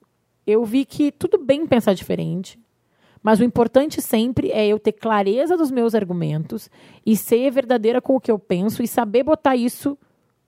eu 0.48 0.64
vi 0.64 0.86
que 0.86 1.12
tudo 1.12 1.38
bem 1.38 1.66
pensar 1.68 1.94
diferente. 1.94 2.58
Mas 3.22 3.40
o 3.40 3.44
importante 3.44 4.02
sempre 4.02 4.52
é 4.52 4.68
eu 4.68 4.78
ter 4.78 4.92
clareza 4.92 5.58
dos 5.58 5.72
meus 5.72 5.96
argumentos 5.96 6.70
e 7.04 7.18
ser 7.18 7.50
verdadeira 7.52 8.00
com 8.00 8.16
o 8.16 8.20
que 8.22 8.30
eu 8.32 8.38
penso 8.38 8.84
e 8.84 8.88
saber 8.88 9.24
botar 9.24 9.56
isso 9.56 9.98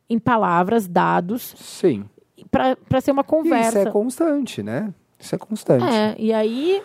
em 0.10 0.20
palavras, 0.20 0.88
dados, 0.88 1.54
Sim. 1.58 2.06
Para 2.52 3.02
ser 3.02 3.12
uma 3.12 3.22
E 3.22 3.26
isso 3.26 3.30
conversa. 3.30 3.80
é 3.80 3.92
constante, 3.92 4.64
né? 4.64 4.94
Isso 5.20 5.34
é 5.34 5.38
constante. 5.38 5.86
É, 5.86 6.16
e 6.18 6.32
aí 6.34 6.82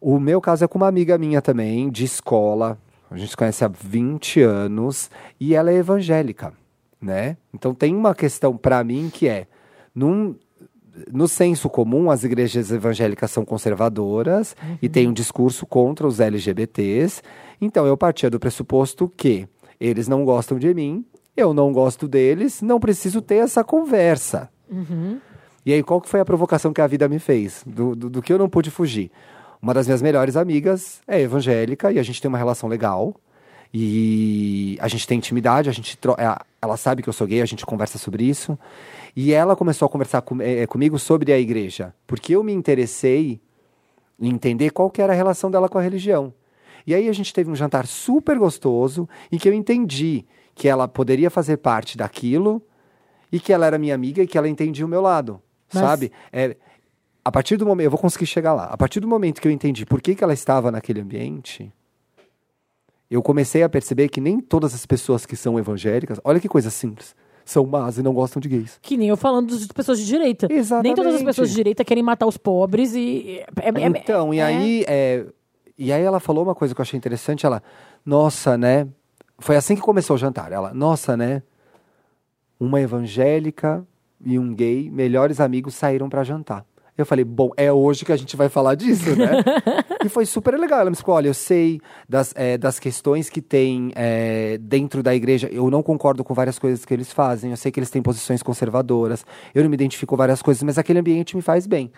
O 0.00 0.18
meu 0.18 0.40
caso 0.40 0.64
é 0.64 0.68
com 0.68 0.78
uma 0.78 0.88
amiga 0.88 1.16
minha 1.18 1.42
também, 1.42 1.90
de 1.90 2.04
escola. 2.04 2.78
A 3.10 3.16
gente 3.16 3.30
se 3.30 3.36
conhece 3.36 3.64
há 3.64 3.68
20 3.68 4.40
anos 4.42 5.10
e 5.38 5.54
ela 5.54 5.70
é 5.70 5.74
evangélica, 5.74 6.52
né? 7.00 7.36
Então 7.52 7.74
tem 7.74 7.94
uma 7.94 8.14
questão 8.14 8.56
pra 8.56 8.82
mim 8.84 9.10
que 9.12 9.26
é, 9.28 9.46
num, 9.94 10.36
no 11.10 11.26
senso 11.26 11.68
comum, 11.68 12.10
as 12.10 12.22
igrejas 12.24 12.70
evangélicas 12.70 13.30
são 13.30 13.44
conservadoras 13.44 14.54
e 14.80 14.88
tem 14.88 15.08
um 15.08 15.12
discurso 15.12 15.66
contra 15.66 16.06
os 16.06 16.20
LGBTs. 16.20 17.20
Então 17.60 17.86
eu 17.86 17.96
partia 17.96 18.30
do 18.30 18.38
pressuposto 18.40 19.08
que 19.16 19.48
eles 19.80 20.06
não 20.08 20.24
gostam 20.24 20.58
de 20.58 20.72
mim, 20.72 21.04
eu 21.36 21.52
não 21.54 21.72
gosto 21.72 22.06
deles, 22.06 22.60
não 22.62 22.78
preciso 22.78 23.20
ter 23.20 23.36
essa 23.36 23.64
conversa. 23.64 24.48
E 25.64 25.72
aí, 25.72 25.82
qual 25.82 26.00
que 26.00 26.08
foi 26.08 26.20
a 26.20 26.24
provocação 26.24 26.72
que 26.72 26.80
a 26.80 26.86
vida 26.86 27.08
me 27.08 27.18
fez? 27.18 27.62
Do, 27.66 27.94
do, 27.94 28.10
do 28.10 28.22
que 28.22 28.32
eu 28.32 28.38
não 28.38 28.48
pude 28.48 28.70
fugir? 28.70 29.10
Uma 29.60 29.74
das 29.74 29.86
minhas 29.86 30.00
melhores 30.00 30.36
amigas 30.36 31.00
é 31.06 31.20
evangélica 31.20 31.92
e 31.92 31.98
a 31.98 32.02
gente 32.02 32.20
tem 32.20 32.28
uma 32.28 32.38
relação 32.38 32.68
legal. 32.68 33.14
E 33.72 34.76
a 34.80 34.88
gente 34.88 35.06
tem 35.06 35.18
intimidade, 35.18 35.68
a 35.68 35.72
gente 35.72 35.98
ela 36.60 36.76
sabe 36.76 37.02
que 37.02 37.08
eu 37.08 37.12
sou 37.12 37.26
gay, 37.26 37.40
a 37.40 37.46
gente 37.46 37.64
conversa 37.64 37.98
sobre 37.98 38.24
isso. 38.24 38.58
E 39.14 39.32
ela 39.32 39.54
começou 39.54 39.86
a 39.86 39.88
conversar 39.88 40.22
com- 40.22 40.40
é, 40.40 40.66
comigo 40.66 40.98
sobre 40.98 41.32
a 41.32 41.38
igreja, 41.38 41.94
porque 42.06 42.34
eu 42.34 42.42
me 42.42 42.52
interessei 42.52 43.40
em 44.18 44.28
entender 44.28 44.70
qual 44.70 44.90
que 44.90 45.00
era 45.00 45.12
a 45.12 45.16
relação 45.16 45.50
dela 45.50 45.68
com 45.68 45.78
a 45.78 45.82
religião. 45.82 46.32
E 46.86 46.94
aí 46.94 47.08
a 47.08 47.12
gente 47.12 47.32
teve 47.32 47.50
um 47.50 47.54
jantar 47.54 47.86
super 47.86 48.38
gostoso 48.38 49.08
em 49.30 49.38
que 49.38 49.48
eu 49.48 49.52
entendi 49.52 50.24
que 50.54 50.68
ela 50.68 50.88
poderia 50.88 51.30
fazer 51.30 51.58
parte 51.58 51.96
daquilo 51.96 52.62
e 53.32 53.38
que 53.40 53.52
ela 53.52 53.66
era 53.66 53.78
minha 53.78 53.94
amiga 53.94 54.22
e 54.22 54.26
que 54.26 54.36
ela 54.38 54.48
entendia 54.48 54.84
o 54.84 54.88
meu 54.88 55.00
lado, 55.00 55.40
Mas- 55.72 55.82
sabe? 55.82 56.12
É, 56.32 56.56
a 57.24 57.30
partir 57.30 57.56
do 57.56 57.66
momento, 57.66 57.84
eu 57.86 57.90
vou 57.90 58.00
conseguir 58.00 58.26
chegar 58.26 58.54
lá. 58.54 58.64
A 58.64 58.76
partir 58.76 59.00
do 59.00 59.06
momento 59.08 59.40
que 59.40 59.46
eu 59.48 59.52
entendi 59.52 59.84
por 59.86 60.00
que, 60.00 60.14
que 60.14 60.24
ela 60.24 60.32
estava 60.32 60.70
naquele 60.70 61.00
ambiente, 61.00 61.72
eu 63.10 63.22
comecei 63.22 63.62
a 63.62 63.68
perceber 63.68 64.08
que 64.08 64.20
nem 64.20 64.40
todas 64.40 64.74
as 64.74 64.86
pessoas 64.86 65.26
que 65.26 65.36
são 65.36 65.58
evangélicas, 65.58 66.20
olha 66.24 66.38
que 66.40 66.48
coisa 66.48 66.70
simples, 66.70 67.14
são 67.44 67.66
más 67.66 67.98
e 67.98 68.02
não 68.02 68.12
gostam 68.14 68.40
de 68.40 68.48
gays. 68.48 68.78
Que 68.80 68.96
nem 68.96 69.08
eu 69.08 69.16
falando 69.16 69.50
das 69.50 69.66
pessoas 69.66 69.98
de 69.98 70.06
direita. 70.06 70.46
Exatamente. 70.50 70.84
Nem 70.84 70.94
todas 70.94 71.14
as 71.16 71.22
pessoas 71.22 71.50
de 71.50 71.56
direita 71.56 71.84
querem 71.84 72.02
matar 72.02 72.26
os 72.26 72.36
pobres 72.36 72.94
e. 72.94 73.40
é- 73.56 73.68
é- 73.68 73.86
Então, 73.86 74.32
e 74.32 74.38
é- 74.38 74.42
aí, 74.44 74.84
é, 74.86 75.26
e 75.76 75.92
aí 75.92 76.02
ela 76.02 76.20
falou 76.20 76.44
uma 76.44 76.54
coisa 76.54 76.74
que 76.74 76.80
eu 76.80 76.82
achei 76.82 76.96
interessante, 76.96 77.44
ela, 77.44 77.62
nossa, 78.06 78.56
né? 78.56 78.86
Foi 79.38 79.56
assim 79.56 79.74
que 79.74 79.80
começou 79.82 80.14
o 80.14 80.18
jantar. 80.18 80.52
Ela, 80.52 80.72
nossa, 80.72 81.16
né? 81.16 81.42
Uma 82.60 82.80
evangélica 82.80 83.84
e 84.22 84.38
um 84.38 84.54
gay, 84.54 84.90
melhores 84.90 85.40
amigos, 85.40 85.74
saíram 85.74 86.08
pra 86.08 86.22
jantar. 86.22 86.64
Eu 87.00 87.06
falei, 87.06 87.24
bom, 87.24 87.50
é 87.56 87.72
hoje 87.72 88.04
que 88.04 88.12
a 88.12 88.16
gente 88.16 88.36
vai 88.36 88.50
falar 88.50 88.74
disso, 88.74 89.16
né? 89.16 89.42
e 90.04 90.08
foi 90.08 90.26
super 90.26 90.58
legal. 90.58 90.80
Ela 90.80 90.90
me 90.90 90.94
explicou, 90.94 91.14
olha, 91.14 91.28
eu 91.28 91.34
sei 91.34 91.80
das, 92.06 92.34
é, 92.36 92.58
das 92.58 92.78
questões 92.78 93.30
que 93.30 93.40
tem 93.40 93.90
é, 93.94 94.58
dentro 94.58 95.02
da 95.02 95.14
igreja. 95.14 95.48
Eu 95.50 95.70
não 95.70 95.82
concordo 95.82 96.22
com 96.22 96.34
várias 96.34 96.58
coisas 96.58 96.84
que 96.84 96.92
eles 96.92 97.10
fazem. 97.10 97.52
Eu 97.52 97.56
sei 97.56 97.72
que 97.72 97.80
eles 97.80 97.90
têm 97.90 98.02
posições 98.02 98.42
conservadoras. 98.42 99.24
Eu 99.54 99.62
não 99.62 99.70
me 99.70 99.74
identifico 99.74 100.10
com 100.10 100.16
várias 100.16 100.42
coisas, 100.42 100.62
mas 100.62 100.76
aquele 100.76 100.98
ambiente 100.98 101.34
me 101.34 101.42
faz 101.42 101.66
bem. 101.66 101.90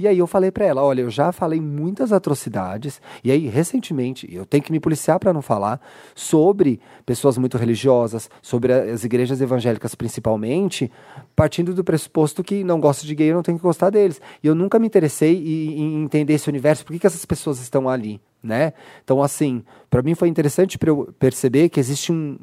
E 0.00 0.08
aí 0.08 0.18
eu 0.18 0.26
falei 0.26 0.50
pra 0.50 0.64
ela, 0.64 0.82
olha, 0.82 1.02
eu 1.02 1.10
já 1.10 1.30
falei 1.30 1.60
muitas 1.60 2.10
atrocidades, 2.10 3.02
e 3.22 3.30
aí 3.30 3.48
recentemente, 3.48 4.26
eu 4.34 4.46
tenho 4.46 4.62
que 4.62 4.72
me 4.72 4.80
policiar 4.80 5.18
pra 5.18 5.30
não 5.30 5.42
falar, 5.42 5.78
sobre 6.14 6.80
pessoas 7.04 7.36
muito 7.36 7.58
religiosas, 7.58 8.30
sobre 8.40 8.72
as 8.72 9.04
igrejas 9.04 9.42
evangélicas 9.42 9.94
principalmente, 9.94 10.90
partindo 11.36 11.74
do 11.74 11.84
pressuposto 11.84 12.42
que 12.42 12.64
não 12.64 12.80
gosto 12.80 13.06
de 13.06 13.14
gay, 13.14 13.30
eu 13.30 13.34
não 13.34 13.42
tenho 13.42 13.58
que 13.58 13.62
gostar 13.62 13.90
deles. 13.90 14.22
E 14.42 14.46
eu 14.46 14.54
nunca 14.54 14.78
me 14.78 14.86
interessei 14.86 15.36
em, 15.36 16.02
entender 16.02 16.32
esse 16.32 16.48
universo, 16.48 16.82
por 16.82 16.94
que, 16.94 17.00
que 17.00 17.06
essas 17.06 17.26
pessoas 17.26 17.60
estão 17.60 17.86
ali, 17.86 18.22
né? 18.42 18.72
Então, 19.04 19.22
assim, 19.22 19.62
pra 19.90 20.00
mim 20.00 20.14
foi 20.14 20.28
interessante 20.28 20.78
perceber 21.18 21.68
que 21.68 21.78
existe 21.78 22.10
um, 22.10 22.38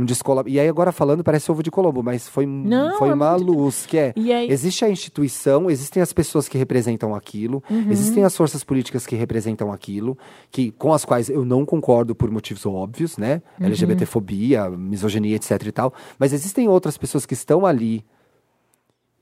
um 0.00 0.04
descola... 0.04 0.44
E 0.46 0.58
aí 0.60 0.68
agora 0.68 0.92
falando 0.92 1.24
parece 1.24 1.50
ovo 1.50 1.62
de 1.62 1.70
Colombo, 1.70 2.02
mas 2.02 2.28
foi, 2.28 2.46
Não, 2.46 2.96
foi 2.98 3.08
é 3.10 3.14
uma 3.14 3.32
muito- 3.36 3.44
luz, 3.52 3.84
que 3.86 3.98
é... 3.98 4.12
Aí- 4.16 4.50
Existe 4.50 4.84
a 4.84 4.88
instituição, 4.90 5.70
existem 5.70 6.02
as 6.02 6.12
pessoas 6.12 6.48
que 6.48 6.56
representam 6.56 7.14
aquilo, 7.14 7.62
Uhum. 7.70 7.90
existem 7.90 8.24
as 8.24 8.36
forças 8.36 8.62
políticas 8.62 9.06
que 9.06 9.16
representam 9.16 9.72
aquilo, 9.72 10.16
que 10.50 10.70
com 10.72 10.92
as 10.92 11.04
quais 11.04 11.28
eu 11.28 11.44
não 11.44 11.64
concordo 11.66 12.14
por 12.14 12.30
motivos 12.30 12.64
óbvios, 12.64 13.18
né? 13.18 13.42
Uhum. 13.60 13.66
LGBTfobia, 13.66 14.68
misoginia, 14.70 15.36
etc 15.36 15.66
e 15.66 15.72
tal. 15.72 15.92
Mas 16.18 16.32
existem 16.32 16.68
outras 16.68 16.96
pessoas 16.96 17.26
que 17.26 17.34
estão 17.34 17.66
ali 17.66 18.04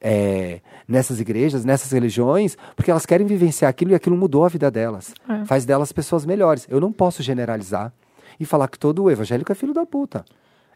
é, 0.00 0.60
nessas 0.86 1.20
igrejas, 1.20 1.64
nessas 1.64 1.90
religiões, 1.90 2.56
porque 2.76 2.90
elas 2.90 3.06
querem 3.06 3.26
vivenciar 3.26 3.70
aquilo 3.70 3.92
e 3.92 3.94
aquilo 3.94 4.16
mudou 4.16 4.44
a 4.44 4.48
vida 4.48 4.70
delas. 4.70 5.12
É. 5.28 5.44
Faz 5.46 5.64
delas 5.64 5.90
pessoas 5.90 6.24
melhores. 6.26 6.66
Eu 6.68 6.80
não 6.80 6.92
posso 6.92 7.22
generalizar 7.22 7.92
e 8.38 8.44
falar 8.44 8.68
que 8.68 8.78
todo 8.78 9.10
evangélico 9.10 9.50
é 9.50 9.54
filho 9.54 9.72
da 9.72 9.86
puta. 9.86 10.24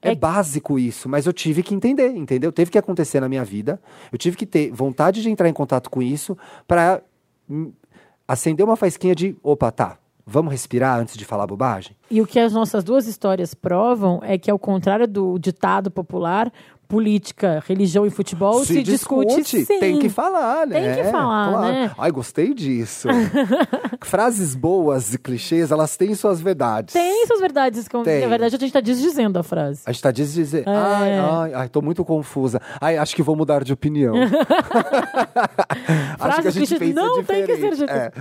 É, 0.02 0.12
É- 0.12 0.14
básico 0.14 0.78
isso, 0.78 1.08
mas 1.08 1.26
eu 1.26 1.32
tive 1.32 1.62
que 1.62 1.74
entender, 1.74 2.08
entendeu? 2.16 2.50
Teve 2.50 2.70
que 2.70 2.78
acontecer 2.78 3.20
na 3.20 3.28
minha 3.28 3.44
vida. 3.44 3.80
Eu 4.10 4.16
tive 4.18 4.36
que 4.36 4.46
ter 4.46 4.70
vontade 4.72 5.20
de 5.22 5.28
entrar 5.30 5.48
em 5.48 5.52
contato 5.52 5.90
com 5.90 6.00
isso 6.02 6.36
para 6.66 7.02
acender 8.26 8.64
uma 8.64 8.76
faísquinha 8.76 9.14
de, 9.14 9.36
opa, 9.42 9.70
tá, 9.70 9.98
vamos 10.26 10.52
respirar 10.52 10.98
antes 10.98 11.16
de 11.16 11.24
falar 11.24 11.46
bobagem? 11.46 11.96
E 12.10 12.20
o 12.22 12.26
que 12.26 12.38
as 12.38 12.52
nossas 12.52 12.84
duas 12.84 13.06
histórias 13.06 13.54
provam 13.54 14.20
é 14.22 14.38
que, 14.38 14.50
ao 14.50 14.58
contrário 14.58 15.06
do 15.08 15.38
ditado 15.38 15.90
popular, 15.90 16.52
política, 16.90 17.62
religião 17.68 18.04
e 18.04 18.10
futebol 18.10 18.64
se, 18.64 18.82
discute, 18.82 19.44
sim. 19.44 19.64
Tem 19.78 19.96
que 20.00 20.08
falar, 20.08 20.66
né? 20.66 20.94
Tem 20.94 21.04
que 21.04 21.10
falar, 21.12 21.48
Claro. 21.52 21.72
né? 21.72 21.90
Ai, 21.96 22.10
gostei 22.10 22.52
disso. 22.52 23.06
Frases 24.02 24.56
boas 24.56 25.14
e 25.14 25.18
clichês, 25.18 25.70
elas 25.70 25.96
têm 25.96 26.12
suas 26.16 26.40
verdades. 26.40 26.92
Tem 26.92 27.26
suas 27.26 27.40
verdades. 27.40 27.86
como- 27.86 28.02
Tem. 28.02 28.22
Na 28.22 28.26
verdade, 28.26 28.56
a 28.56 28.58
gente 28.58 28.66
está 28.68 28.80
desdizendo 28.80 29.38
a 29.38 29.42
frase. 29.44 29.82
A 29.86 29.92
gente 29.92 30.02
tá 30.02 30.10
diz 30.10 30.32
dizer, 30.34 30.64
É. 30.66 30.70
ai, 30.70 31.18
ai, 31.18 31.54
ai, 31.54 31.68
tô 31.68 31.80
muito 31.80 32.04
confusa. 32.04 32.60
Ai, 32.80 32.98
acho 32.98 33.14
que 33.14 33.22
vou 33.22 33.36
mudar 33.36 33.62
de 33.62 33.72
opinião. 33.72 34.14
acho 36.18 36.42
que 36.42 36.48
a 36.48 36.50
gente 36.50 36.78
pensa 36.78 36.94
não 36.94 37.22
tem 37.22 37.46
que 37.46 37.56
ser 37.56 37.70
diferente. 37.70 37.90
É. 37.90 38.12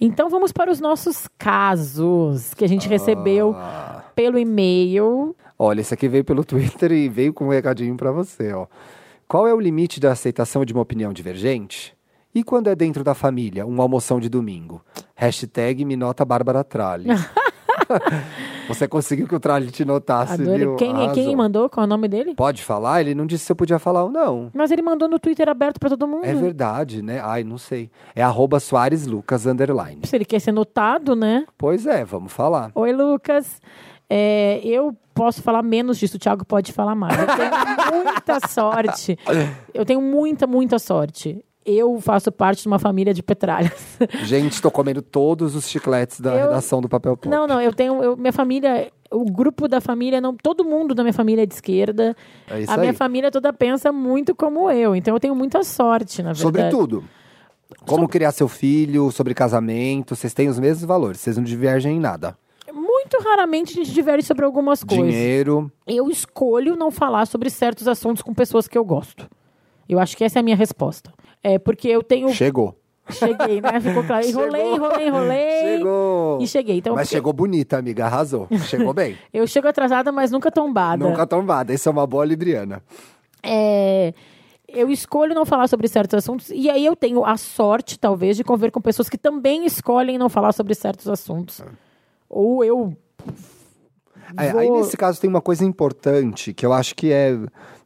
Então 0.00 0.30
vamos 0.30 0.50
para 0.52 0.70
os 0.70 0.80
nossos 0.80 1.28
casos 1.38 2.54
que 2.54 2.64
a 2.64 2.68
gente 2.68 2.88
recebeu 2.88 3.54
Ah. 3.56 4.02
pelo 4.14 4.38
e-mail. 4.38 5.34
Olha, 5.62 5.82
esse 5.82 5.92
aqui 5.92 6.08
veio 6.08 6.24
pelo 6.24 6.42
Twitter 6.46 6.90
e 6.90 7.06
veio 7.06 7.34
com 7.34 7.44
um 7.44 7.50
recadinho 7.50 7.94
pra 7.94 8.10
você, 8.10 8.50
ó. 8.54 8.66
Qual 9.28 9.46
é 9.46 9.52
o 9.52 9.60
limite 9.60 10.00
da 10.00 10.10
aceitação 10.10 10.64
de 10.64 10.72
uma 10.72 10.80
opinião 10.80 11.12
divergente? 11.12 11.94
E 12.34 12.42
quando 12.42 12.68
é 12.68 12.74
dentro 12.74 13.04
da 13.04 13.12
família, 13.12 13.66
uma 13.66 13.82
almoção 13.82 14.18
de 14.18 14.30
domingo? 14.30 14.80
Hashtag 15.14 15.84
me 15.84 15.96
nota 15.96 16.24
Bárbara 16.24 16.64
Tralli. 16.64 17.10
Você 18.68 18.88
conseguiu 18.88 19.26
que 19.28 19.34
o 19.34 19.40
Tralli 19.40 19.70
te 19.70 19.84
notasse, 19.84 20.34
Adorei. 20.34 20.58
viu? 20.60 20.76
Quem, 20.76 20.92
Arrasou. 20.92 21.12
quem 21.14 21.36
mandou? 21.36 21.68
Qual 21.68 21.84
é 21.84 21.86
o 21.86 21.88
nome 21.90 22.08
dele? 22.08 22.34
Pode 22.36 22.62
falar? 22.62 23.02
Ele 23.02 23.14
não 23.14 23.26
disse 23.26 23.44
se 23.44 23.52
eu 23.52 23.56
podia 23.56 23.78
falar 23.78 24.04
ou 24.04 24.10
não. 24.10 24.50
Mas 24.54 24.70
ele 24.70 24.80
mandou 24.80 25.08
no 25.08 25.18
Twitter 25.18 25.46
aberto 25.48 25.78
pra 25.78 25.90
todo 25.90 26.06
mundo. 26.08 26.24
É 26.24 26.32
verdade, 26.32 27.02
né? 27.02 27.20
Ai, 27.22 27.44
não 27.44 27.58
sei. 27.58 27.90
É 28.14 28.22
arroba 28.22 28.60
Soares 28.60 29.06
Lucas 29.06 29.44
underline. 29.44 30.00
Se 30.06 30.16
ele 30.16 30.24
quer 30.24 30.40
ser 30.40 30.52
notado, 30.52 31.14
né? 31.14 31.44
Pois 31.58 31.84
é, 31.86 32.02
vamos 32.04 32.32
falar. 32.32 32.70
Oi, 32.74 32.92
Lucas. 32.92 33.60
É, 34.12 34.60
eu 34.64 34.96
posso 35.14 35.40
falar 35.40 35.62
menos 35.62 35.96
disso, 35.96 36.16
o 36.16 36.18
Thiago 36.18 36.44
pode 36.44 36.72
falar 36.72 36.96
mais. 36.96 37.16
Eu 37.16 37.26
tenho 37.26 37.50
muita 38.04 38.48
sorte. 38.48 39.16
Eu 39.72 39.84
tenho 39.84 40.02
muita, 40.02 40.46
muita 40.48 40.78
sorte. 40.80 41.44
Eu 41.64 42.00
faço 42.00 42.32
parte 42.32 42.62
de 42.62 42.68
uma 42.68 42.78
família 42.78 43.14
de 43.14 43.22
petralhas. 43.22 43.98
Gente, 44.24 44.60
tô 44.60 44.70
comendo 44.70 45.00
todos 45.02 45.54
os 45.54 45.68
chicletes 45.68 46.18
da 46.20 46.34
Eu- 46.34 46.48
redação 46.48 46.80
do 46.80 46.88
Papel 46.88 47.16
Pop. 47.16 47.28
Não, 47.28 47.46
não, 47.46 47.60
eu 47.60 47.72
tenho. 47.72 48.02
eu- 48.02 48.16
minha 48.16 48.32
família, 48.32 48.90
o 49.10 49.24
grupo 49.26 49.68
da 49.68 49.80
família, 49.80 50.20
não, 50.20 50.34
todo 50.34 50.64
mundo 50.64 50.94
da 50.94 51.02
minha 51.04 51.12
família 51.12 51.42
é 51.42 51.46
de 51.46 51.54
esquerda. 51.54 52.16
É 52.50 52.60
isso 52.62 52.72
a 52.72 52.76
minha 52.78 52.90
aí. 52.90 52.96
família 52.96 53.30
toda 53.30 53.52
pensa 53.52 53.92
muito 53.92 54.34
como 54.34 54.70
eu. 54.70 54.96
Então 54.96 55.14
eu 55.14 55.20
tenho 55.20 55.34
muita 55.36 55.62
sorte, 55.62 56.22
na 56.22 56.32
verdade. 56.32 56.42
Sobre 56.42 56.68
tudo. 56.70 57.04
Como 57.86 58.08
criar 58.08 58.32
seu 58.32 58.48
filho, 58.48 59.12
sobre 59.12 59.34
casamento, 59.34 60.16
vocês 60.16 60.34
têm 60.34 60.48
os 60.48 60.58
mesmos 60.58 60.84
valores, 60.84 61.20
vocês 61.20 61.36
não 61.36 61.44
divergem 61.44 61.96
em 61.98 62.00
nada. 62.00 62.36
Muito 63.12 63.28
raramente 63.28 63.72
a 63.72 63.74
gente 63.74 63.92
diverge 63.92 64.24
sobre 64.24 64.44
algumas 64.44 64.84
coisas. 64.84 65.06
Dinheiro, 65.06 65.70
Eu 65.84 66.08
escolho 66.08 66.76
não 66.76 66.92
falar 66.92 67.26
sobre 67.26 67.50
certos 67.50 67.88
assuntos 67.88 68.22
com 68.22 68.32
pessoas 68.32 68.68
que 68.68 68.78
eu 68.78 68.84
gosto. 68.84 69.28
Eu 69.88 69.98
acho 69.98 70.16
que 70.16 70.22
essa 70.22 70.38
é 70.38 70.40
a 70.40 70.42
minha 70.44 70.54
resposta. 70.54 71.12
É 71.42 71.58
porque 71.58 71.88
eu 71.88 72.04
tenho. 72.04 72.28
chegou. 72.32 72.76
Cheguei, 73.08 73.60
né? 73.60 73.80
Ficou 73.80 74.04
claro. 74.04 74.24
Enrolei, 74.28 74.74
enrolei, 74.74 75.06
enrolei. 75.08 75.60
Chegou. 75.78 76.38
E 76.40 76.46
cheguei. 76.46 76.76
Então, 76.78 76.94
Mas 76.94 77.08
chegou 77.08 77.32
bonita, 77.32 77.78
amiga, 77.78 78.06
arrasou. 78.06 78.46
Chegou 78.68 78.94
bem. 78.94 79.18
eu 79.34 79.44
chego 79.48 79.66
atrasada, 79.66 80.12
mas 80.12 80.30
nunca 80.30 80.48
tombada. 80.52 81.04
Nunca 81.04 81.26
tombada, 81.26 81.74
isso 81.74 81.88
é 81.88 81.92
uma 81.92 82.06
boa 82.06 82.24
libriana. 82.24 82.80
É, 83.42 84.14
eu 84.68 84.88
escolho 84.88 85.34
não 85.34 85.44
falar 85.44 85.66
sobre 85.66 85.88
certos 85.88 86.14
assuntos. 86.14 86.50
E 86.50 86.70
aí 86.70 86.86
eu 86.86 86.94
tenho 86.94 87.24
a 87.24 87.36
sorte, 87.36 87.98
talvez, 87.98 88.36
de 88.36 88.44
conviver 88.44 88.70
com 88.70 88.80
pessoas 88.80 89.08
que 89.08 89.18
também 89.18 89.66
escolhem 89.66 90.16
não 90.16 90.28
falar 90.28 90.52
sobre 90.52 90.76
certos 90.76 91.08
assuntos. 91.08 91.60
Ou 92.30 92.64
eu. 92.64 92.96
Aí, 94.36 94.50
vou- 94.52 94.60
aí, 94.60 94.70
nesse 94.70 94.96
caso 94.96 95.20
tem 95.20 95.28
uma 95.28 95.40
coisa 95.40 95.64
importante 95.64 96.54
que 96.54 96.64
eu 96.64 96.72
acho 96.72 96.94
que 96.94 97.12
é 97.12 97.36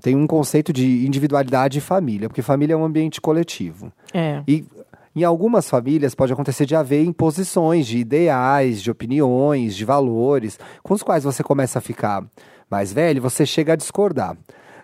tem 0.03 0.15
um 0.15 0.27
conceito 0.27 0.71
de 0.71 1.07
individualidade 1.07 1.79
e 1.79 1.81
família, 1.81 2.29
porque 2.29 2.43
família 2.43 2.75
é 2.75 2.77
um 2.77 2.85
ambiente 2.85 3.19
coletivo. 3.19 3.91
É. 4.13 4.43
E 4.47 4.63
em 5.17 5.25
algumas 5.25 5.71
famílias 5.71 6.15
pode 6.15 6.33
acontecer 6.35 6.67
de 6.67 6.77
haver 6.77 7.03
imposições 7.05 7.87
de 7.87 7.99
ideais, 7.99 8.83
de 8.83 8.91
opiniões, 8.91 9.75
de 9.75 9.85
valores, 9.87 10.59
com 10.83 10.93
os 10.93 11.03
quais 11.03 11.25
você 11.25 11.43
começa 11.43 11.79
a 11.79 11.83
ficar 11.83 12.23
mais 12.71 12.93
velho, 12.93 13.23
você 13.23 13.47
chega 13.47 13.73
a 13.73 13.77
discordar. 13.77 14.37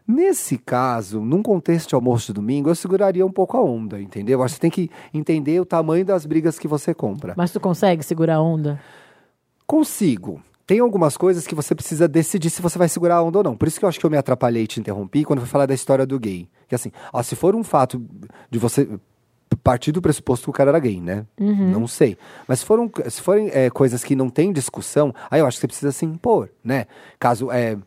Nesse 0.08 0.56
caso, 0.56 1.20
num 1.20 1.42
contexto 1.42 1.90
de 1.90 1.94
almoço 1.94 2.28
de 2.28 2.32
domingo, 2.32 2.70
eu 2.70 2.74
seguraria 2.74 3.24
um 3.24 3.30
pouco 3.30 3.56
a 3.58 3.62
onda, 3.62 4.00
entendeu? 4.00 4.38
Eu 4.38 4.42
Acho 4.44 4.54
que 4.54 4.56
você 4.56 4.60
tem 4.62 4.70
que 4.70 4.90
entender 5.12 5.60
o 5.60 5.64
tamanho 5.66 6.04
das 6.04 6.24
brigas 6.24 6.58
que 6.58 6.66
você 6.66 6.94
compra. 6.94 7.34
Mas 7.36 7.52
tu 7.52 7.60
consegue 7.60 8.02
segurar 8.02 8.36
a 8.36 8.42
onda? 8.42 8.80
Consigo. 9.70 10.42
Tem 10.66 10.80
algumas 10.80 11.16
coisas 11.16 11.46
que 11.46 11.54
você 11.54 11.76
precisa 11.76 12.08
decidir 12.08 12.50
se 12.50 12.60
você 12.60 12.76
vai 12.76 12.88
segurar 12.88 13.18
a 13.18 13.22
onda 13.22 13.38
ou 13.38 13.44
não. 13.44 13.56
Por 13.56 13.68
isso 13.68 13.78
que 13.78 13.84
eu 13.84 13.88
acho 13.88 14.00
que 14.00 14.04
eu 14.04 14.10
me 14.10 14.16
atrapalhei 14.16 14.64
e 14.64 14.66
te 14.66 14.80
interrompi 14.80 15.24
quando 15.24 15.38
eu 15.38 15.44
fui 15.44 15.52
falar 15.52 15.66
da 15.66 15.74
história 15.74 16.04
do 16.04 16.18
gay. 16.18 16.48
Que 16.66 16.74
assim, 16.74 16.90
ó, 17.12 17.22
se 17.22 17.36
for 17.36 17.54
um 17.54 17.62
fato 17.62 18.04
de 18.50 18.58
você 18.58 18.88
partir 19.62 19.92
do 19.92 20.02
pressuposto 20.02 20.42
que 20.46 20.50
o 20.50 20.52
cara 20.52 20.70
era 20.70 20.78
gay, 20.80 21.00
né? 21.00 21.24
Não 21.70 21.86
sei. 21.86 22.18
Mas 22.48 22.58
se, 22.58 22.66
foram, 22.66 22.90
se 23.08 23.22
forem 23.22 23.48
é, 23.52 23.70
coisas 23.70 24.02
que 24.02 24.16
não 24.16 24.28
tem 24.28 24.52
discussão, 24.52 25.14
aí 25.30 25.38
eu 25.38 25.46
acho 25.46 25.56
que 25.56 25.60
você 25.60 25.68
precisa 25.68 25.92
se 25.92 26.04
impor, 26.04 26.50
né? 26.64 26.86
Caso 27.20 27.52
é, 27.52 27.78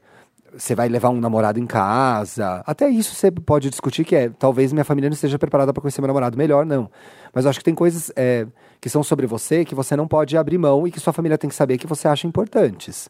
você 0.58 0.76
vai 0.76 0.88
levar 0.88 1.10
um 1.10 1.20
namorado 1.20 1.60
em 1.60 1.66
casa. 1.66 2.64
Até 2.66 2.88
isso 2.88 3.14
você 3.14 3.30
pode 3.30 3.70
discutir 3.70 4.06
que 4.06 4.16
é, 4.16 4.30
talvez 4.30 4.72
minha 4.72 4.86
família 4.86 5.10
não 5.10 5.16
esteja 5.16 5.38
preparada 5.38 5.74
para 5.74 5.82
conhecer 5.82 6.00
meu 6.00 6.08
namorado 6.08 6.38
melhor, 6.38 6.66
não. 6.66 6.90
Mas 7.34 7.44
eu 7.44 7.50
acho 7.50 7.60
que 7.60 7.66
tem 7.66 7.76
coisas 7.76 8.10
é, 8.16 8.48
que 8.84 8.90
são 8.90 9.02
sobre 9.02 9.26
você 9.26 9.64
que 9.64 9.74
você 9.74 9.96
não 9.96 10.06
pode 10.06 10.36
abrir 10.36 10.58
mão 10.58 10.86
e 10.86 10.92
que 10.92 11.00
sua 11.00 11.14
família 11.14 11.38
tem 11.38 11.50
que 11.50 11.56
saber 11.56 11.78
que 11.78 11.88
você 11.88 12.06
acha 12.06 12.28
importantes. 12.28 13.10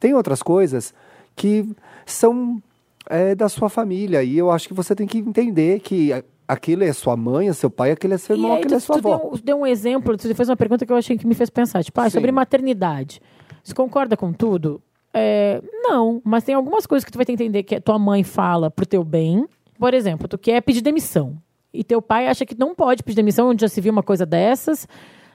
Tem 0.00 0.14
outras 0.14 0.42
coisas 0.42 0.92
que 1.36 1.64
são 2.04 2.60
é, 3.08 3.32
da 3.32 3.48
sua 3.48 3.68
família 3.68 4.24
e 4.24 4.36
eu 4.36 4.50
acho 4.50 4.66
que 4.66 4.74
você 4.74 4.96
tem 4.96 5.06
que 5.06 5.18
entender 5.18 5.78
que 5.78 6.10
aquilo 6.48 6.82
é 6.82 6.92
sua 6.92 7.16
mãe, 7.16 7.48
é 7.48 7.52
seu 7.52 7.70
pai, 7.70 7.92
aquele 7.92 8.14
é 8.14 8.18
seu 8.18 8.34
irmão, 8.34 8.54
aquele 8.54 8.74
é 8.74 8.80
sua 8.80 9.00
tu 9.00 9.06
avó. 9.06 9.30
deu, 9.30 9.40
deu 9.44 9.60
um 9.60 9.66
exemplo, 9.66 10.16
tu 10.16 10.34
fez 10.34 10.48
uma 10.48 10.56
pergunta 10.56 10.84
que 10.84 10.92
eu 10.92 10.96
achei 10.96 11.16
que 11.16 11.24
me 11.24 11.36
fez 11.36 11.48
pensar. 11.48 11.84
Tipo, 11.84 12.00
ah, 12.00 12.10
sobre 12.10 12.32
maternidade. 12.32 13.22
Você 13.62 13.72
concorda 13.72 14.16
com 14.16 14.32
tudo? 14.32 14.82
É, 15.14 15.62
não, 15.72 16.20
mas 16.24 16.42
tem 16.42 16.56
algumas 16.56 16.84
coisas 16.84 17.04
que 17.04 17.12
tu 17.12 17.16
vai 17.16 17.24
ter 17.24 17.36
que 17.36 17.44
entender 17.44 17.62
que 17.62 17.80
tua 17.80 17.96
mãe 17.96 18.24
fala 18.24 18.72
pro 18.72 18.84
teu 18.84 19.04
bem. 19.04 19.46
Por 19.78 19.94
exemplo, 19.94 20.26
tu 20.26 20.36
quer 20.36 20.60
pedir 20.62 20.80
demissão. 20.80 21.38
E 21.72 21.82
teu 21.82 22.02
pai 22.02 22.28
acha 22.28 22.44
que 22.44 22.54
não 22.58 22.74
pode 22.74 23.02
pedir 23.02 23.16
demissão, 23.16 23.48
onde 23.48 23.62
já 23.62 23.68
se 23.68 23.80
viu 23.80 23.92
uma 23.92 24.02
coisa 24.02 24.26
dessas. 24.26 24.86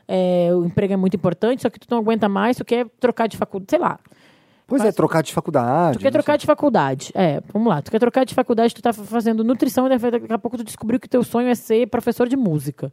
É, 0.07 0.49
o 0.53 0.65
emprego 0.65 0.93
é 0.93 0.97
muito 0.97 1.15
importante, 1.15 1.61
só 1.63 1.69
que 1.69 1.79
tu 1.79 1.87
não 1.89 1.97
aguenta 1.99 2.29
mais, 2.29 2.55
tu 2.57 2.63
quer 2.63 2.85
trocar 2.99 3.27
de 3.27 3.35
faculdade, 3.35 3.69
sei 3.71 3.79
lá. 3.79 3.99
Pois 4.67 4.83
é, 4.83 4.91
trocar 4.91 5.23
de 5.23 5.33
faculdade. 5.33 5.97
Tu 5.97 6.01
quer 6.01 6.11
trocar 6.11 6.33
sei. 6.33 6.39
de 6.39 6.45
faculdade. 6.45 7.11
É, 7.15 7.41
vamos 7.53 7.69
lá. 7.69 7.81
Tu 7.81 7.89
quer 7.89 7.99
trocar 7.99 8.25
de 8.25 8.35
faculdade, 8.35 8.75
tu 8.75 8.81
tá 8.81 8.91
fazendo 8.91 9.43
nutrição 9.43 9.85
e 9.87 9.97
daqui 9.97 10.31
a 10.31 10.37
pouco 10.37 10.57
tu 10.57 10.63
descobriu 10.63 10.99
que 10.99 11.07
teu 11.07 11.23
sonho 11.23 11.47
é 11.47 11.55
ser 11.55 11.87
professor 11.87 12.27
de 12.27 12.35
música. 12.35 12.91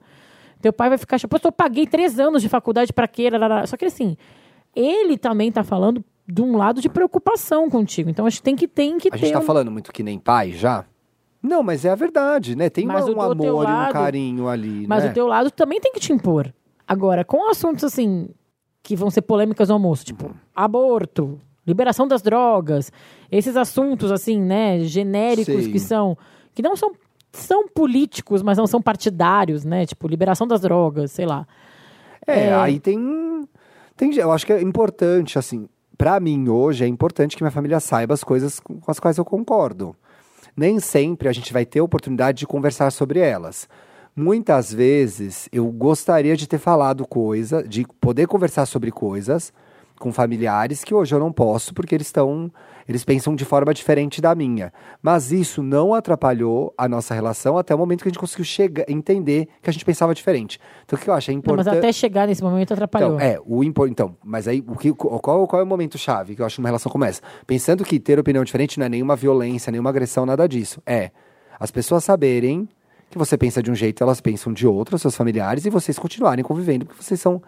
Teu 0.62 0.72
pai 0.72 0.88
vai 0.88 0.96
ficar, 0.98 1.18
pô, 1.28 1.36
eu 1.42 1.52
paguei 1.52 1.86
três 1.86 2.18
anos 2.18 2.42
de 2.42 2.48
faculdade 2.48 2.92
pra 2.92 3.06
quê? 3.08 3.28
Só 3.66 3.76
que 3.76 3.84
assim, 3.84 4.16
ele 4.74 5.18
também 5.18 5.50
tá 5.52 5.62
falando 5.64 6.02
de 6.26 6.40
um 6.40 6.56
lado 6.56 6.80
de 6.80 6.88
preocupação 6.88 7.68
contigo. 7.68 8.08
Então 8.08 8.24
acho 8.24 8.38
que 8.38 8.42
tem 8.44 8.56
que, 8.56 8.66
tem 8.68 8.96
que 8.96 9.08
A 9.08 9.10
ter. 9.10 9.18
gente 9.18 9.32
tá 9.32 9.40
um- 9.40 9.42
falando 9.42 9.70
muito 9.70 9.92
que 9.92 10.02
nem 10.02 10.18
pai 10.18 10.52
já? 10.52 10.84
Não, 11.46 11.62
mas 11.62 11.84
é 11.84 11.90
a 11.90 11.94
verdade, 11.94 12.56
né? 12.56 12.70
Tem 12.70 12.86
Mas 12.86 13.04
uma- 13.06 13.28
um 13.28 13.32
amor 13.32 13.44
e 13.46 13.50
um 13.50 13.56
lado- 13.58 13.92
carinho 13.92 14.48
ali, 14.48 14.86
Mas 14.88 15.04
né? 15.04 15.10
o 15.10 15.12
teu 15.12 15.26
lado 15.26 15.50
também 15.50 15.78
tem 15.78 15.92
que 15.92 16.00
te 16.00 16.10
impor. 16.10 16.50
Agora, 16.88 17.22
com 17.24 17.50
assuntos 17.50 17.84
assim, 17.84 18.28
que 18.82 18.96
vão 18.96 19.10
ser 19.10 19.20
polêmicas 19.22 19.68
no 19.68 19.74
almoço, 19.74 20.04
tipo 20.06 20.34
aborto, 20.56 21.38
liberação 21.66 22.08
das 22.08 22.22
drogas, 22.22 22.90
esses 23.30 23.56
assuntos 23.58 24.10
assim, 24.10 24.40
né, 24.40 24.80
genéricos 24.80 25.64
Sim. 25.64 25.70
que 25.72 25.78
são 25.78 26.16
que 26.54 26.62
não 26.62 26.74
são 26.76 26.92
são 27.32 27.66
políticos, 27.68 28.42
mas 28.42 28.56
não 28.56 28.66
são 28.66 28.80
partidários, 28.80 29.64
né? 29.64 29.84
Tipo, 29.84 30.06
liberação 30.06 30.46
das 30.46 30.60
drogas, 30.60 31.10
sei 31.10 31.26
lá. 31.26 31.46
É, 32.26 32.54
aí 32.54 32.78
tem, 32.78 32.96
tem. 33.96 34.14
Eu 34.16 34.30
acho 34.30 34.46
que 34.46 34.52
é 34.52 34.62
importante, 34.62 35.36
assim. 35.38 35.68
Pra 35.98 36.18
mim, 36.20 36.48
hoje, 36.48 36.84
é 36.84 36.86
importante 36.88 37.36
que 37.36 37.42
minha 37.42 37.50
família 37.50 37.80
saiba 37.80 38.14
as 38.14 38.22
coisas 38.24 38.60
com 38.60 38.78
as 38.86 39.00
quais 39.00 39.18
eu 39.18 39.24
concordo. 39.24 39.96
Nem 40.56 40.78
sempre 40.78 41.28
a 41.28 41.32
gente 41.32 41.52
vai 41.52 41.64
ter 41.64 41.80
oportunidade 41.80 42.38
de 42.38 42.46
conversar 42.46 42.90
sobre 42.90 43.18
elas. 43.18 43.68
Muitas 44.14 44.72
vezes 44.72 45.48
eu 45.52 45.66
gostaria 45.66 46.36
de 46.36 46.46
ter 46.46 46.58
falado 46.58 47.06
coisa, 47.06 47.62
de 47.66 47.84
poder 48.00 48.28
conversar 48.28 48.66
sobre 48.66 48.92
coisas 48.92 49.52
com 49.98 50.12
familiares 50.12 50.84
que 50.84 50.94
hoje 50.94 51.14
eu 51.14 51.18
não 51.18 51.32
posso 51.32 51.74
porque 51.74 51.94
eles 51.94 52.06
estão, 52.06 52.50
eles 52.88 53.04
pensam 53.04 53.34
de 53.34 53.44
forma 53.44 53.72
diferente 53.72 54.20
da 54.20 54.34
minha. 54.34 54.72
Mas 55.02 55.32
isso 55.32 55.62
não 55.62 55.94
atrapalhou 55.94 56.72
a 56.76 56.88
nossa 56.88 57.14
relação 57.14 57.56
até 57.56 57.74
o 57.74 57.78
momento 57.78 58.02
que 58.02 58.08
a 58.08 58.10
gente 58.10 58.18
conseguiu 58.18 58.44
chegar, 58.44 58.84
entender 58.88 59.48
que 59.62 59.70
a 59.70 59.72
gente 59.72 59.84
pensava 59.84 60.14
diferente. 60.14 60.58
Então 60.84 60.98
o 60.98 61.00
que 61.02 61.08
eu 61.08 61.14
acho 61.14 61.30
é 61.30 61.34
importante. 61.34 61.66
mas 61.66 61.78
até 61.78 61.92
chegar 61.92 62.26
nesse 62.26 62.42
momento 62.42 62.72
atrapalhou. 62.72 63.16
Então, 63.16 63.26
é, 63.26 63.38
o 63.44 63.64
impor... 63.64 63.88
então, 63.88 64.16
mas 64.24 64.46
aí 64.46 64.62
o 64.66 64.76
que, 64.76 64.92
qual, 64.92 65.46
qual 65.46 65.60
é 65.60 65.62
o 65.62 65.66
momento 65.66 65.98
chave 65.98 66.34
que 66.34 66.42
eu 66.42 66.46
acho 66.46 66.56
que 66.56 66.60
uma 66.60 66.68
relação 66.68 66.90
começa? 66.90 67.22
Pensando 67.46 67.84
que 67.84 67.98
ter 67.98 68.18
opinião 68.18 68.44
diferente 68.44 68.78
não 68.78 68.86
é 68.86 68.88
nenhuma 68.88 69.16
violência, 69.16 69.70
nenhuma 69.70 69.90
agressão, 69.90 70.26
nada 70.26 70.46
disso. 70.48 70.82
É 70.86 71.10
as 71.58 71.70
pessoas 71.70 72.04
saberem 72.04 72.68
que 73.10 73.18
você 73.18 73.38
pensa 73.38 73.62
de 73.62 73.70
um 73.70 73.74
jeito, 73.74 74.02
elas 74.02 74.20
pensam 74.20 74.52
de 74.52 74.66
outro, 74.66 74.98
seus 74.98 75.14
familiares, 75.14 75.64
e 75.64 75.70
vocês 75.70 75.98
continuarem 75.98 76.44
convivendo, 76.44 76.84
porque 76.84 77.02
vocês 77.02 77.20
são 77.20 77.40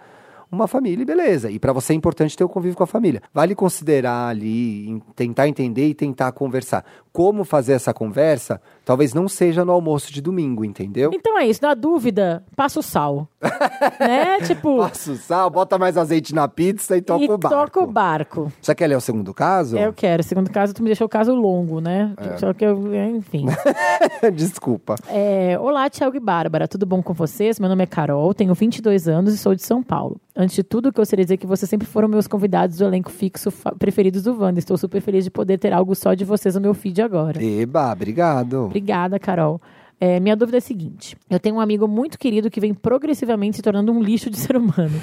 uma 0.50 0.66
família 0.66 1.02
e 1.02 1.06
beleza. 1.06 1.50
E 1.50 1.58
para 1.58 1.72
você 1.72 1.92
é 1.92 1.96
importante 1.96 2.36
ter 2.36 2.44
o 2.44 2.48
convívio 2.48 2.76
com 2.76 2.84
a 2.84 2.86
família. 2.86 3.22
Vale 3.32 3.54
considerar 3.54 4.28
ali, 4.28 5.02
tentar 5.14 5.48
entender 5.48 5.88
e 5.88 5.94
tentar 5.94 6.32
conversar. 6.32 6.84
Como 7.12 7.44
fazer 7.44 7.72
essa 7.72 7.92
conversa, 7.92 8.60
talvez 8.86 9.12
não 9.12 9.28
seja 9.28 9.64
no 9.64 9.72
almoço 9.72 10.12
de 10.12 10.22
domingo, 10.22 10.64
entendeu? 10.64 11.10
Então 11.12 11.36
é 11.36 11.44
isso, 11.46 11.60
na 11.60 11.74
dúvida, 11.74 12.44
passa 12.54 12.78
o 12.78 12.82
sal. 12.82 13.28
né? 13.98 14.40
Tipo, 14.46 14.78
Passa 14.78 15.10
o 15.10 15.16
sal, 15.16 15.50
bota 15.50 15.76
mais 15.76 15.98
azeite 15.98 16.32
na 16.32 16.46
pizza 16.46 16.96
e 16.96 17.02
toca 17.02 17.24
e 17.24 17.28
o 17.28 17.36
barco. 17.36 17.56
toca 17.56 17.80
o 17.80 17.86
barco. 17.86 18.52
Você 18.62 18.74
quer 18.74 18.86
ler 18.86 18.96
o 18.96 19.00
segundo 19.00 19.34
caso? 19.34 19.76
Eu 19.76 19.92
quero. 19.92 20.22
Segundo 20.22 20.50
caso, 20.50 20.72
tu 20.72 20.82
me 20.82 20.88
deixou 20.88 21.06
o 21.06 21.10
caso 21.10 21.34
longo, 21.34 21.80
né? 21.80 22.14
É. 22.16 22.36
Só 22.38 22.54
que 22.54 22.64
eu, 22.64 22.94
enfim. 23.16 23.46
Desculpa. 24.32 24.94
É, 25.08 25.58
Olá, 25.58 25.90
Thiago 25.90 26.16
e 26.16 26.20
Bárbara, 26.20 26.68
tudo 26.68 26.86
bom 26.86 27.02
com 27.02 27.12
vocês? 27.12 27.58
Meu 27.58 27.68
nome 27.68 27.82
é 27.82 27.86
Carol, 27.86 28.32
tenho 28.32 28.54
22 28.54 29.08
anos 29.08 29.34
e 29.34 29.38
sou 29.38 29.54
de 29.54 29.64
São 29.64 29.82
Paulo. 29.82 30.20
Antes 30.38 30.54
de 30.54 30.62
tudo, 30.62 30.88
eu 30.88 30.92
gostaria 30.92 31.24
de 31.24 31.28
dizer 31.28 31.36
que 31.38 31.46
vocês 31.46 31.68
sempre 31.68 31.86
foram 31.86 32.06
meus 32.06 32.26
convidados 32.26 32.76
do 32.76 32.84
elenco 32.84 33.10
fixo 33.10 33.50
preferidos 33.78 34.22
do 34.22 34.38
Wanda. 34.38 34.58
Estou 34.58 34.76
super 34.76 35.00
feliz 35.00 35.24
de 35.24 35.30
poder 35.30 35.58
ter 35.58 35.72
algo 35.72 35.94
só 35.94 36.12
de 36.12 36.26
vocês 36.26 36.54
no 36.54 36.60
meu 36.60 36.74
feed 36.74 37.00
agora. 37.00 37.42
Eba, 37.42 37.90
obrigado. 37.90 38.68
Obrigada, 38.76 39.18
Carol. 39.18 39.60
É, 39.98 40.20
minha 40.20 40.36
dúvida 40.36 40.58
é 40.58 40.60
a 40.60 40.60
seguinte: 40.60 41.16
eu 41.30 41.40
tenho 41.40 41.56
um 41.56 41.60
amigo 41.60 41.88
muito 41.88 42.18
querido 42.18 42.50
que 42.50 42.60
vem 42.60 42.74
progressivamente 42.74 43.56
se 43.56 43.62
tornando 43.62 43.90
um 43.90 44.02
lixo 44.02 44.28
de 44.28 44.36
ser 44.38 44.56
humano, 44.56 45.00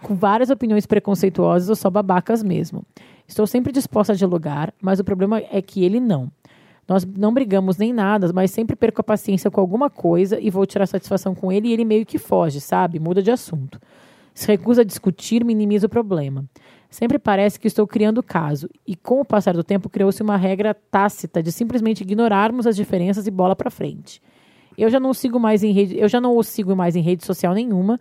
com 0.00 0.14
várias 0.14 0.48
opiniões 0.48 0.86
preconceituosas 0.86 1.68
ou 1.68 1.76
só 1.76 1.90
babacas 1.90 2.42
mesmo. 2.42 2.82
Estou 3.28 3.46
sempre 3.46 3.70
disposta 3.70 4.14
a 4.14 4.16
dialogar, 4.16 4.72
mas 4.80 4.98
o 4.98 5.04
problema 5.04 5.42
é 5.50 5.60
que 5.60 5.84
ele 5.84 6.00
não. 6.00 6.30
Nós 6.88 7.04
não 7.04 7.32
brigamos 7.32 7.76
nem 7.76 7.92
nada, 7.92 8.30
mas 8.32 8.50
sempre 8.50 8.74
perco 8.74 9.02
a 9.02 9.04
paciência 9.04 9.50
com 9.50 9.60
alguma 9.60 9.88
coisa 9.88 10.40
e 10.40 10.50
vou 10.50 10.66
tirar 10.66 10.86
satisfação 10.86 11.34
com 11.34 11.52
ele 11.52 11.68
e 11.68 11.72
ele 11.72 11.84
meio 11.84 12.04
que 12.04 12.18
foge, 12.18 12.60
sabe? 12.60 12.98
Muda 12.98 13.22
de 13.22 13.30
assunto. 13.30 13.78
Se 14.34 14.46
recusa 14.46 14.80
a 14.80 14.84
discutir, 14.84 15.44
minimiza 15.44 15.86
o 15.86 15.90
problema. 15.90 16.44
Sempre 16.92 17.18
parece 17.18 17.58
que 17.58 17.66
estou 17.66 17.86
criando 17.86 18.22
caso, 18.22 18.68
e 18.86 18.94
com 18.94 19.22
o 19.22 19.24
passar 19.24 19.54
do 19.54 19.64
tempo 19.64 19.88
criou-se 19.88 20.22
uma 20.22 20.36
regra 20.36 20.74
tácita 20.74 21.42
de 21.42 21.50
simplesmente 21.50 22.02
ignorarmos 22.02 22.66
as 22.66 22.76
diferenças 22.76 23.26
e 23.26 23.30
bola 23.30 23.56
para 23.56 23.70
frente. 23.70 24.20
Eu 24.76 24.90
já 24.90 25.00
não 25.00 25.14
sigo 25.14 25.40
mais 25.40 25.64
em 25.64 25.72
rede, 25.72 25.98
eu 25.98 26.06
já 26.06 26.20
não 26.20 26.36
o 26.36 26.42
sigo 26.42 26.76
mais 26.76 26.94
em 26.94 27.00
rede 27.00 27.24
social 27.24 27.54
nenhuma, 27.54 27.98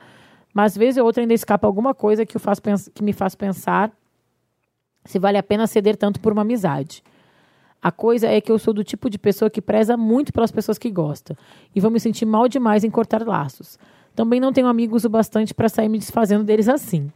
mas 0.54 0.76
vez 0.76 0.98
ou 0.98 1.06
outra 1.06 1.24
ainda 1.24 1.34
escapa 1.34 1.66
alguma 1.66 1.94
coisa 1.94 2.26
que, 2.26 2.38
faz, 2.38 2.60
que 2.94 3.02
me 3.02 3.14
faz 3.14 3.34
pensar 3.34 3.94
se 5.06 5.18
vale 5.18 5.38
a 5.38 5.44
pena 5.44 5.68
ceder 5.68 5.96
tanto 5.96 6.20
por 6.20 6.34
uma 6.34 6.42
amizade. 6.42 7.02
A 7.82 7.94
coisa 7.94 8.28
é 8.28 8.42
que 8.42 8.52
eu 8.52 8.60
sou 8.60 8.74
do 8.74 8.84
tipo 8.84 9.10
de 9.10 9.18
pessoa 9.18 9.50
que 9.50 9.62
preza 9.62 9.96
muito 9.96 10.34
pelas 10.34 10.52
pessoas 10.52 10.78
que 10.78 10.92
gosta 10.92 11.38
e 11.74 11.80
vou 11.80 11.90
me 11.90 12.00
sentir 12.00 12.26
mal 12.26 12.46
demais 12.46 12.84
em 12.84 12.90
cortar 12.90 13.26
laços. 13.26 13.80
Também 14.14 14.42
não 14.42 14.52
tenho 14.52 14.68
amigos 14.68 15.06
o 15.06 15.10
bastante 15.10 15.54
para 15.54 15.70
sair 15.70 15.88
me 15.88 15.98
desfazendo 15.98 16.44
deles 16.44 16.68
assim. 16.68 17.10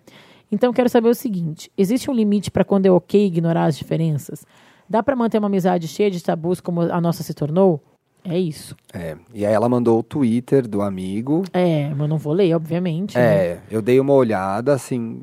Então 0.56 0.72
quero 0.72 0.88
saber 0.88 1.10
o 1.10 1.14
seguinte: 1.14 1.70
existe 1.78 2.10
um 2.10 2.14
limite 2.14 2.50
para 2.50 2.64
quando 2.64 2.86
é 2.86 2.92
ok 2.92 3.26
ignorar 3.26 3.66
as 3.66 3.78
diferenças? 3.78 4.46
Dá 4.90 5.04
para 5.04 5.16
manter 5.16 5.38
uma 5.38 5.48
amizade 5.48 5.86
cheia 5.86 6.10
de 6.10 6.24
tabus 6.24 6.62
como 6.62 6.82
a 6.82 7.02
nossa 7.02 7.24
se 7.24 7.34
tornou? 7.34 7.84
É 8.24 8.40
isso. 8.40 8.76
É, 8.94 9.18
e 9.34 9.46
aí 9.46 9.54
ela 9.54 9.68
mandou 9.68 10.00
o 10.00 10.04
Twitter 10.04 10.66
do 10.68 10.82
amigo. 10.82 11.44
É, 11.54 11.90
mas 11.90 12.00
eu 12.00 12.08
não 12.08 12.18
vou 12.18 12.34
ler, 12.34 12.56
obviamente. 12.56 13.18
É, 13.18 13.56
né? 13.56 13.62
eu 13.70 13.82
dei 13.82 14.00
uma 14.00 14.14
olhada, 14.14 14.74
assim. 14.74 15.22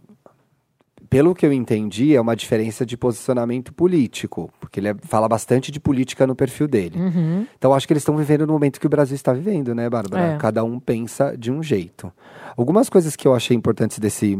Pelo 1.09 1.35
que 1.35 1.45
eu 1.45 1.53
entendi, 1.53 2.14
é 2.14 2.20
uma 2.20 2.37
diferença 2.37 2.87
de 2.87 2.97
posicionamento 2.97 3.72
político, 3.72 4.51
porque 4.61 4.80
ele 4.80 4.89
é- 4.89 4.95
fala 5.03 5.28
bastante 5.28 5.70
de 5.70 5.80
política 5.80 6.26
no 6.26 6.35
perfil 6.35 6.68
dele. 6.68 6.99
Uhum. 6.99 7.47
Então 7.59 7.74
acho 7.74 7.87
que 7.87 7.93
eles 7.93 8.03
estão 8.03 8.16
vivendo 8.16 8.47
no 8.47 8.53
momento 8.53 8.80
que 8.80 8.87
o 8.87 8.91
Brasil 8.91 9.14
está 9.14 9.33
vivendo, 9.33 9.74
né, 9.74 9.91
Bárbara? 9.91 10.35
É. 10.35 10.37
Cada 10.39 10.62
um 10.64 10.78
pensa 10.78 11.37
de 11.37 11.51
um 11.51 11.62
jeito. 11.62 12.11
Algumas 12.57 12.89
coisas 12.89 13.16
que 13.16 13.26
eu 13.28 13.35
achei 13.35 13.57
importantes 13.57 13.99
desse 13.99 14.39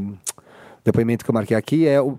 depoimento 0.85 1.25
que 1.25 1.31
eu 1.31 1.35
marquei 1.35 1.57
aqui 1.57 1.87
é 1.87 2.01
o 2.01 2.19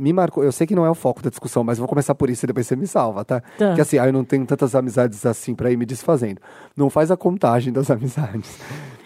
me 0.00 0.14
marcou, 0.14 0.42
eu 0.42 0.50
sei 0.50 0.66
que 0.66 0.74
não 0.74 0.86
é 0.86 0.90
o 0.90 0.94
foco 0.94 1.20
da 1.20 1.28
discussão, 1.28 1.62
mas 1.62 1.76
vou 1.76 1.86
começar 1.86 2.14
por 2.14 2.30
isso 2.30 2.46
e 2.46 2.46
depois 2.46 2.66
você 2.66 2.74
me 2.74 2.86
salva, 2.86 3.22
tá? 3.22 3.42
Tá. 3.58 3.74
Que 3.74 3.82
assim, 3.82 3.98
ah, 3.98 4.06
eu 4.06 4.12
não 4.14 4.24
tenho 4.24 4.46
tantas 4.46 4.74
amizades 4.74 5.26
assim 5.26 5.54
pra 5.54 5.70
ir 5.70 5.76
me 5.76 5.84
desfazendo. 5.84 6.40
Não 6.74 6.88
faz 6.88 7.10
a 7.10 7.18
contagem 7.18 7.70
das 7.70 7.90
amizades. 7.92 8.58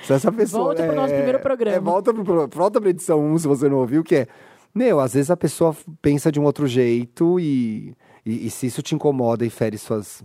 Se 0.04 0.12
essa 0.12 0.30
pessoa 0.30 0.66
Volta 0.66 0.86
pro 0.86 0.94
nosso 0.94 1.12
primeiro 1.12 1.40
programa. 1.40 1.76
É, 1.76 1.80
volta 1.80 2.14
pro 2.14 2.48
volta 2.48 2.80
pra 2.80 2.90
edição 2.90 3.24
1, 3.32 3.38
se 3.38 3.48
você 3.48 3.68
não 3.68 3.78
ouviu, 3.78 4.04
que 4.04 4.14
é 4.14 4.28
meu, 4.72 5.00
às 5.00 5.14
vezes 5.14 5.32
a 5.32 5.36
pessoa 5.36 5.74
pensa 6.00 6.30
de 6.30 6.38
um 6.38 6.44
outro 6.44 6.66
jeito 6.66 7.40
e, 7.40 7.92
e, 8.24 8.46
e 8.46 8.50
se 8.50 8.66
isso 8.66 8.80
te 8.80 8.94
incomoda 8.94 9.44
e 9.44 9.50
fere 9.50 9.76
suas 9.76 10.22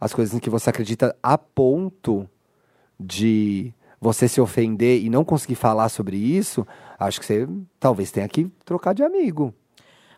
as 0.00 0.14
coisas 0.14 0.32
em 0.32 0.38
que 0.38 0.48
você 0.48 0.70
acredita 0.70 1.16
a 1.20 1.36
ponto 1.36 2.28
de 3.00 3.72
você 4.00 4.28
se 4.28 4.40
ofender 4.40 5.02
e 5.02 5.10
não 5.10 5.24
conseguir 5.24 5.56
falar 5.56 5.88
sobre 5.88 6.16
isso, 6.16 6.64
acho 6.98 7.20
que 7.20 7.26
você 7.26 7.48
talvez 7.78 8.10
tenha 8.10 8.28
que 8.28 8.50
trocar 8.64 8.92
de 8.94 9.02
amigo. 9.02 9.52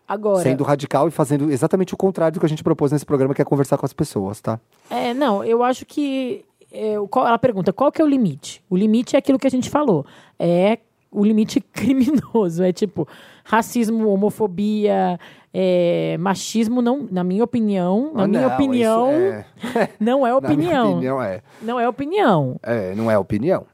Agora, 0.07 0.43
Sendo 0.43 0.63
radical 0.63 1.07
e 1.07 1.11
fazendo 1.11 1.49
exatamente 1.51 1.93
o 1.93 1.97
contrário 1.97 2.33
do 2.33 2.39
que 2.39 2.45
a 2.45 2.49
gente 2.49 2.63
propôs 2.63 2.91
nesse 2.91 3.05
programa, 3.05 3.33
que 3.33 3.41
é 3.41 3.45
conversar 3.45 3.77
com 3.77 3.85
as 3.85 3.93
pessoas, 3.93 4.41
tá? 4.41 4.59
é, 4.89 5.13
não, 5.13 5.41
eu 5.43 5.63
acho 5.63 5.85
que 5.85 6.43
é, 6.71 6.95
qual- 7.09 7.27
ela 7.27 7.39
pergunta 7.39 7.71
qual 7.71 7.91
que 7.91 8.01
é 8.01 8.05
o 8.05 8.07
limite? 8.07 8.61
O 8.69 8.75
limite 8.75 9.15
é 9.15 9.19
aquilo 9.19 9.39
que 9.39 9.47
a 9.47 9.51
gente 9.51 9.69
falou. 9.69 10.05
É 10.37 10.79
o 11.09 11.23
limite 11.23 11.61
criminoso. 11.71 12.61
É 12.63 12.73
tipo 12.73 13.07
racismo, 13.45 14.09
homofobia, 14.09 15.17
é, 15.53 16.17
machismo, 16.19 16.81
não, 16.81 17.07
na 17.09 17.23
minha 17.23 17.43
opinião, 17.43 18.11
na 18.13 18.23
Ah, 18.23 18.27
minha 18.27 18.47
não, 18.47 18.53
opinião, 18.55 19.07
é- 19.09 19.45
não 19.99 20.27
é 20.27 20.33
opinião. 20.35 20.91
opinião, 20.93 21.21
é. 21.21 21.41
Não 21.61 21.79
é 21.79 21.87
opinião. 21.87 22.57
É, 22.63 22.95
não 22.95 23.09
é 23.11 23.17
opinião. 23.17 23.65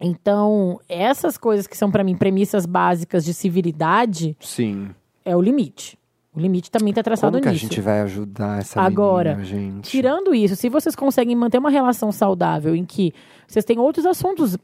Então, 0.00 0.80
essas 0.88 1.36
coisas 1.36 1.66
que 1.66 1.76
são 1.76 1.90
pra 1.90 2.02
mim 2.02 2.16
premissas 2.16 2.64
básicas 2.64 3.24
de 3.24 3.34
civilidade 3.34 4.36
Sim. 4.40 4.90
é 5.24 5.36
o 5.36 5.42
limite. 5.42 5.98
O 6.32 6.38
limite 6.38 6.70
também 6.70 6.90
está 6.90 7.02
traçado 7.02 7.32
Como 7.32 7.42
que 7.42 7.48
a 7.48 7.52
nisso. 7.52 7.66
gente 7.66 7.80
vai 7.80 8.00
ajudar 8.02 8.60
essa 8.60 8.80
Agora, 8.80 9.34
menina, 9.36 9.44
gente? 9.44 9.90
Tirando 9.90 10.32
isso, 10.34 10.54
se 10.54 10.68
vocês 10.68 10.94
conseguem 10.94 11.34
manter 11.34 11.58
uma 11.58 11.70
relação 11.70 12.12
saudável 12.12 12.74
em 12.74 12.84
que 12.84 13.12
vocês 13.46 13.64
têm 13.64 13.78
outros 13.78 14.06
assuntos. 14.06 14.56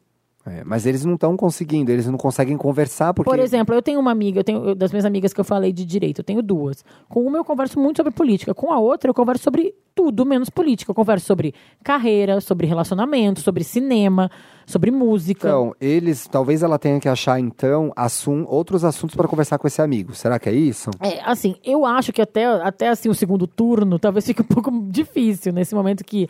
É, 0.47 0.63
mas 0.65 0.87
eles 0.87 1.05
não 1.05 1.15
estão 1.15 1.37
conseguindo, 1.37 1.91
eles 1.91 2.07
não 2.07 2.17
conseguem 2.17 2.57
conversar 2.57 3.13
porque... 3.13 3.29
Por 3.29 3.39
exemplo, 3.39 3.75
eu 3.75 3.83
tenho 3.83 3.99
uma 3.99 4.13
amiga, 4.13 4.41
eu 4.41 4.45
tenho 4.45 4.65
eu- 4.69 4.75
das 4.77 4.93
minhas 4.93 5.05
amigas 5.05 5.33
que 5.33 5.41
eu 5.41 5.45
falei 5.45 5.73
de 5.73 5.85
direito, 5.85 6.21
eu 6.21 6.25
tenho 6.25 6.41
duas. 6.41 6.85
Com 7.09 7.23
uma 7.27 7.37
eu 7.39 7.45
converso 7.45 7.81
muito 7.81 7.97
sobre 7.97 8.13
política, 8.13 8.55
com 8.55 8.73
a 8.73 8.79
outra 8.79 9.11
eu 9.11 9.15
converso 9.15 9.43
sobre 9.43 9.75
tudo 9.93 10.25
menos 10.27 10.49
política. 10.51 10.91
Eu 10.91 10.95
converso 10.95 11.27
sobre 11.27 11.55
carreira, 11.83 12.41
sobre 12.41 12.67
relacionamento, 12.67 13.41
sobre 13.41 13.65
cinema, 13.65 14.31
sobre 14.67 14.91
música. 14.91 15.49
Então, 15.49 15.75
eles, 15.81 16.29
talvez 16.29 16.63
ela 16.63 16.79
tenha 16.79 17.01
que 17.01 17.09
achar, 17.09 17.41
então, 17.41 17.93
assum, 17.97 18.45
outros 18.47 18.85
assuntos 18.85 19.17
para 19.17 19.27
conversar 19.27 19.59
com 19.59 19.67
esse 19.67 19.81
amigo. 19.81 20.15
Será 20.15 20.39
que 20.39 20.49
é 20.49 20.53
isso? 20.53 20.91
É, 21.01 21.21
assim, 21.25 21.57
eu 21.65 21.85
acho 21.87 22.13
que 22.13 22.21
até, 22.21 22.45
até 22.45 22.89
assim, 22.89 23.09
o 23.09 23.15
segundo 23.15 23.47
turno 23.47 23.99
talvez 23.99 24.27
fique 24.27 24.43
um 24.43 24.45
pouco 24.45 24.71
difícil 24.89 25.53
nesse 25.53 25.75
momento 25.75 26.05
que 26.05 26.29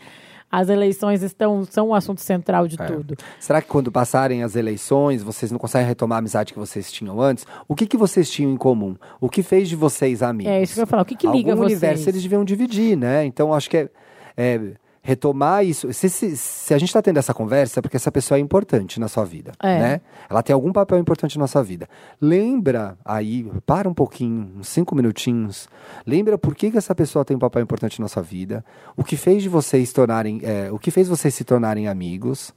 as 0.51 0.69
eleições 0.69 1.23
estão 1.23 1.65
são 1.65 1.89
o 1.89 1.95
assunto 1.95 2.21
central 2.21 2.67
de 2.69 2.81
É. 2.81 2.85
tudo. 2.87 3.17
Será 3.41 3.61
que 3.61 3.69
quando 3.69 3.91
passarem 3.91 4.43
as 4.43 4.55
eleições, 4.57 5.23
vocês 5.23 5.51
não 5.51 5.59
conseguem 5.59 5.87
retomar 5.87 6.17
a 6.17 6.19
amizade 6.21 6.53
que 6.53 6.59
vocês 6.59 6.91
tinham 6.93 7.21
antes? 7.21 7.45
O 7.67 7.75
que, 7.75 7.87
que 7.87 7.97
vocês 7.97 8.31
tinham 8.31 8.53
em 8.53 8.57
comum? 8.57 8.97
O 9.21 9.29
que 9.29 9.43
fez 9.43 9.69
de 9.69 9.77
vocês 9.77 10.23
amigos? 10.23 10.53
É 10.53 10.63
isso 10.63 10.75
que 10.75 10.81
eu 10.81 10.83
ia 10.83 10.87
falar. 10.87 11.03
O 11.03 11.07
que, 11.07 11.17
que 11.17 11.27
liga 11.27 11.51
Algum 11.53 11.63
vocês? 11.65 11.73
universo 11.83 12.09
eles 12.09 12.23
deviam 12.23 12.45
dividir, 12.45 12.97
né? 12.97 13.25
Então, 13.25 13.53
acho 13.53 13.69
que 13.69 13.77
é, 13.77 13.89
é 14.37 14.61
retomar 15.07 15.65
isso. 15.65 15.93
Se, 15.93 16.11
se, 16.11 16.37
se 16.37 16.75
a 16.75 16.79
gente 16.79 16.89
está 16.89 17.01
tendo 17.01 17.17
essa 17.19 17.33
conversa, 17.33 17.79
é 17.79 17.81
porque 17.83 17.97
essa 17.97 18.11
pessoa 18.11 18.37
é 18.39 18.41
importante 18.41 18.99
na 18.99 19.07
sua 19.07 19.25
vida, 19.25 19.53
É. 19.63 19.79
né? 19.79 20.01
Ela 20.29 20.43
tem 20.43 20.53
algum 20.53 20.73
papel 20.73 20.99
importante 20.99 21.39
na 21.39 21.47
sua 21.47 21.63
vida. 21.63 21.89
Lembra 22.21 22.99
aí, 23.05 23.49
para 23.65 23.89
um 23.89 23.95
pouquinho, 23.95 24.51
uns 24.59 24.69
cinco 24.69 24.97
minutinhos. 24.97 25.69
Lembra 26.05 26.37
por 26.37 26.57
que, 26.57 26.73
que 26.73 26.77
essa 26.77 26.93
pessoa 26.93 27.25
tem 27.25 27.37
um 27.37 27.41
papel 27.41 27.63
importante 27.63 28.01
na 28.01 28.09
sua 28.09 28.23
vida? 28.23 28.65
O 28.97 29.05
que 29.05 29.17
fez 29.17 29.45
de 29.45 29.49
vocês 29.49 29.93
tornarem, 29.93 30.41
é, 30.43 30.73
o 30.73 30.79
que 30.79 30.91
fez 30.91 31.07
vocês 31.07 31.33
se 31.33 31.45
tornarem 31.45 31.87
amigos? 31.87 32.53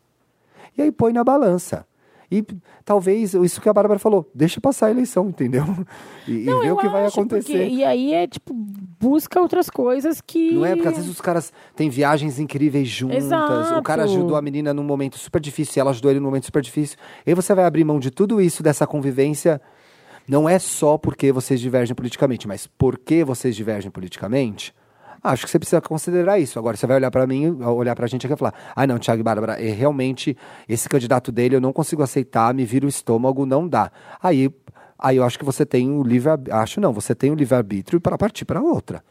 E 0.75 0.81
aí 0.81 0.91
põe 0.91 1.13
na 1.13 1.23
balança. 1.23 1.85
E 2.31 2.45
talvez 2.85 3.33
isso 3.33 3.59
que 3.59 3.67
a 3.67 3.73
Bárbara 3.73 3.97
falou, 3.99 4.29
deixa 4.35 4.61
passar 4.61 4.87
a 4.87 4.91
eleição, 4.91 5.29
entendeu? 5.29 5.65
E, 6.27 6.31
e 6.31 6.45
Não, 6.45 6.59
ver 6.61 6.67
eu 6.69 6.75
o 6.75 6.77
que 6.77 6.87
vai 6.87 7.07
acontecer. 7.07 7.51
porque- 7.53 7.67
e 7.75 7.83
aí 7.83 8.13
é 8.13 8.27
tipo, 8.27 8.53
busca 8.53 9.39
outras 9.41 9.67
coisas 9.69 10.21
que. 10.21 10.51
Não 10.53 10.63
é? 10.65 10.75
Porque 10.75 10.87
às 10.87 10.95
vezes 10.95 11.09
os 11.09 11.19
caras 11.19 11.51
têm 11.75 11.89
viagens 11.89 12.37
incríveis 12.39 12.87
juntas. 12.87 13.25
O 13.25 13.81
cara 13.81 14.03
Exato. 14.03 14.17
ajudou 14.17 14.35
a 14.35 14.41
menina 14.41 14.73
num 14.73 14.83
momento 14.83 15.17
super 15.17 15.41
difícil 15.41 15.73
e 15.77 15.79
ela 15.79 15.89
ajudou 15.89 16.11
ele 16.11 16.19
num 16.19 16.27
momento 16.27 16.45
super 16.45 16.61
difícil. 16.61 16.97
E 17.25 17.31
aí 17.31 17.35
você 17.35 17.53
vai 17.55 17.65
abrir 17.65 17.83
mão 17.83 17.99
de 17.99 18.11
tudo 18.11 18.39
isso, 18.39 18.61
dessa 18.61 18.85
convivência. 18.85 19.59
Não 20.27 20.47
é 20.47 20.59
só 20.59 20.95
porque 20.97 21.31
vocês 21.31 21.59
divergem 21.59 21.95
politicamente, 21.95 22.47
mas 22.47 22.67
porque 22.77 23.23
vocês 23.23 23.55
divergem 23.55 23.89
politicamente. 23.89 24.71
Acho 25.23 25.45
que 25.45 25.51
você 25.51 25.59
precisa 25.59 25.81
considerar 25.81 26.39
isso. 26.39 26.57
Agora 26.57 26.77
você 26.77 26.87
vai 26.87 26.97
olhar 26.97 27.11
pra 27.11 27.27
mim, 27.27 27.61
olhar 27.61 27.95
pra 27.95 28.07
gente 28.07 28.25
aqui 28.25 28.33
e 28.33 28.37
falar: 28.37 28.53
ah, 28.75 28.87
não, 28.87 28.97
Thiago 28.97 29.19
e 29.19 29.23
Bárbara, 29.23 29.61
é, 29.61 29.71
realmente 29.71 30.37
esse 30.67 30.87
candidato 30.87 31.31
dele 31.31 31.55
eu 31.55 31.61
não 31.61 31.73
consigo 31.73 32.01
aceitar, 32.01 32.53
me 32.53 32.65
vira 32.65 32.85
o 32.85 32.89
estômago, 32.89 33.45
não 33.45 33.67
dá. 33.67 33.91
Aí, 34.21 34.49
aí 34.97 35.17
eu 35.17 35.23
acho 35.23 35.37
que 35.37 35.45
você 35.45 35.65
tem 35.65 35.91
o 35.91 36.03
livre 36.03 36.31
acho 36.51 36.79
não, 36.79 36.93
você 36.93 37.13
tem 37.13 37.31
o 37.31 37.35
livre-arbítrio 37.35 37.99
para 37.99 38.17
partir 38.17 38.45
para 38.45 38.61
outra. 38.61 39.03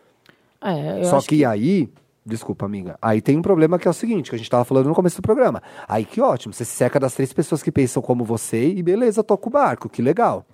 É, 0.61 1.05
Só 1.05 1.19
acho 1.19 1.29
que, 1.29 1.45
aí, 1.45 1.89
desculpa, 2.27 2.67
amiga, 2.67 2.99
aí 3.01 3.21
tem 3.21 3.37
um 3.37 3.43
problema 3.43 3.79
que 3.79 3.87
é 3.87 3.91
o 3.91 3.95
seguinte, 3.95 4.31
que 4.31 4.35
a 4.35 4.39
gente 4.39 4.51
tava 4.51 4.65
falando 4.65 4.89
no 4.89 4.95
começo 4.95 5.17
do 5.17 5.23
programa. 5.23 5.63
Aí 5.89 6.05
que 6.05 6.21
ótimo, 6.21 6.53
você 6.53 6.65
se 6.65 6.73
seca 6.73 6.99
das 6.99 7.15
três 7.15 7.33
pessoas 7.33 7.63
que 7.63 7.71
pensam 7.71 8.03
como 8.03 8.25
você 8.25 8.69
e 8.69 8.83
beleza, 8.83 9.23
toca 9.23 9.49
o 9.49 9.51
barco, 9.51 9.89
que 9.89 10.03
legal. 10.03 10.45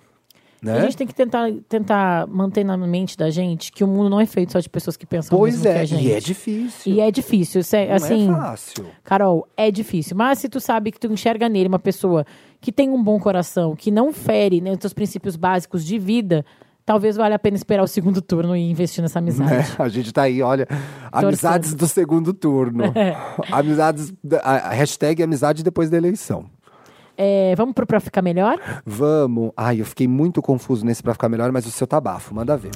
Né? 0.65 0.79
A 0.79 0.81
gente 0.81 0.97
tem 0.97 1.05
que 1.05 1.13
tentar, 1.13 1.47
tentar 1.69 2.25
manter 2.27 2.63
na 2.63 2.75
mente 2.75 3.15
da 3.15 3.29
gente 3.29 3.71
que 3.71 3.83
o 3.83 3.87
mundo 3.87 4.09
não 4.09 4.19
é 4.19 4.25
feito 4.25 4.51
só 4.51 4.59
de 4.59 4.67
pessoas 4.67 4.97
que 4.97 5.05
pensam 5.05 5.37
Pois 5.37 5.53
mesmo 5.53 5.63
que 5.71 5.77
é, 5.77 5.81
a 5.81 5.85
gente. 5.85 6.03
e 6.07 6.11
é 6.11 6.19
difícil. 6.19 6.93
E 6.93 6.99
é 6.99 7.11
difícil. 7.11 7.61
é, 7.73 7.87
Não 7.87 7.95
assim, 7.95 8.31
é 8.31 8.33
fácil. 8.33 8.85
Carol, 9.03 9.47
é 9.55 9.69
difícil. 9.69 10.17
Mas 10.17 10.39
se 10.39 10.49
tu 10.49 10.59
sabe 10.59 10.91
que 10.91 10.99
tu 10.99 11.05
enxerga 11.05 11.47
nele 11.47 11.67
uma 11.67 11.77
pessoa 11.77 12.25
que 12.59 12.71
tem 12.71 12.89
um 12.89 13.03
bom 13.03 13.19
coração, 13.19 13.75
que 13.75 13.91
não 13.91 14.11
fere 14.11 14.59
né, 14.59 14.71
os 14.71 14.77
teus 14.79 14.93
princípios 14.93 15.35
básicos 15.35 15.85
de 15.85 15.99
vida, 15.99 16.43
talvez 16.83 17.15
valha 17.15 17.35
a 17.35 17.39
pena 17.39 17.57
esperar 17.57 17.83
o 17.83 17.87
segundo 17.87 18.21
turno 18.21 18.55
e 18.55 18.71
investir 18.71 19.03
nessa 19.03 19.19
amizade. 19.19 19.51
Né? 19.51 19.65
A 19.77 19.87
gente 19.87 20.11
tá 20.11 20.23
aí, 20.23 20.41
olha, 20.41 20.67
amizades 21.11 21.75
do 21.75 21.87
segundo 21.87 22.33
turno. 22.33 22.85
É. 22.95 23.15
Amizades, 23.51 24.13
a 24.41 24.69
a 24.69 24.73
hashtag 24.73 25.21
amizade 25.21 25.63
depois 25.63 25.89
da 25.89 25.97
eleição. 25.97 26.45
É, 27.17 27.53
vamos 27.55 27.73
pro 27.73 27.85
Pra 27.85 27.99
Ficar 27.99 28.21
Melhor? 28.21 28.59
Vamos. 28.85 29.51
Ai, 29.55 29.81
eu 29.81 29.85
fiquei 29.85 30.07
muito 30.07 30.41
confuso 30.41 30.85
nesse 30.85 31.01
pra 31.01 31.13
ficar 31.13 31.29
melhor, 31.29 31.51
mas 31.51 31.65
o 31.65 31.71
seu 31.71 31.87
tá 31.87 31.99
bafo, 31.99 32.33
manda 32.33 32.57
ver. 32.57 32.71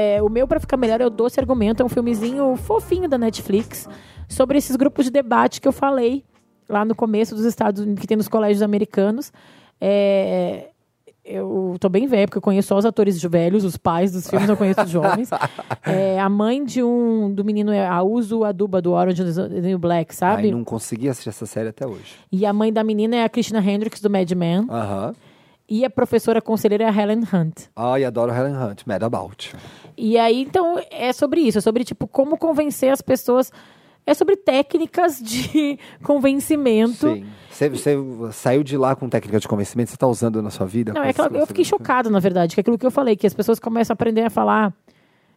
é, 0.00 0.22
o 0.22 0.28
meu 0.28 0.48
Pra 0.48 0.58
Ficar 0.58 0.76
Melhor 0.76 1.00
é 1.00 1.06
o 1.06 1.10
Doce 1.10 1.38
Argumento, 1.38 1.82
é 1.82 1.86
um 1.86 1.88
filmezinho 1.88 2.56
fofinho 2.56 3.08
da 3.08 3.18
Netflix 3.18 3.88
sobre 4.28 4.58
esses 4.58 4.76
grupos 4.76 5.04
de 5.04 5.10
debate 5.10 5.60
que 5.60 5.68
eu 5.68 5.72
falei 5.72 6.24
lá 6.68 6.84
no 6.84 6.94
começo 6.94 7.34
dos 7.34 7.44
Estados 7.44 7.82
Unidos, 7.82 8.00
que 8.00 8.06
tem 8.06 8.16
nos 8.16 8.28
colégios 8.28 8.62
americanos. 8.62 9.32
É, 9.80 10.68
eu 11.24 11.76
tô 11.78 11.88
bem 11.88 12.06
velho, 12.06 12.26
porque 12.26 12.38
eu 12.38 12.42
conheço 12.42 12.68
só 12.68 12.78
os 12.78 12.84
atores 12.84 13.22
velhos, 13.22 13.64
os 13.64 13.76
pais 13.76 14.12
dos 14.12 14.28
filmes, 14.28 14.48
não 14.48 14.56
conheço 14.56 14.82
os 14.82 14.90
jovens. 14.90 15.30
É, 15.82 16.20
a 16.20 16.28
mãe 16.28 16.62
de 16.62 16.82
um 16.82 17.32
do 17.32 17.44
menino 17.44 17.72
é 17.72 17.86
a 17.86 18.02
Uso 18.02 18.44
Aduba 18.44 18.82
do 18.82 18.92
Orange 18.92 19.22
is 19.22 19.36
the 19.36 19.48
New 19.48 19.78
Black, 19.78 20.14
sabe? 20.14 20.44
Ai, 20.44 20.50
não 20.50 20.62
consegui 20.62 21.08
assistir 21.08 21.30
essa 21.30 21.46
série 21.46 21.70
até 21.70 21.86
hoje. 21.86 22.16
E 22.30 22.44
a 22.44 22.52
mãe 22.52 22.72
da 22.72 22.84
menina 22.84 23.16
é 23.16 23.24
a 23.24 23.28
Christina 23.28 23.58
Hendricks 23.60 24.00
do 24.00 24.10
Mad 24.10 24.30
Men. 24.32 24.66
Aham. 24.68 25.14
E 25.68 25.84
a 25.84 25.90
professora 25.90 26.42
conselheira 26.42 26.84
é 26.84 26.88
a 26.88 26.92
Helen 26.92 27.22
Hunt. 27.32 27.66
Ai, 27.76 28.04
adoro 28.04 28.32
Helen 28.32 28.56
Hunt, 28.56 28.82
Mad 28.86 29.02
About. 29.02 29.52
E 29.96 30.18
aí, 30.18 30.42
então, 30.42 30.80
é 30.90 31.12
sobre 31.12 31.40
isso. 31.40 31.58
É 31.58 31.60
sobre, 31.60 31.84
tipo, 31.84 32.06
como 32.08 32.36
convencer 32.36 32.92
as 32.92 33.00
pessoas. 33.00 33.52
É 34.06 34.14
sobre 34.14 34.36
técnicas 34.36 35.18
de 35.22 35.78
convencimento. 36.02 37.08
Sim. 37.14 37.26
Você, 37.50 37.94
saiu 38.32 38.62
de 38.62 38.76
lá 38.76 38.96
com 38.96 39.08
técnica 39.08 39.38
de 39.38 39.46
convencimento, 39.46 39.90
você 39.90 39.96
está 39.96 40.06
usando 40.06 40.40
na 40.42 40.50
sua 40.50 40.66
vida? 40.66 40.92
Não, 40.92 41.02
é 41.04 41.10
aquela- 41.10 41.28
eu 41.36 41.46
fiquei 41.46 41.64
chocada, 41.64 42.08
na 42.08 42.18
verdade, 42.18 42.54
que 42.54 42.60
é 42.60 42.62
aquilo 42.62 42.78
que 42.78 42.86
eu 42.86 42.90
falei, 42.90 43.16
que 43.16 43.26
as 43.26 43.34
pessoas 43.34 43.58
começam 43.60 43.92
a 43.92 43.94
aprender 43.94 44.22
a 44.22 44.30
falar 44.30 44.72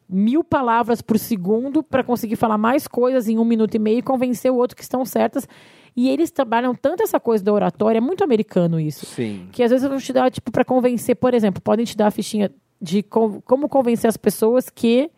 mil 0.10 0.44
palavras 0.44 1.02
por 1.02 1.18
segundo 1.20 1.82
para 1.84 2.04
conseguir 2.04 2.36
falar 2.36 2.58
mais 2.58 2.88
coisas 2.88 3.28
em 3.28 3.38
um 3.40 3.46
minuto 3.46 3.76
e 3.76 3.80
meio 3.80 4.00
e 4.00 4.02
convencer 4.02 4.52
o 4.52 4.56
outro 4.56 4.76
que 4.78 4.84
estão 4.84 5.04
certas. 5.06 5.48
E 5.96 6.10
eles 6.10 6.32
trabalham 6.32 6.74
tanto 6.74 7.04
essa 7.04 7.20
coisa 7.20 7.44
da 7.44 7.52
oratória, 7.54 7.98
é 7.98 8.02
muito 8.02 8.24
americano 8.24 8.80
isso. 8.80 9.06
Sim. 9.06 9.48
Que 9.52 9.62
às 9.64 9.72
vezes 9.72 9.88
vão 9.88 9.98
te 9.98 10.12
dar, 10.14 10.32
tipo, 10.32 10.52
para 10.52 10.64
convencer, 10.66 11.16
por 11.16 11.34
exemplo, 11.34 11.62
podem 11.62 11.86
te 11.86 11.96
dar 11.98 12.08
a 12.08 12.12
fichinha 12.12 12.52
de 12.82 13.04
co- 13.04 13.42
como 13.46 13.68
convencer 13.70 14.08
as 14.10 14.18
pessoas 14.18 14.70
que 14.70 15.10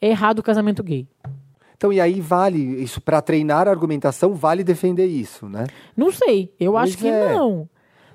é 0.00 0.08
errado 0.10 0.38
o 0.38 0.42
casamento 0.42 0.82
gay. 0.82 1.06
Então, 1.78 1.92
e 1.92 2.00
aí 2.00 2.20
vale 2.20 2.58
isso, 2.82 3.00
para 3.00 3.22
treinar 3.22 3.68
a 3.68 3.70
argumentação, 3.70 4.34
vale 4.34 4.64
defender 4.64 5.06
isso, 5.06 5.48
né? 5.48 5.64
Não 5.96 6.10
sei, 6.10 6.52
eu 6.58 6.72
Pois 6.72 6.90
acho 6.90 6.98
que 6.98 7.06
é. 7.06 7.32
não. 7.32 7.68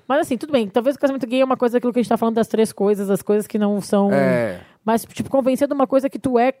Mas 0.06 0.20
assim, 0.20 0.36
tudo 0.36 0.52
bem, 0.52 0.68
talvez 0.68 0.96
o 0.96 0.98
casamento 0.98 1.26
gay 1.26 1.40
é 1.40 1.44
uma 1.44 1.56
coisa 1.56 1.78
aquilo 1.78 1.90
que 1.90 1.98
a 1.98 2.02
gente 2.02 2.10
tá 2.10 2.18
falando 2.18 2.34
das 2.34 2.46
três 2.46 2.74
coisas, 2.74 3.08
as 3.08 3.22
coisas 3.22 3.46
que 3.46 3.58
não 3.58 3.80
são. 3.80 4.12
É. 4.12 4.60
Mas, 4.84 5.06
tipo, 5.06 5.30
convencer 5.30 5.66
de 5.66 5.72
uma 5.72 5.86
coisa 5.86 6.10
que 6.10 6.18
tu 6.18 6.38
é 6.38 6.52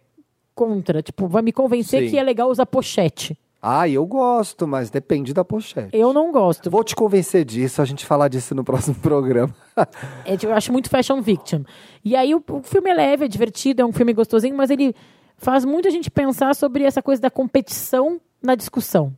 contra. 0.54 1.02
Tipo, 1.02 1.28
vai 1.28 1.42
me 1.42 1.52
convencer 1.52 2.04
Sim. 2.04 2.10
que 2.10 2.18
é 2.18 2.22
legal 2.22 2.48
usar 2.48 2.64
pochete. 2.64 3.38
Ah, 3.60 3.86
eu 3.86 4.06
gosto, 4.06 4.66
mas 4.66 4.88
depende 4.88 5.34
da 5.34 5.44
pochete. 5.44 5.90
Eu 5.92 6.12
não 6.14 6.32
gosto. 6.32 6.70
Vou 6.70 6.82
te 6.82 6.96
convencer 6.96 7.44
disso, 7.44 7.82
a 7.82 7.84
gente 7.84 8.06
falar 8.06 8.28
disso 8.28 8.54
no 8.54 8.64
próximo 8.64 8.96
programa. 9.00 9.54
É, 10.24 10.38
tipo, 10.38 10.52
eu 10.52 10.56
acho 10.56 10.72
muito 10.72 10.88
fashion 10.88 11.20
victim. 11.20 11.66
E 12.02 12.16
aí 12.16 12.34
o, 12.34 12.42
o 12.50 12.62
filme 12.62 12.90
é 12.90 12.94
leve, 12.94 13.26
é 13.26 13.28
divertido, 13.28 13.82
é 13.82 13.84
um 13.84 13.92
filme 13.92 14.14
gostosinho, 14.14 14.56
mas 14.56 14.70
ele 14.70 14.94
faz 15.36 15.64
muita 15.64 15.90
gente 15.90 16.10
pensar 16.10 16.54
sobre 16.54 16.84
essa 16.84 17.02
coisa 17.02 17.20
da 17.20 17.30
competição 17.30 18.20
na 18.42 18.54
discussão. 18.54 19.12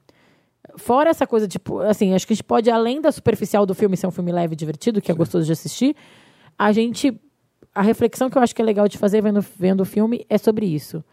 Fora 0.76 1.10
essa 1.10 1.26
coisa, 1.26 1.46
tipo, 1.46 1.78
assim, 1.80 2.14
acho 2.14 2.26
que 2.26 2.32
a 2.32 2.36
gente 2.36 2.44
pode, 2.44 2.70
além 2.70 3.00
da 3.00 3.12
superficial 3.12 3.64
do 3.64 3.74
filme 3.74 3.96
ser 3.96 4.06
um 4.06 4.10
filme 4.10 4.32
leve 4.32 4.54
e 4.54 4.56
divertido, 4.56 5.00
que 5.00 5.10
é 5.10 5.14
gostoso 5.14 5.46
de 5.46 5.52
assistir, 5.52 5.96
a 6.58 6.72
gente. 6.72 7.18
A 7.74 7.82
reflexão 7.82 8.30
que 8.30 8.38
eu 8.38 8.42
acho 8.42 8.54
que 8.54 8.62
é 8.62 8.64
legal 8.64 8.88
de 8.88 8.96
fazer 8.96 9.22
vendo, 9.22 9.44
vendo 9.58 9.82
o 9.82 9.84
filme 9.84 10.24
é 10.30 10.38
sobre 10.38 10.64
isso. 10.64 11.04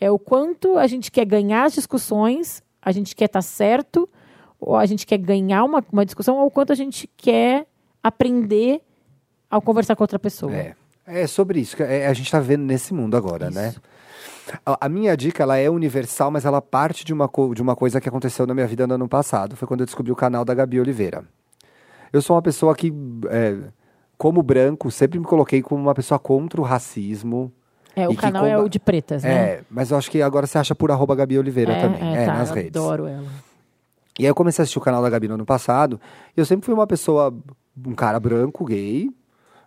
É 0.00 0.10
o 0.10 0.18
quanto 0.18 0.78
a 0.78 0.86
gente 0.86 1.10
quer 1.10 1.26
ganhar 1.26 1.64
as 1.64 1.74
discussões, 1.74 2.62
a 2.80 2.90
gente 2.92 3.14
quer 3.14 3.26
estar 3.26 3.42
certo, 3.42 4.08
ou 4.58 4.74
a 4.74 4.86
gente 4.86 5.06
quer 5.06 5.18
ganhar 5.18 5.64
uma, 5.64 5.84
uma 5.92 6.04
discussão, 6.06 6.38
ou 6.38 6.46
o 6.46 6.50
quanto 6.50 6.72
a 6.72 6.74
gente 6.74 7.06
quer 7.14 7.66
aprender 8.02 8.80
ao 9.50 9.60
conversar 9.60 9.94
com 9.94 10.02
outra 10.02 10.18
pessoa. 10.18 10.52
É. 10.54 10.74
É 11.04 11.26
sobre 11.26 11.60
isso 11.60 11.82
é- 11.82 12.06
a 12.06 12.12
gente 12.14 12.26
está 12.26 12.38
vendo 12.40 12.62
nesse 12.62 12.94
mundo 12.94 13.16
agora, 13.16 13.50
né? 13.50 13.74
A, 14.66 14.86
a 14.86 14.88
minha 14.88 15.16
dica 15.16 15.42
ela 15.42 15.56
é 15.56 15.68
universal, 15.70 16.30
mas 16.30 16.44
ela 16.44 16.60
parte 16.60 17.04
de 17.04 17.12
uma, 17.12 17.30
de 17.54 17.62
uma 17.62 17.76
coisa 17.76 18.00
que 18.00 18.08
aconteceu 18.08 18.46
na 18.46 18.54
minha 18.54 18.66
vida 18.66 18.86
no 18.86 18.94
ano 18.94 19.08
passado. 19.08 19.56
Foi 19.56 19.66
quando 19.68 19.80
eu 19.80 19.86
descobri 19.86 20.10
o 20.12 20.16
canal 20.16 20.44
da 20.44 20.54
Gabi 20.54 20.80
Oliveira. 20.80 21.24
Eu 22.12 22.20
sou 22.20 22.36
uma 22.36 22.42
pessoa 22.42 22.74
que, 22.74 22.92
é, 23.30 23.56
como 24.18 24.42
branco, 24.42 24.90
sempre 24.90 25.18
me 25.18 25.24
coloquei 25.24 25.62
como 25.62 25.80
uma 25.82 25.94
pessoa 25.94 26.18
contra 26.18 26.60
o 26.60 26.64
racismo. 26.64 27.52
É, 27.94 28.08
o 28.08 28.14
canal 28.16 28.46
é 28.46 28.50
comba- 28.54 28.64
o 28.64 28.68
de 28.68 28.78
pretas, 28.78 29.22
né? 29.22 29.30
É, 29.32 29.62
mas 29.70 29.90
eu 29.90 29.96
acho 29.98 30.10
que 30.10 30.20
agora 30.22 30.46
você 30.46 30.58
acha 30.58 30.74
por 30.74 30.90
arroba 30.90 31.14
Gabi 31.14 31.38
Oliveira 31.38 31.78
também, 31.80 32.16
é, 32.16 32.26
tá, 32.26 32.34
nas 32.34 32.48
eu 32.50 32.54
redes. 32.56 32.80
Adoro 32.82 33.06
ela. 33.06 33.26
E 34.18 34.24
aí 34.24 34.28
eu 34.30 34.34
comecei 34.34 34.62
a 34.62 34.64
assistir 34.64 34.78
o 34.78 34.82
canal 34.82 35.02
da 35.02 35.08
Gabi 35.10 35.28
no 35.28 35.34
ano 35.34 35.46
passado, 35.46 36.00
e 36.36 36.40
eu 36.40 36.44
sempre 36.44 36.66
fui 36.66 36.74
uma 36.74 36.86
pessoa, 36.86 37.34
um 37.86 37.94
cara 37.94 38.18
branco, 38.20 38.64
gay, 38.64 39.10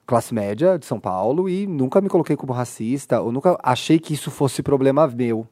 classe 0.06 0.34
média 0.34 0.78
de 0.78 0.86
São 0.86 1.00
Paulo, 1.00 1.50
e 1.50 1.66
nunca 1.66 2.02
me 2.02 2.10
coloquei 2.10 2.36
como 2.36 2.54
racista, 2.54 3.22
ou 3.22 3.32
nunca 3.32 3.58
achei 3.64 4.00
que 4.00 4.14
isso 4.14 4.30
fosse 4.30 4.62
problema 4.62 5.08
meu. 5.08 5.48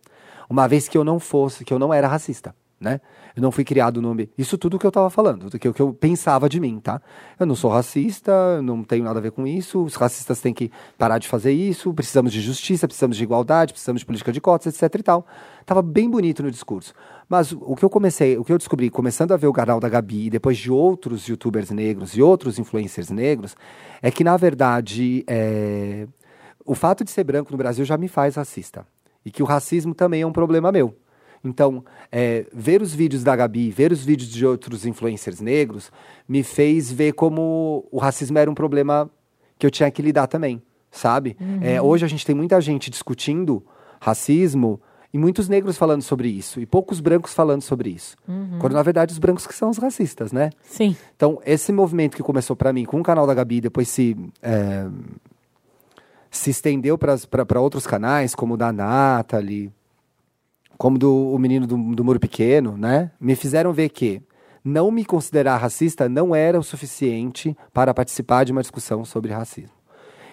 Uma 0.49 0.67
vez 0.67 0.87
que 0.87 0.97
eu 0.97 1.03
não 1.03 1.19
fosse, 1.19 1.65
que 1.65 1.73
eu 1.73 1.79
não 1.79 1.93
era 1.93 2.07
racista, 2.07 2.55
né? 2.84 3.01
Eu 3.36 3.41
não 3.41 3.51
fui 3.51 3.63
criado 3.63 4.01
no 4.01 4.11
ambiente. 4.11 4.31
Isso 4.38 4.57
tudo 4.57 4.77
que 4.77 4.86
eu 4.86 4.91
tava 4.91 5.09
falando, 5.09 5.49
do 5.49 5.57
que, 5.57 5.67
o 5.67 5.73
que 5.73 5.81
eu 5.81 5.93
pensava 5.93 6.47
de 6.47 6.59
mim, 6.59 6.79
tá? 6.79 7.01
Eu 7.39 7.45
não 7.45 7.55
sou 7.55 7.71
racista, 7.71 8.61
não 8.61 8.84
tenho 8.84 9.03
nada 9.03 9.17
a 9.17 9.21
ver 9.21 9.31
com 9.31 9.47
isso, 9.47 9.84
os 9.84 9.95
racistas 9.95 10.39
têm 10.39 10.53
que 10.53 10.71
parar 10.97 11.17
de 11.17 11.27
fazer 11.27 11.51
isso, 11.51 11.93
precisamos 11.93 12.31
de 12.31 12.41
justiça, 12.41 12.88
precisamos 12.88 13.17
de 13.17 13.23
igualdade, 13.23 13.73
precisamos 13.73 14.01
de 14.01 14.05
política 14.05 14.31
de 14.31 14.39
cotas, 14.39 14.75
etc 14.75 14.99
e 14.99 15.03
tal. 15.03 15.25
Tava 15.65 15.81
bem 15.81 16.09
bonito 16.09 16.43
no 16.43 16.51
discurso. 16.51 16.93
Mas 17.27 17.51
o 17.51 17.75
que 17.75 17.84
eu 17.84 17.89
comecei, 17.89 18.38
o 18.38 18.43
que 18.43 18.51
eu 18.51 18.57
descobri, 18.57 18.89
começando 18.89 19.31
a 19.31 19.38
ver 19.38 19.47
o 19.47 19.53
canal 19.53 19.79
da 19.79 19.89
Gabi, 19.89 20.27
e 20.27 20.29
depois 20.29 20.57
de 20.57 20.71
outros 20.71 21.27
youtubers 21.27 21.71
negros 21.71 22.15
e 22.15 22.21
outros 22.21 22.59
influencers 22.59 23.09
negros, 23.09 23.55
é 24.01 24.11
que, 24.11 24.23
na 24.23 24.38
verdade, 24.38 25.23
é, 25.25 26.07
o 26.65 26.75
fato 26.75 27.03
de 27.03 27.11
ser 27.11 27.23
branco 27.23 27.51
no 27.51 27.57
Brasil 27.57 27.86
já 27.86 27.97
me 27.97 28.07
faz 28.07 28.36
racista. 28.36 28.86
E 29.25 29.31
que 29.31 29.41
o 29.41 29.45
racismo 29.45 29.95
também 29.95 30.21
é 30.21 30.27
um 30.27 30.34
problema 30.34 30.71
meu. 30.71 30.93
Então, 31.43 31.83
é, 32.11 32.45
ver 32.53 32.81
os 32.81 32.93
vídeos 32.93 33.23
da 33.23 33.35
Gabi, 33.35 33.69
ver 33.69 33.91
os 33.91 34.03
vídeos 34.03 34.29
de 34.29 34.45
outros 34.45 34.85
influencers 34.85 35.41
negros, 35.41 35.91
me 36.27 36.41
fez 36.41 36.91
ver 36.91 37.13
como 37.13 37.85
o 37.91 37.97
racismo 37.97 38.37
era 38.37 38.49
um 38.49 38.55
problema 38.55 39.09
que 39.59 39.65
eu 39.65 39.71
tinha 39.71 39.91
que 39.91 40.01
lidar 40.01 40.27
também, 40.27 40.61
sabe? 40.89 41.35
É, 41.61 41.81
hoje 41.81 42.05
a 42.05 42.07
gente 42.07 42.25
tem 42.25 42.33
muita 42.33 42.59
gente 42.61 42.89
discutindo 42.89 43.63
racismo 43.99 44.79
e 45.13 45.17
muitos 45.17 45.47
negros 45.47 45.77
falando 45.77 46.01
sobre 46.01 46.27
isso, 46.27 46.59
e 46.59 46.65
poucos 46.65 46.99
brancos 46.99 47.33
falando 47.33 47.61
sobre 47.61 47.89
isso. 47.89 48.15
Quando, 48.59 48.73
na 48.73 48.81
verdade, 48.81 49.11
os 49.11 49.19
brancos 49.19 49.45
que 49.45 49.53
são 49.53 49.69
os 49.69 49.77
racistas, 49.77 50.31
né? 50.31 50.49
Sim. 50.63 50.95
Então, 51.15 51.39
esse 51.45 51.71
movimento 51.71 52.17
que 52.17 52.23
começou 52.23 52.55
pra 52.55 52.73
mim 52.73 52.83
com 52.83 52.99
o 52.99 53.03
canal 53.03 53.27
da 53.27 53.33
Gabi, 53.33 53.61
depois 53.61 53.87
se, 53.89 54.17
é, 54.41 54.87
se 56.31 56.49
estendeu 56.49 56.97
para 56.97 57.61
outros 57.61 57.85
canais, 57.85 58.33
como 58.33 58.55
o 58.55 58.57
da 58.57 58.73
Nathalie, 58.73 59.71
como 60.78 60.97
do 60.97 61.34
o 61.34 61.38
menino 61.38 61.65
do, 61.67 61.78
do 61.95 62.03
Muro 62.03 62.19
Pequeno, 62.19 62.78
né? 62.78 63.11
Me 63.19 63.36
fizeram 63.36 63.74
ver 63.74 63.89
que 63.89 64.21
não 64.63 64.89
me 64.91 65.03
considerar 65.03 65.57
racista 65.57 66.07
não 66.07 66.34
era 66.34 66.59
o 66.59 66.63
suficiente 66.63 67.55
para 67.74 67.93
participar 67.93 68.45
de 68.45 68.51
uma 68.51 68.61
discussão 68.61 69.03
sobre 69.03 69.34
racismo. 69.34 69.76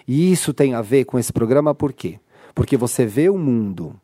E 0.07 0.31
isso 0.31 0.53
tem 0.53 0.73
a 0.73 0.81
ver 0.81 1.05
com 1.05 1.19
esse 1.19 1.31
programa 1.33 1.75
por 1.75 1.93
quê? 1.93 2.19
Porque 2.55 2.77
você 2.77 3.05
vê 3.05 3.29
o 3.29 3.37
mundo 3.37 3.95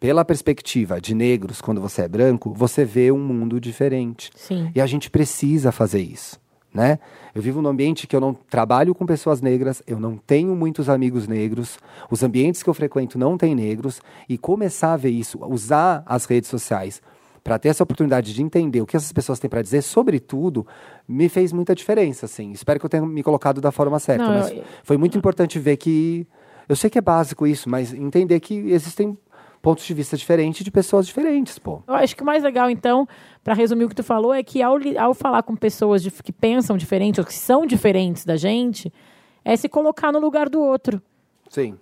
pela 0.00 0.24
perspectiva 0.24 1.00
de 1.00 1.14
negros 1.14 1.60
quando 1.60 1.80
você 1.80 2.02
é 2.02 2.08
branco, 2.08 2.52
você 2.54 2.84
vê 2.84 3.10
um 3.10 3.18
mundo 3.18 3.60
diferente. 3.60 4.30
Sim. 4.36 4.70
E 4.74 4.80
a 4.80 4.86
gente 4.86 5.10
precisa 5.10 5.72
fazer 5.72 6.00
isso, 6.00 6.38
né? 6.74 6.98
Eu 7.32 7.40
vivo 7.40 7.62
num 7.62 7.68
ambiente 7.68 8.06
que 8.06 8.16
eu 8.16 8.20
não 8.20 8.34
trabalho 8.34 8.94
com 8.94 9.06
pessoas 9.06 9.40
negras, 9.40 9.80
eu 9.86 10.00
não 10.00 10.16
tenho 10.16 10.54
muitos 10.56 10.88
amigos 10.88 11.28
negros, 11.28 11.78
os 12.10 12.22
ambientes 12.24 12.62
que 12.62 12.68
eu 12.68 12.74
frequento 12.74 13.16
não 13.16 13.38
têm 13.38 13.54
negros, 13.54 14.02
e 14.28 14.36
começar 14.36 14.92
a 14.92 14.96
ver 14.96 15.10
isso, 15.10 15.38
usar 15.46 16.02
as 16.04 16.24
redes 16.24 16.50
sociais 16.50 17.00
para 17.44 17.58
ter 17.58 17.68
essa 17.68 17.82
oportunidade 17.82 18.32
de 18.34 18.42
entender 18.42 18.80
o 18.80 18.86
que 18.86 18.96
essas 18.96 19.12
pessoas 19.12 19.38
têm 19.38 19.48
para 19.50 19.62
dizer 19.62 19.82
sobre 19.82 20.18
tudo, 20.18 20.66
me 21.06 21.28
fez 21.28 21.52
muita 21.52 21.74
diferença, 21.74 22.26
assim. 22.26 22.50
Espero 22.52 22.80
que 22.80 22.86
eu 22.86 22.90
tenha 22.90 23.04
me 23.06 23.22
colocado 23.22 23.60
da 23.60 23.70
forma 23.70 23.98
certa, 23.98 24.26
Não, 24.26 24.32
mas 24.34 24.50
eu- 24.50 24.64
foi 24.82 24.96
muito 24.96 25.16
importante 25.16 25.58
ver 25.58 25.76
que 25.76 26.26
eu 26.66 26.74
sei 26.74 26.88
que 26.88 26.96
é 26.98 27.02
básico 27.02 27.46
isso, 27.46 27.68
mas 27.68 27.92
entender 27.92 28.40
que 28.40 28.54
existem 28.70 29.16
pontos 29.64 29.84
de 29.84 29.94
vista 29.94 30.16
diferentes 30.16 30.62
de 30.62 30.70
pessoas 30.70 31.06
diferentes, 31.06 31.58
pô. 31.58 31.82
Eu 31.88 31.94
acho 31.94 32.14
que 32.14 32.22
o 32.22 32.26
mais 32.26 32.42
legal, 32.42 32.68
então, 32.70 33.08
para 33.42 33.54
resumir 33.54 33.84
o 33.84 33.88
que 33.88 33.94
tu 33.94 34.04
falou, 34.04 34.32
é 34.34 34.42
que 34.42 34.62
ao, 34.62 34.76
ao 34.98 35.14
falar 35.14 35.42
com 35.42 35.56
pessoas 35.56 36.02
dif- 36.02 36.22
que 36.22 36.30
pensam 36.32 36.76
diferente 36.76 37.18
ou 37.18 37.26
que 37.26 37.32
são 37.34 37.66
diferentes 37.66 38.24
da 38.24 38.36
gente, 38.36 38.92
é 39.44 39.56
se 39.56 39.68
colocar 39.68 40.12
no 40.12 40.18
lugar 40.20 40.48
do 40.50 40.60
outro. 40.60 41.00
Sim. 41.48 41.76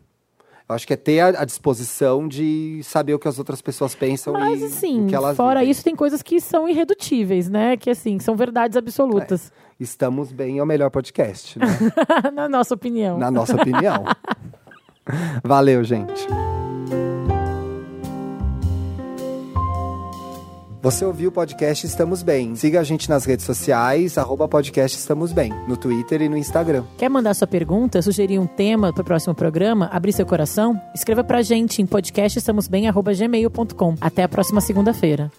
Eu 0.68 0.76
acho 0.76 0.86
que 0.86 0.92
é 0.94 0.96
ter 0.96 1.20
a, 1.20 1.42
a 1.42 1.44
disposição 1.44 2.26
de 2.28 2.80
saber 2.84 3.12
o 3.14 3.18
que 3.18 3.26
as 3.28 3.38
outras 3.38 3.60
pessoas 3.60 3.94
pensam 3.94 4.32
Mas, 4.32 4.62
e 4.62 4.64
assim, 4.66 5.04
o 5.04 5.08
que 5.08 5.14
elas 5.14 5.36
fora 5.36 5.58
vivem. 5.60 5.70
isso, 5.72 5.84
tem 5.84 5.94
coisas 5.96 6.22
que 6.22 6.40
são 6.40 6.68
irredutíveis, 6.68 7.50
né? 7.50 7.76
Que, 7.76 7.90
assim, 7.90 8.18
são 8.20 8.36
verdades 8.36 8.76
absolutas. 8.76 9.52
Estamos 9.78 10.32
bem 10.32 10.60
ao 10.60 10.64
melhor 10.66 10.88
podcast, 10.90 11.58
né? 11.58 11.66
Na 12.32 12.48
nossa 12.48 12.74
opinião. 12.74 13.18
na 13.18 13.30
nossa 13.30 13.56
opinião. 13.56 14.04
Valeu, 15.44 15.82
gente. 15.82 16.26
Você 20.82 21.04
ouviu 21.04 21.28
o 21.28 21.32
podcast 21.32 21.86
Estamos 21.86 22.24
Bem. 22.24 22.56
Siga 22.56 22.80
a 22.80 22.82
gente 22.82 23.08
nas 23.08 23.24
redes 23.24 23.46
sociais, 23.46 24.18
arroba 24.18 24.48
podcast 24.48 24.98
Estamos 24.98 25.32
Bem, 25.32 25.52
no 25.68 25.76
Twitter 25.76 26.22
e 26.22 26.28
no 26.28 26.36
Instagram. 26.36 26.82
Quer 26.98 27.08
mandar 27.08 27.34
sua 27.34 27.46
pergunta, 27.46 28.02
sugerir 28.02 28.40
um 28.40 28.48
tema 28.48 28.92
para 28.92 29.02
o 29.02 29.04
próximo 29.04 29.32
programa, 29.32 29.86
abrir 29.92 30.12
seu 30.12 30.26
coração? 30.26 30.76
Escreva 30.92 31.22
pra 31.22 31.40
gente 31.40 31.80
em 31.80 31.86
podcastestamosbem.gmail.com. 31.86 33.94
Até 34.00 34.24
a 34.24 34.28
próxima 34.28 34.60
segunda-feira. 34.60 35.30